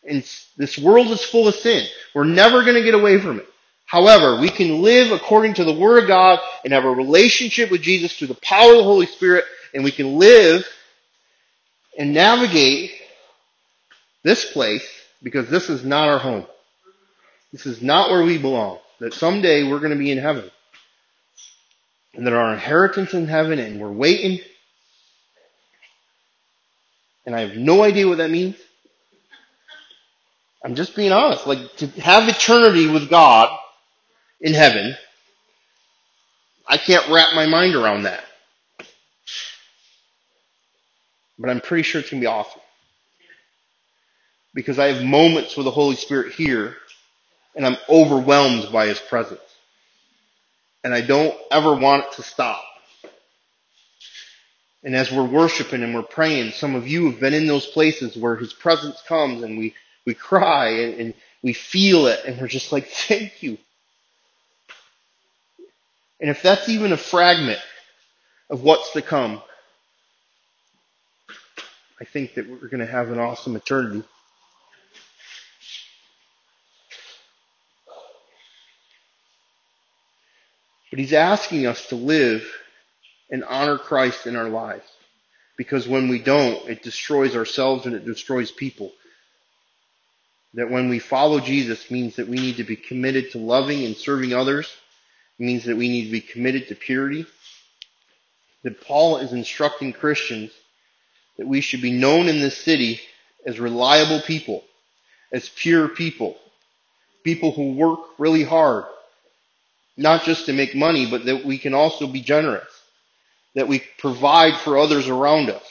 And 0.07 0.23
this 0.57 0.79
world 0.79 1.07
is 1.09 1.25
full 1.25 1.49
of 1.49 1.55
sin. 1.55 1.87
We're 2.15 2.25
never 2.25 2.63
going 2.63 2.75
to 2.75 2.83
get 2.83 2.95
away 2.95 3.19
from 3.21 3.39
it. 3.39 3.47
However, 3.87 4.41
we 4.41 4.51
can 4.51 4.83
live 4.83 5.13
according 5.13 5.55
to 5.55 5.65
the 5.65 5.73
Word 5.73 6.03
of 6.03 6.09
God 6.09 6.41
and 6.65 6.73
have 6.73 6.85
a 6.85 6.91
relationship 6.91 7.71
with 7.71 7.83
Jesus 7.83 8.17
through 8.17 8.29
the 8.29 8.35
power 8.35 8.73
of 8.73 8.79
the 8.79 8.85
Holy 8.85 9.07
Spirit, 9.07 9.45
and 9.73 9.85
we 9.85 9.93
can 9.93 10.19
live 10.19 10.67
and 11.99 12.13
navigate 12.13 12.93
this 14.23 14.51
place 14.53 14.87
because 15.23 15.49
this 15.49 15.71
is 15.71 15.85
not 15.85 16.09
our 16.09 16.19
home. 16.19 16.47
This 17.53 17.67
is 17.67 17.81
not 17.83 18.11
where 18.11 18.25
we 18.25 18.37
belong. 18.37 18.79
That 19.01 19.15
someday 19.15 19.63
we're 19.63 19.79
going 19.79 19.93
to 19.93 19.99
be 19.99 20.11
in 20.11 20.19
heaven. 20.19 20.51
And 22.15 22.27
that 22.27 22.33
our 22.33 22.53
inheritance 22.53 23.15
in 23.15 23.27
heaven 23.27 23.59
and 23.59 23.81
we're 23.81 23.93
waiting. 23.93 24.41
And 27.27 27.35
I 27.35 27.41
have 27.41 27.57
no 27.57 27.83
idea 27.83 28.09
what 28.09 28.19
that 28.19 28.31
means. 28.31 28.57
I'm 30.65 30.75
just 30.75 30.97
being 30.97 31.13
honest. 31.13 31.47
Like 31.47 31.77
to 31.77 31.87
have 32.01 32.29
eternity 32.29 32.87
with 32.89 33.11
God 33.11 33.57
in 34.41 34.55
heaven, 34.55 34.97
I 36.67 36.79
can't 36.79 37.09
wrap 37.11 37.35
my 37.35 37.47
mind 37.47 37.75
around 37.75 38.05
that. 38.05 38.25
But 41.39 41.51
I'm 41.51 41.61
pretty 41.61 41.83
sure 41.83 42.01
it's 42.01 42.11
going 42.11 42.21
to 42.21 42.25
be 42.25 42.29
awesome. 42.29 42.61
Because 44.55 44.79
I 44.79 44.93
have 44.93 45.05
moments 45.05 45.57
with 45.57 45.65
the 45.65 45.71
Holy 45.71 45.97
Spirit 45.97 46.33
here 46.33 46.77
and 47.57 47.67
I'm 47.67 47.77
overwhelmed 47.89 48.73
by 48.73 48.87
His 48.87 49.01
presence. 49.01 49.41
And 50.85 50.95
I 50.95 51.01
don't 51.01 51.35
ever 51.51 51.75
want 51.75 52.05
it 52.05 52.13
to 52.15 52.23
stop. 52.23 52.63
And 54.85 54.95
as 54.95 55.11
we're 55.11 55.25
worshiping 55.25 55.83
and 55.83 55.95
we're 55.95 56.03
praying, 56.03 56.53
some 56.53 56.75
of 56.75 56.87
you 56.87 57.11
have 57.11 57.19
been 57.19 57.33
in 57.35 57.47
those 57.47 57.67
places 57.67 58.17
where 58.17 58.37
His 58.37 58.53
presence 58.53 59.03
comes 59.09 59.43
and 59.43 59.59
we, 59.59 59.75
we 60.07 60.13
cry 60.15 60.69
and, 60.69 61.01
and 61.01 61.15
we 61.43 61.55
feel 61.55 62.07
it 62.07 62.21
and 62.27 62.39
we're 62.41 62.49
just 62.49 62.71
like, 62.71 62.89
thank 62.89 63.43
you. 63.43 63.57
And 66.21 66.31
if 66.31 66.43
that's 66.43 66.69
even 66.69 66.93
a 66.93 66.99
fragment 66.99 67.61
of 68.51 68.63
what's 68.63 68.93
to 68.93 69.03
come, 69.03 69.43
I 72.01 72.05
think 72.05 72.35
that 72.35 72.49
we're 72.49 72.69
going 72.69 72.85
to 72.85 72.87
have 72.87 73.11
an 73.11 73.19
awesome 73.19 73.57
eternity. 73.57 74.05
But 80.91 80.99
he's 80.99 81.13
asking 81.15 81.67
us 81.67 81.89
to 81.89 81.97
live 81.97 82.47
and 83.31 83.45
honor 83.45 83.79
Christ 83.79 84.27
in 84.27 84.37
our 84.37 84.49
lives. 84.49 84.85
Because 85.57 85.87
when 85.87 86.09
we 86.09 86.19
don't, 86.19 86.69
it 86.69 86.83
destroys 86.83 87.37
ourselves 87.37 87.87
and 87.87 87.95
it 87.95 88.05
destroys 88.05 88.51
people. 88.51 88.93
That 90.55 90.71
when 90.71 90.89
we 90.89 90.99
follow 90.99 91.41
Jesus 91.41 91.91
means 91.91 92.17
that 92.17 92.29
we 92.29 92.37
need 92.37 92.57
to 92.57 92.65
be 92.65 92.77
committed 92.77 93.33
to 93.33 93.39
loving 93.39 93.85
and 93.85 93.97
serving 93.97 94.33
others. 94.33 94.73
It 95.39 95.45
means 95.45 95.65
that 95.65 95.77
we 95.77 95.89
need 95.89 96.07
to 96.07 96.13
be 96.13 96.21
committed 96.21 96.69
to 96.69 96.75
purity. 96.75 97.27
That 98.63 98.81
Paul 98.81 99.19
is 99.19 99.33
instructing 99.33 99.93
Christians 99.93 100.53
that 101.39 101.47
we 101.47 101.61
should 101.61 101.83
be 101.83 101.93
known 101.93 102.29
in 102.29 102.41
this 102.41 102.57
city 102.57 103.01
as 103.47 103.59
reliable 103.61 104.21
people, 104.21 104.65
as 105.33 105.49
pure 105.49 105.89
people, 105.89 106.37
people 107.25 107.53
who 107.53 107.75
work 107.75 108.01
really 108.19 108.45
hard, 108.45 108.85
not 109.97 110.23
just 110.23 110.47
to 110.47 110.53
make 110.53 110.75
money, 110.75 111.07
but 111.11 111.25
that 111.25 111.45
we 111.45 111.59
can 111.59 111.75
also 111.75 112.07
be 112.07 112.21
generous, 112.21 112.74
that 113.55 113.69
we 113.69 113.83
provide 113.99 114.57
for 114.59 114.79
others 114.79 115.09
around 115.09 115.51
us, 115.51 115.65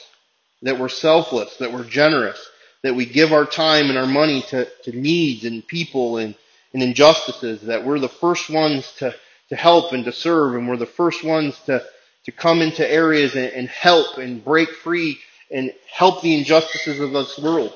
that 0.62 0.78
we're 0.78 0.88
selfless, 0.88 1.56
that 1.58 1.72
we're 1.72 1.84
generous, 1.84 2.44
that 2.82 2.94
we 2.94 3.06
give 3.06 3.32
our 3.32 3.46
time 3.46 3.88
and 3.90 3.98
our 3.98 4.06
money 4.06 4.42
to, 4.42 4.68
to 4.84 4.92
needs 4.92 5.44
and 5.44 5.66
people 5.66 6.18
and, 6.18 6.34
and 6.72 6.82
injustices, 6.82 7.62
that 7.62 7.84
we're 7.84 7.98
the 7.98 8.08
first 8.08 8.50
ones 8.50 8.90
to, 8.98 9.14
to 9.50 9.56
help 9.56 9.92
and 9.92 10.04
to 10.04 10.12
serve, 10.12 10.54
and 10.56 10.68
we're 10.68 10.76
the 10.76 10.86
first 10.86 11.24
ones 11.24 11.58
to, 11.66 11.82
to 12.24 12.32
come 12.32 12.62
into 12.62 12.88
areas 12.90 13.34
and, 13.34 13.46
and 13.52 13.68
help 13.68 14.18
and 14.18 14.44
break 14.44 14.70
free 14.70 15.18
and 15.50 15.72
help 15.92 16.22
the 16.22 16.36
injustices 16.36 17.00
of 17.00 17.12
this 17.12 17.38
world. 17.38 17.72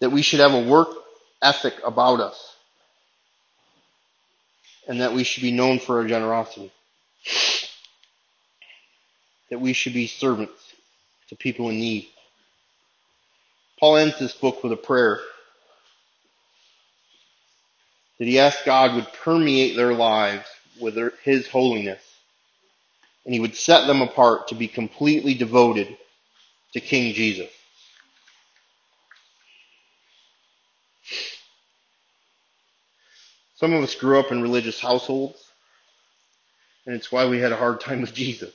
That 0.00 0.10
we 0.10 0.22
should 0.22 0.40
have 0.40 0.54
a 0.54 0.68
work 0.68 0.88
ethic 1.42 1.74
about 1.84 2.20
us. 2.20 2.55
And 4.86 5.00
that 5.00 5.12
we 5.12 5.24
should 5.24 5.42
be 5.42 5.52
known 5.52 5.78
for 5.78 5.98
our 5.98 6.06
generosity. 6.06 6.72
That 9.50 9.60
we 9.60 9.72
should 9.72 9.94
be 9.94 10.06
servants 10.06 10.74
to 11.28 11.36
people 11.36 11.70
in 11.70 11.78
need. 11.78 12.08
Paul 13.78 13.96
ends 13.96 14.18
this 14.18 14.32
book 14.32 14.62
with 14.62 14.72
a 14.72 14.76
prayer 14.76 15.20
that 18.18 18.24
he 18.24 18.38
asked 18.38 18.64
God 18.64 18.94
would 18.94 19.12
permeate 19.24 19.76
their 19.76 19.92
lives 19.92 20.46
with 20.80 20.96
his 21.22 21.48
holiness. 21.48 22.02
And 23.24 23.34
he 23.34 23.40
would 23.40 23.56
set 23.56 23.86
them 23.86 24.02
apart 24.02 24.48
to 24.48 24.54
be 24.54 24.68
completely 24.68 25.34
devoted 25.34 25.96
to 26.72 26.80
King 26.80 27.12
Jesus. 27.12 27.50
Some 33.56 33.72
of 33.72 33.82
us 33.82 33.94
grew 33.94 34.20
up 34.20 34.32
in 34.32 34.42
religious 34.42 34.78
households, 34.80 35.42
and 36.86 36.94
it's 36.94 37.10
why 37.10 37.26
we 37.26 37.38
had 37.38 37.52
a 37.52 37.56
hard 37.56 37.80
time 37.80 38.02
with 38.02 38.14
Jesus. 38.14 38.54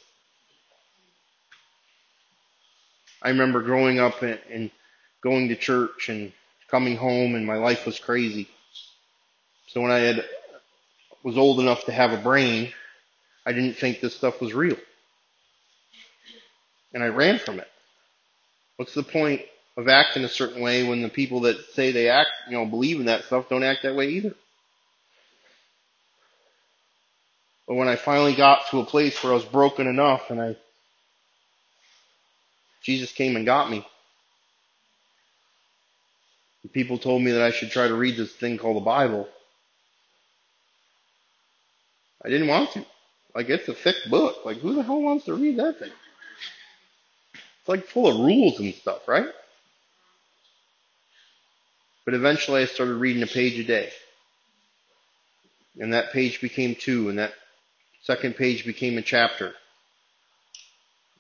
I 3.22 3.30
remember 3.30 3.62
growing 3.62 4.00
up 4.00 4.22
and, 4.22 4.72
going 5.24 5.50
to 5.50 5.56
church 5.56 6.10
and 6.10 6.32
coming 6.70 6.98
home, 6.98 7.36
and 7.36 7.46
my 7.46 7.58
life 7.58 7.86
was 7.86 8.00
crazy. 8.00 8.48
So 9.68 9.82
when 9.82 9.92
I 9.92 10.00
had 10.00 10.26
was 11.24 11.38
old 11.38 11.60
enough 11.60 11.86
to 11.86 11.92
have 11.92 12.12
a 12.14 12.18
brain, 12.18 12.74
I 13.46 13.54
didn't 13.54 13.76
think 13.76 14.00
this 14.02 14.16
stuff 14.16 14.42
was 14.42 14.54
real, 14.54 14.78
and 16.94 17.04
I 17.04 17.08
ran 17.08 17.40
from 17.40 17.60
it. 17.60 17.68
What's 18.78 18.96
the 18.96 19.04
point 19.04 19.42
of 19.78 19.88
acting 19.88 20.24
a 20.24 20.30
certain 20.30 20.62
way 20.62 20.84
when 20.88 21.04
the 21.04 21.10
people 21.10 21.42
that 21.42 21.58
say 21.74 21.92
they 21.92 22.10
act, 22.10 22.30
you 22.48 22.54
know, 22.54 22.66
believe 22.66 23.00
in 23.00 23.06
that 23.08 23.26
stuff 23.26 23.50
don't 23.50 23.64
act 23.64 23.84
that 23.84 23.96
way 23.96 24.10
either? 24.10 24.36
But 27.72 27.78
when 27.78 27.88
I 27.88 27.96
finally 27.96 28.36
got 28.36 28.68
to 28.72 28.82
a 28.82 28.86
place 28.86 29.24
where 29.24 29.32
I 29.32 29.36
was 29.36 29.46
broken 29.46 29.88
enough 29.88 30.30
and 30.30 30.42
I, 30.42 30.58
Jesus 32.84 33.14
came 33.14 33.38
and 33.38 33.46
got 33.46 33.72
me. 33.72 33.88
People 36.74 36.98
told 36.98 37.22
me 37.22 37.32
that 37.32 37.42
I 37.42 37.52
should 37.52 37.72
try 37.72 37.88
to 37.88 37.96
read 37.96 38.18
this 38.18 38.34
thing 38.34 38.58
called 38.58 38.76
the 38.76 38.82
Bible. 38.82 39.26
I 42.22 42.28
didn't 42.28 42.50
want 42.50 42.72
to. 42.72 42.86
Like 43.34 43.48
it's 43.48 43.70
a 43.70 43.74
thick 43.74 43.96
book. 44.10 44.44
Like 44.44 44.58
who 44.58 44.74
the 44.74 44.84
hell 44.84 45.02
wants 45.02 45.24
to 45.28 45.34
read 45.34 45.58
that 45.60 45.80
thing? 45.80 45.94
It's 47.34 47.70
like 47.70 47.86
full 47.86 48.08
of 48.08 48.18
rules 48.18 48.60
and 48.60 48.74
stuff, 48.74 49.08
right? 49.08 49.30
But 52.04 52.16
eventually 52.16 52.64
I 52.64 52.66
started 52.66 52.96
reading 52.96 53.24
a 53.24 53.28
page 53.28 53.58
a 53.60 53.64
day. 53.64 53.92
And 55.80 55.94
that 55.94 56.12
page 56.12 56.42
became 56.42 56.76
two, 56.76 57.08
and 57.08 57.18
that 57.18 57.32
Second 58.02 58.36
page 58.36 58.66
became 58.66 58.98
a 58.98 59.02
chapter. 59.02 59.54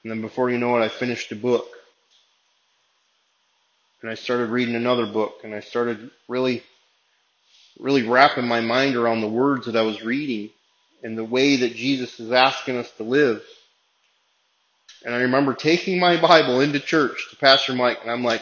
And 0.03 0.11
then 0.11 0.21
before 0.21 0.49
you 0.49 0.57
know 0.57 0.77
it, 0.77 0.83
I 0.83 0.89
finished 0.89 1.31
a 1.31 1.35
book. 1.35 1.67
And 4.01 4.09
I 4.09 4.15
started 4.15 4.49
reading 4.49 4.75
another 4.75 5.05
book 5.05 5.41
and 5.43 5.53
I 5.53 5.59
started 5.59 6.09
really, 6.27 6.63
really 7.79 8.07
wrapping 8.07 8.47
my 8.47 8.61
mind 8.61 8.95
around 8.95 9.21
the 9.21 9.29
words 9.29 9.67
that 9.67 9.75
I 9.75 9.83
was 9.83 10.03
reading 10.03 10.49
and 11.03 11.15
the 11.15 11.23
way 11.23 11.57
that 11.57 11.75
Jesus 11.75 12.19
is 12.19 12.31
asking 12.31 12.77
us 12.77 12.89
to 12.93 13.03
live. 13.03 13.43
And 15.05 15.13
I 15.13 15.19
remember 15.21 15.53
taking 15.53 15.99
my 15.99 16.19
Bible 16.19 16.61
into 16.61 16.79
church 16.79 17.27
to 17.29 17.35
Pastor 17.35 17.73
Mike 17.73 17.99
and 18.01 18.09
I'm 18.09 18.23
like, 18.23 18.41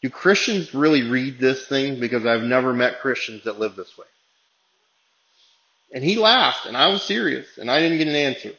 do 0.00 0.10
Christians 0.10 0.74
really 0.74 1.08
read 1.08 1.40
this 1.40 1.66
thing? 1.66 1.98
Because 1.98 2.24
I've 2.24 2.42
never 2.42 2.72
met 2.72 3.00
Christians 3.00 3.44
that 3.44 3.58
live 3.58 3.74
this 3.74 3.98
way. 3.98 4.06
And 5.92 6.02
he 6.02 6.16
laughed, 6.16 6.66
and 6.66 6.76
I 6.76 6.88
was 6.88 7.02
serious, 7.02 7.58
and 7.58 7.70
I 7.70 7.78
didn't 7.78 7.98
get 7.98 8.08
an 8.08 8.14
answer. 8.16 8.52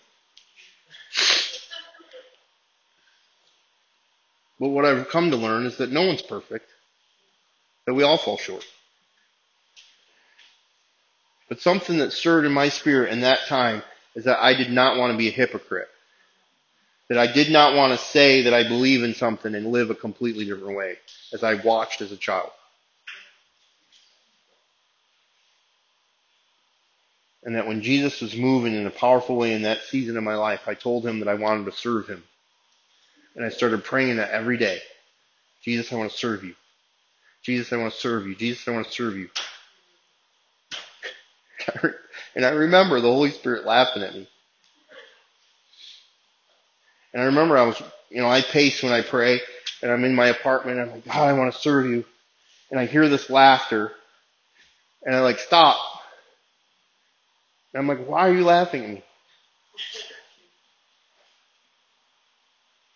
But 4.60 4.70
what 4.70 4.86
I've 4.86 5.10
come 5.10 5.32
to 5.32 5.38
learn 5.38 5.66
is 5.66 5.78
that 5.78 5.92
no 5.92 6.06
one's 6.06 6.22
perfect, 6.22 6.70
that 7.86 7.94
we 7.94 8.04
all 8.04 8.18
fall 8.18 8.38
short. 8.38 8.66
But 11.50 11.62
something 11.62 11.98
that 11.98 12.14
stirred 12.14 12.46
in 12.46 12.52
my 12.52 12.70
spirit 12.70 13.12
in 13.12 13.22
that 13.22 13.48
time 13.48 13.84
is 14.16 14.26
that 14.26 14.42
I 14.42 14.54
did 14.54 14.72
not 14.72 14.98
want 14.98 15.12
to 15.12 15.18
be 15.18 15.28
a 15.28 15.32
hypocrite. 15.32 15.90
That 17.10 17.18
I 17.18 17.32
did 17.32 17.52
not 17.52 17.76
want 17.76 17.92
to 17.92 18.06
say 18.06 18.44
that 18.44 18.54
I 18.54 18.64
believe 18.68 19.04
in 19.04 19.14
something 19.14 19.54
and 19.54 19.72
live 19.72 19.90
a 19.90 19.96
completely 19.96 20.46
different 20.46 20.78
way 20.78 20.98
as 21.34 21.44
I 21.44 21.56
watched 21.56 22.02
as 22.02 22.12
a 22.12 22.18
child. 22.18 22.50
And 27.46 27.56
that 27.56 27.68
when 27.68 27.82
Jesus 27.82 28.22
was 28.22 28.36
moving 28.36 28.74
in 28.74 28.88
a 28.88 28.92
powerful 28.92 29.36
way 29.36 29.54
in 29.54 29.64
that 29.64 29.82
season 29.82 30.16
of 30.18 30.24
my 30.24 30.36
life, 30.36 30.62
I 30.68 30.76
told 30.76 31.06
him 31.06 31.20
that 31.20 31.28
I 31.28 31.34
wanted 31.34 31.66
to 31.66 31.74
serve 31.74 32.08
him. 32.08 32.24
And 33.36 33.46
I 33.46 33.50
started 33.50 33.84
praying 33.84 34.18
that 34.18 34.32
every 34.32 34.58
day. 34.58 34.80
Jesus, 35.64 35.92
I 35.92 35.96
want 35.98 36.12
to 36.12 36.18
serve 36.18 36.44
you. 36.44 36.56
Jesus, 37.42 37.74
I 37.74 37.78
want 37.78 37.94
to 37.94 38.00
serve 38.00 38.28
you. 38.28 38.36
Jesus, 38.36 38.68
I 38.68 38.72
want 38.72 38.88
to 38.88 38.94
serve 38.94 39.16
you. 39.18 39.30
and 42.36 42.46
I 42.46 42.52
remember 42.52 43.02
the 43.02 43.12
Holy 43.12 43.32
Spirit 43.32 43.66
laughing 43.66 44.04
at 44.04 44.14
me. 44.14 44.28
And 47.14 47.22
I 47.22 47.26
remember 47.26 47.58
I 47.58 47.64
was, 47.64 47.82
you 48.10 48.22
know, 48.22 48.30
I 48.30 48.42
pace 48.42 48.82
when 48.82 48.94
I 48.94 49.02
pray 49.02 49.42
and 49.82 49.92
I'm 49.92 50.04
in 50.06 50.16
my 50.16 50.28
apartment. 50.28 50.80
I'm 50.80 50.92
like, 50.92 51.06
God, 51.06 51.30
I 51.30 51.34
want 51.34 51.54
to 51.54 51.60
serve 51.60 51.86
you. 51.86 52.06
And 52.72 52.80
I 52.80 52.86
hear 52.86 53.08
this 53.10 53.30
laughter 53.30 53.92
and 55.04 55.16
I 55.16 55.20
like 55.22 55.40
stop. 55.40 55.78
And 57.74 57.82
I'm 57.82 57.88
like, 57.88 58.08
why 58.08 58.30
are 58.30 58.34
you 58.34 58.46
laughing 58.46 58.84
at 58.84 58.90
me? 58.92 59.04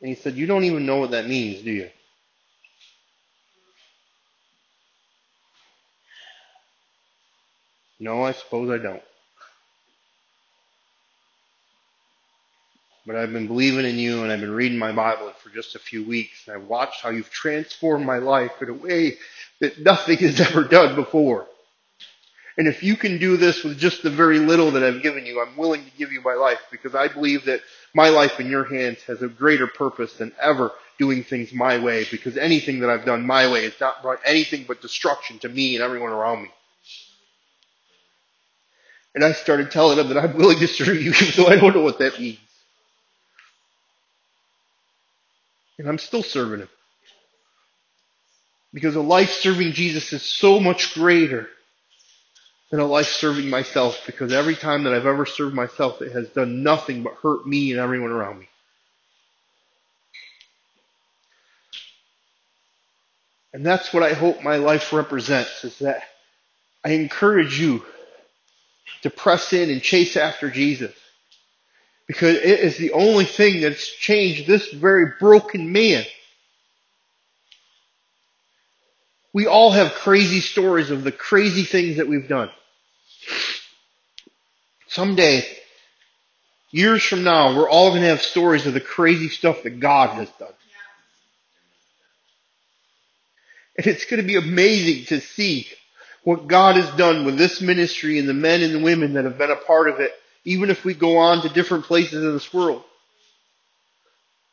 And 0.02 0.10
he 0.10 0.16
said, 0.16 0.36
you 0.36 0.48
don't 0.48 0.66
even 0.66 0.86
know 0.86 0.98
what 0.98 1.12
that 1.12 1.28
means, 1.28 1.64
do 1.64 1.72
you? 1.72 1.90
No, 8.00 8.24
I 8.24 8.34
suppose 8.34 8.70
I 8.72 8.82
don't. 8.84 9.04
But 13.08 13.18
I've 13.18 13.34
been 13.34 13.48
believing 13.48 13.86
in 13.86 13.98
you 13.98 14.24
and 14.24 14.32
I've 14.32 14.42
been 14.42 14.52
reading 14.54 14.80
my 14.80 14.94
Bible 14.94 15.32
for 15.44 15.50
just 15.50 15.76
a 15.76 15.80
few 15.80 16.06
weeks 16.08 16.48
and 16.48 16.58
I've 16.58 16.70
watched 16.70 17.02
how 17.04 17.10
you've 17.10 17.32
transformed 17.32 18.06
my 18.06 18.20
life 18.20 18.52
in 18.62 18.70
a 18.70 18.74
way 18.74 19.18
that 19.62 19.80
nothing 19.80 20.18
has 20.20 20.40
ever 20.42 20.64
done 20.66 20.96
before. 20.96 21.48
And 22.58 22.68
if 22.68 22.82
you 22.82 22.98
can 22.98 23.20
do 23.20 23.38
this 23.38 23.64
with 23.64 23.78
just 23.78 24.02
the 24.02 24.10
very 24.10 24.40
little 24.40 24.72
that 24.72 24.84
I've 24.84 25.04
given 25.04 25.26
you, 25.28 25.40
I'm 25.40 25.56
willing 25.56 25.86
to 25.86 25.92
give 25.98 26.12
you 26.12 26.22
my 26.22 26.34
life 26.34 26.60
because 26.72 26.96
I 26.96 27.08
believe 27.08 27.46
that 27.46 27.62
my 27.94 28.10
life 28.10 28.40
in 28.40 28.50
your 28.50 28.64
hands 28.64 29.04
has 29.04 29.22
a 29.22 29.28
greater 29.28 29.68
purpose 29.68 30.14
than 30.14 30.34
ever 30.42 30.72
doing 30.98 31.24
things 31.24 31.54
my 31.54 31.78
way 31.78 32.06
because 32.10 32.36
anything 32.36 32.80
that 32.80 32.90
I've 32.90 33.06
done 33.06 33.28
my 33.28 33.52
way 33.52 33.66
has 33.66 33.80
not 33.80 34.02
brought 34.02 34.20
anything 34.26 34.66
but 34.68 34.82
destruction 34.82 35.38
to 35.40 35.50
me 35.50 35.76
and 35.76 35.84
everyone 35.84 36.12
around 36.12 36.44
me. 36.44 36.50
And 39.14 39.24
I 39.24 39.34
started 39.34 39.70
telling 39.70 40.00
him 40.00 40.10
that 40.10 40.18
I'm 40.18 40.36
willing 40.36 40.60
to 40.60 40.68
serve 40.68 41.00
you 41.00 41.12
even 41.22 41.28
though 41.36 41.48
I 41.50 41.58
don't 41.58 41.76
know 41.76 41.84
what 41.84 42.00
that 42.00 42.20
means. 42.20 42.40
And 45.78 45.88
I'm 45.88 46.00
still 46.00 46.24
serving 46.24 46.62
him. 46.62 46.70
Because 48.74 48.96
a 48.96 49.02
life 49.02 49.30
serving 49.30 49.74
Jesus 49.74 50.12
is 50.12 50.24
so 50.24 50.60
much 50.60 50.96
greater 50.96 51.48
than 52.70 52.80
a 52.80 52.86
life 52.86 53.08
serving 53.08 53.50
myself 53.50 54.02
because 54.06 54.34
every 54.34 54.56
time 54.56 54.84
that 54.84 54.94
I've 54.94 55.06
ever 55.06 55.26
served 55.26 55.56
myself, 55.56 56.02
it 56.02 56.12
has 56.12 56.28
done 56.30 56.64
nothing 56.64 57.04
but 57.04 57.14
hurt 57.22 57.48
me 57.48 57.72
and 57.72 57.80
everyone 57.80 58.12
around 58.12 58.40
me. 58.40 58.50
And 63.54 63.66
that's 63.66 63.94
what 63.94 64.04
I 64.04 64.14
hope 64.14 64.44
my 64.44 64.58
life 64.58 64.92
represents 64.94 65.64
is 65.64 65.80
that 65.80 66.04
I 66.84 66.92
encourage 66.92 67.60
you 67.60 67.84
to 69.04 69.10
press 69.10 69.54
in 69.54 69.70
and 69.70 69.82
chase 69.82 70.18
after 70.18 70.50
Jesus. 70.50 70.94
Because 72.08 72.38
it 72.38 72.60
is 72.60 72.78
the 72.78 72.92
only 72.92 73.26
thing 73.26 73.62
that's 73.62 73.88
changed 73.88 74.48
this 74.48 74.72
very 74.72 75.14
broken 75.20 75.72
man. 75.72 76.06
We 79.38 79.46
all 79.46 79.70
have 79.70 79.94
crazy 79.94 80.40
stories 80.40 80.90
of 80.90 81.04
the 81.04 81.12
crazy 81.12 81.62
things 81.62 81.98
that 81.98 82.08
we've 82.08 82.28
done. 82.28 82.50
Someday, 84.88 85.46
years 86.72 87.04
from 87.04 87.24
now, 87.24 87.56
we're 87.56 87.70
all 87.70 87.92
going 87.92 88.02
to 88.02 88.08
have 88.08 88.24
stories 88.24 88.66
of 88.66 88.74
the 88.74 88.82
crazy 88.82 89.30
stuff 89.30 89.62
that 89.62 89.80
God 89.80 90.16
has 90.16 90.28
done. 90.40 90.54
And 93.78 93.86
it's 93.86 94.06
going 94.06 94.24
to 94.24 94.28
be 94.28 94.38
amazing 94.38 95.06
to 95.10 95.22
see 95.22 95.68
what 96.24 96.48
God 96.48 96.76
has 96.76 96.90
done 96.98 97.24
with 97.24 97.38
this 97.38 97.62
ministry 97.62 98.18
and 98.18 98.28
the 98.28 98.34
men 98.34 98.64
and 98.64 98.74
the 98.74 98.84
women 98.84 99.14
that 99.14 99.26
have 99.26 99.38
been 99.38 99.52
a 99.52 99.56
part 99.56 99.88
of 99.88 100.00
it 100.00 100.14
even 100.46 100.72
if 100.72 100.84
we 100.84 100.96
go 100.96 101.18
on 101.18 101.44
to 101.44 101.50
different 101.50 101.86
places 101.86 102.24
in 102.24 102.34
this 102.34 102.52
world. 102.52 102.84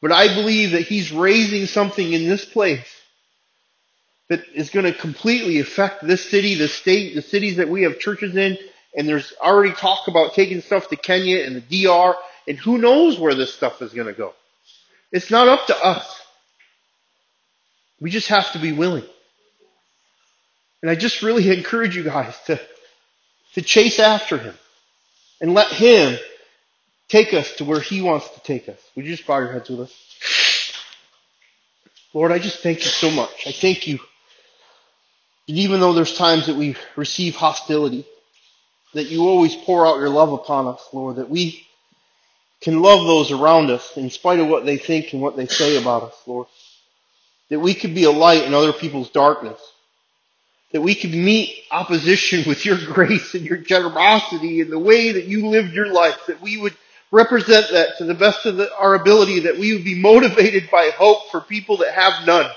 But 0.03 0.13
I 0.13 0.35
believe 0.35 0.73
that 0.73 0.83
He's 0.83 1.11
raising 1.11 1.65
something 1.65 2.13
in 2.13 2.29
this 2.29 2.45
place 2.45 2.85
that 4.29 4.43
is 4.55 4.71
going 4.71 4.87
to 4.87 4.99
completely 4.99 5.61
affect 5.61 6.07
this 6.07 6.29
city, 6.29 6.55
the 6.55 6.69
state, 6.69 7.15
the 7.15 7.23
cities 7.23 7.57
that 7.57 7.69
we 7.69 7.83
have 7.83 7.99
churches 7.99 8.37
in, 8.37 8.59
and 8.97 9.09
there's 9.09 9.33
already 9.41 9.73
talk 9.73 10.09
about 10.09 10.35
taking 10.35 10.61
stuff 10.61 10.89
to 10.89 10.97
Kenya 10.97 11.45
and 11.45 11.57
the 11.57 11.85
DR, 11.85 12.15
and 12.49 12.59
who 12.59 12.79
knows 12.79 13.19
where 13.19 13.35
this 13.35 13.55
stuff 13.55 13.83
is 13.83 13.93
going 13.93 14.07
to 14.07 14.13
go. 14.13 14.33
It's 15.13 15.31
not 15.31 15.49
up 15.49 15.67
to 15.67 15.77
us. 15.77 16.21
We 18.01 18.11
just 18.11 18.29
have 18.29 18.53
to 18.53 18.59
be 18.59 18.73
willing. 18.73 19.05
And 20.83 20.91
I 20.91 20.95
just 20.95 21.23
really 21.23 21.51
encourage 21.57 21.97
you 21.97 22.05
guys 22.05 22.37
to, 22.47 22.61
to 23.55 23.63
chase 23.63 23.99
after 23.99 24.39
him 24.39 24.55
and 25.41 25.53
let 25.53 25.69
Him 25.69 26.19
take 27.09 27.35
us 27.35 27.57
to 27.57 27.65
where 27.65 27.81
He 27.81 28.01
wants 28.01 28.29
to 28.31 28.41
take 28.41 28.69
us. 28.69 28.79
Would 28.97 29.05
you 29.05 29.15
just 29.15 29.27
bow 29.27 29.39
your 29.41 29.53
heads 29.53 29.69
with 29.69 29.81
us? 29.81 30.73
Lord, 32.15 32.33
I 32.33 32.39
just 32.39 32.61
thank 32.61 32.79
you 32.79 32.91
so 32.91 33.11
much. 33.11 33.47
I 33.47 33.53
thank 33.53 33.87
you 33.87 33.99
that 35.47 35.55
even 35.55 35.81
though 35.81 35.93
there's 35.93 36.17
times 36.17 36.47
that 36.47 36.57
we 36.57 36.77
receive 36.97 37.37
hostility, 37.37 38.07
that 38.95 39.05
you 39.05 39.23
always 39.27 39.55
pour 39.55 39.87
out 39.87 39.99
your 39.99 40.09
love 40.09 40.33
upon 40.33 40.69
us, 40.69 40.87
Lord, 40.93 41.17
that 41.17 41.31
we 41.31 41.67
can 42.61 42.81
love 42.81 43.07
those 43.07 43.33
around 43.33 43.71
us 43.71 43.97
in 43.97 44.11
spite 44.11 44.39
of 44.39 44.49
what 44.49 44.65
they 44.65 44.79
think 44.79 45.13
and 45.13 45.21
what 45.21 45.37
they 45.37 45.47
say 45.47 45.81
about 45.81 46.05
us, 46.05 46.23
Lord. 46.27 46.47
That 47.51 47.61
we 47.61 47.75
could 47.75 47.95
be 47.95 48.05
a 48.05 48.11
light 48.11 48.45
in 48.45 48.55
other 48.55 48.73
people's 48.73 49.11
darkness 49.11 49.61
that 50.75 50.81
we 50.83 50.97
could 50.97 51.15
meet 51.15 51.63
opposition 51.71 52.43
with 52.49 52.67
your 52.67 52.77
grace 52.93 53.35
and 53.35 53.47
your 53.47 53.59
generosity 53.59 54.61
and 54.61 54.73
the 54.73 54.79
way 54.79 55.13
that 55.13 55.25
you 55.25 55.47
lived 55.47 55.73
your 55.73 55.93
life, 55.93 56.19
that 56.27 56.43
we 56.43 56.57
would 56.57 56.75
represent 57.13 57.67
that 57.71 57.97
to 57.97 58.05
the 58.05 58.13
best 58.15 58.45
of 58.45 58.57
the, 58.57 58.77
our 58.77 58.95
ability, 58.95 59.39
that 59.39 59.57
we 59.57 59.73
would 59.73 59.85
be 59.85 60.01
motivated 60.01 60.69
by 60.73 60.91
hope 60.97 61.31
for 61.31 61.41
people 61.41 61.77
that 61.77 61.95
have 61.95 62.27
none. 62.27 62.51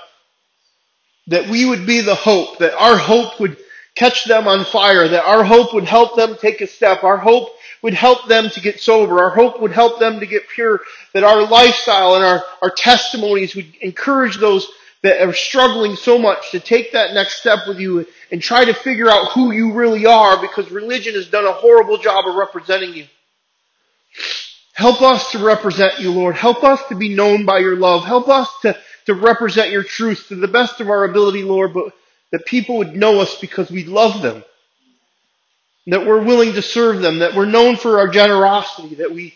That 1.27 1.49
we 1.49 1.65
would 1.65 1.85
be 1.85 2.01
the 2.01 2.15
hope, 2.15 2.59
that 2.59 2.73
our 2.73 2.97
hope 2.97 3.39
would 3.39 3.57
catch 3.95 4.25
them 4.25 4.47
on 4.47 4.63
fire, 4.63 5.07
that 5.07 5.25
our 5.25 5.43
hope 5.43 5.73
would 5.73 5.83
help 5.83 6.15
them 6.15 6.37
take 6.39 6.61
a 6.61 6.67
step, 6.67 7.03
our 7.03 7.17
hope 7.17 7.49
would 7.81 7.93
help 7.93 8.27
them 8.27 8.49
to 8.49 8.61
get 8.61 8.79
sober, 8.79 9.19
our 9.21 9.31
hope 9.31 9.59
would 9.59 9.71
help 9.71 9.99
them 9.99 10.19
to 10.19 10.25
get 10.25 10.47
pure, 10.47 10.81
that 11.13 11.23
our 11.23 11.45
lifestyle 11.47 12.15
and 12.15 12.23
our, 12.23 12.43
our 12.61 12.69
testimonies 12.69 13.55
would 13.55 13.73
encourage 13.81 14.37
those 14.37 14.67
that 15.03 15.21
are 15.21 15.33
struggling 15.33 15.95
so 15.95 16.17
much 16.17 16.51
to 16.51 16.59
take 16.59 16.91
that 16.93 17.13
next 17.13 17.39
step 17.39 17.59
with 17.67 17.79
you 17.79 18.05
and 18.31 18.41
try 18.41 18.65
to 18.65 18.73
figure 18.73 19.09
out 19.09 19.31
who 19.31 19.51
you 19.51 19.73
really 19.73 20.05
are 20.05 20.39
because 20.41 20.71
religion 20.71 21.13
has 21.13 21.27
done 21.27 21.45
a 21.45 21.51
horrible 21.51 21.97
job 21.97 22.27
of 22.27 22.35
representing 22.35 22.93
you. 22.93 23.05
Help 24.73 25.01
us 25.01 25.31
to 25.31 25.39
represent 25.39 25.99
you, 25.99 26.11
Lord. 26.11 26.35
Help 26.35 26.63
us 26.63 26.79
to 26.89 26.95
be 26.95 27.15
known 27.15 27.45
by 27.45 27.59
your 27.59 27.75
love. 27.75 28.05
Help 28.05 28.27
us 28.27 28.47
to, 28.61 28.77
to 29.07 29.13
represent 29.13 29.71
your 29.71 29.83
truth 29.83 30.27
to 30.29 30.35
the 30.35 30.47
best 30.47 30.79
of 30.79 30.89
our 30.89 31.03
ability, 31.03 31.43
Lord, 31.43 31.73
but 31.73 31.93
that 32.31 32.45
people 32.45 32.77
would 32.77 32.95
know 32.95 33.19
us 33.19 33.39
because 33.39 33.71
we 33.71 33.83
love 33.83 34.21
them. 34.21 34.43
That 35.87 36.05
we're 36.05 36.23
willing 36.23 36.53
to 36.53 36.61
serve 36.61 37.01
them. 37.01 37.19
That 37.19 37.35
we're 37.35 37.45
known 37.45 37.77
for 37.77 37.99
our 37.99 38.07
generosity. 38.09 38.95
That 38.95 39.11
we, 39.11 39.33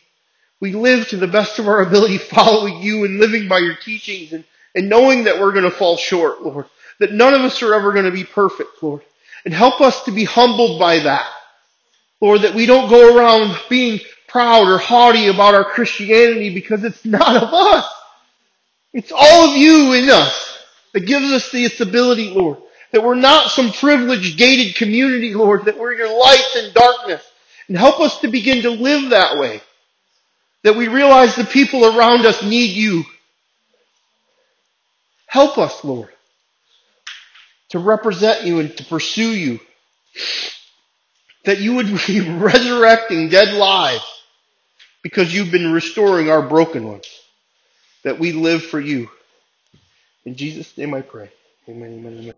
we 0.59 0.73
live 0.73 1.07
to 1.09 1.17
the 1.17 1.27
best 1.27 1.59
of 1.59 1.67
our 1.67 1.81
ability 1.81 2.17
following 2.19 2.81
you 2.81 3.05
and 3.05 3.19
living 3.19 3.47
by 3.47 3.59
your 3.59 3.75
teachings 3.75 4.33
and 4.33 4.43
and 4.75 4.89
knowing 4.89 5.25
that 5.25 5.39
we're 5.39 5.51
going 5.51 5.65
to 5.65 5.71
fall 5.71 5.97
short, 5.97 6.41
Lord. 6.43 6.65
That 6.99 7.11
none 7.11 7.33
of 7.33 7.41
us 7.41 7.61
are 7.61 7.73
ever 7.73 7.91
going 7.91 8.05
to 8.05 8.11
be 8.11 8.23
perfect, 8.23 8.81
Lord. 8.81 9.01
And 9.43 9.53
help 9.53 9.81
us 9.81 10.03
to 10.03 10.11
be 10.11 10.23
humbled 10.23 10.79
by 10.79 10.99
that. 10.99 11.29
Lord, 12.21 12.41
that 12.41 12.53
we 12.53 12.65
don't 12.65 12.89
go 12.89 13.17
around 13.17 13.59
being 13.69 13.99
proud 14.27 14.67
or 14.67 14.77
haughty 14.77 15.27
about 15.27 15.55
our 15.55 15.65
Christianity 15.65 16.53
because 16.53 16.83
it's 16.83 17.03
not 17.03 17.35
of 17.35 17.49
us. 17.53 17.85
It's 18.93 19.11
all 19.11 19.49
of 19.49 19.57
you 19.57 19.93
in 19.93 20.09
us 20.09 20.59
that 20.93 21.01
gives 21.01 21.31
us 21.31 21.51
this 21.51 21.79
ability, 21.79 22.31
Lord. 22.31 22.57
That 22.91 23.03
we're 23.03 23.15
not 23.15 23.51
some 23.51 23.71
privileged 23.71 24.37
gated 24.37 24.75
community, 24.75 25.33
Lord, 25.33 25.65
that 25.65 25.79
we're 25.79 25.93
your 25.93 26.17
light 26.19 26.55
in 26.57 26.73
darkness. 26.73 27.25
And 27.69 27.77
help 27.77 28.01
us 28.01 28.19
to 28.19 28.27
begin 28.27 28.63
to 28.63 28.71
live 28.71 29.11
that 29.11 29.37
way. 29.37 29.61
That 30.63 30.75
we 30.75 30.89
realize 30.89 31.35
the 31.35 31.45
people 31.45 31.85
around 31.85 32.25
us 32.25 32.43
need 32.43 32.71
you. 32.71 33.05
Help 35.25 35.57
us, 35.57 35.83
Lord, 35.85 36.09
to 37.69 37.79
represent 37.79 38.43
you 38.43 38.59
and 38.59 38.75
to 38.77 38.83
pursue 38.83 39.29
you. 39.29 39.61
That 41.45 41.59
you 41.59 41.75
would 41.75 41.87
be 42.07 42.19
resurrecting 42.19 43.29
dead 43.29 43.53
lives 43.53 44.03
because 45.01 45.33
you've 45.33 45.51
been 45.51 45.71
restoring 45.71 46.29
our 46.29 46.41
broken 46.41 46.85
ones. 46.85 47.20
That 48.03 48.19
we 48.19 48.33
live 48.33 48.63
for 48.63 48.79
you. 48.79 49.09
In 50.25 50.35
Jesus' 50.35 50.77
name 50.77 50.93
I 50.93 51.01
pray. 51.01 51.31
Amen, 51.69 51.93
amen, 51.99 52.13
amen. 52.19 52.29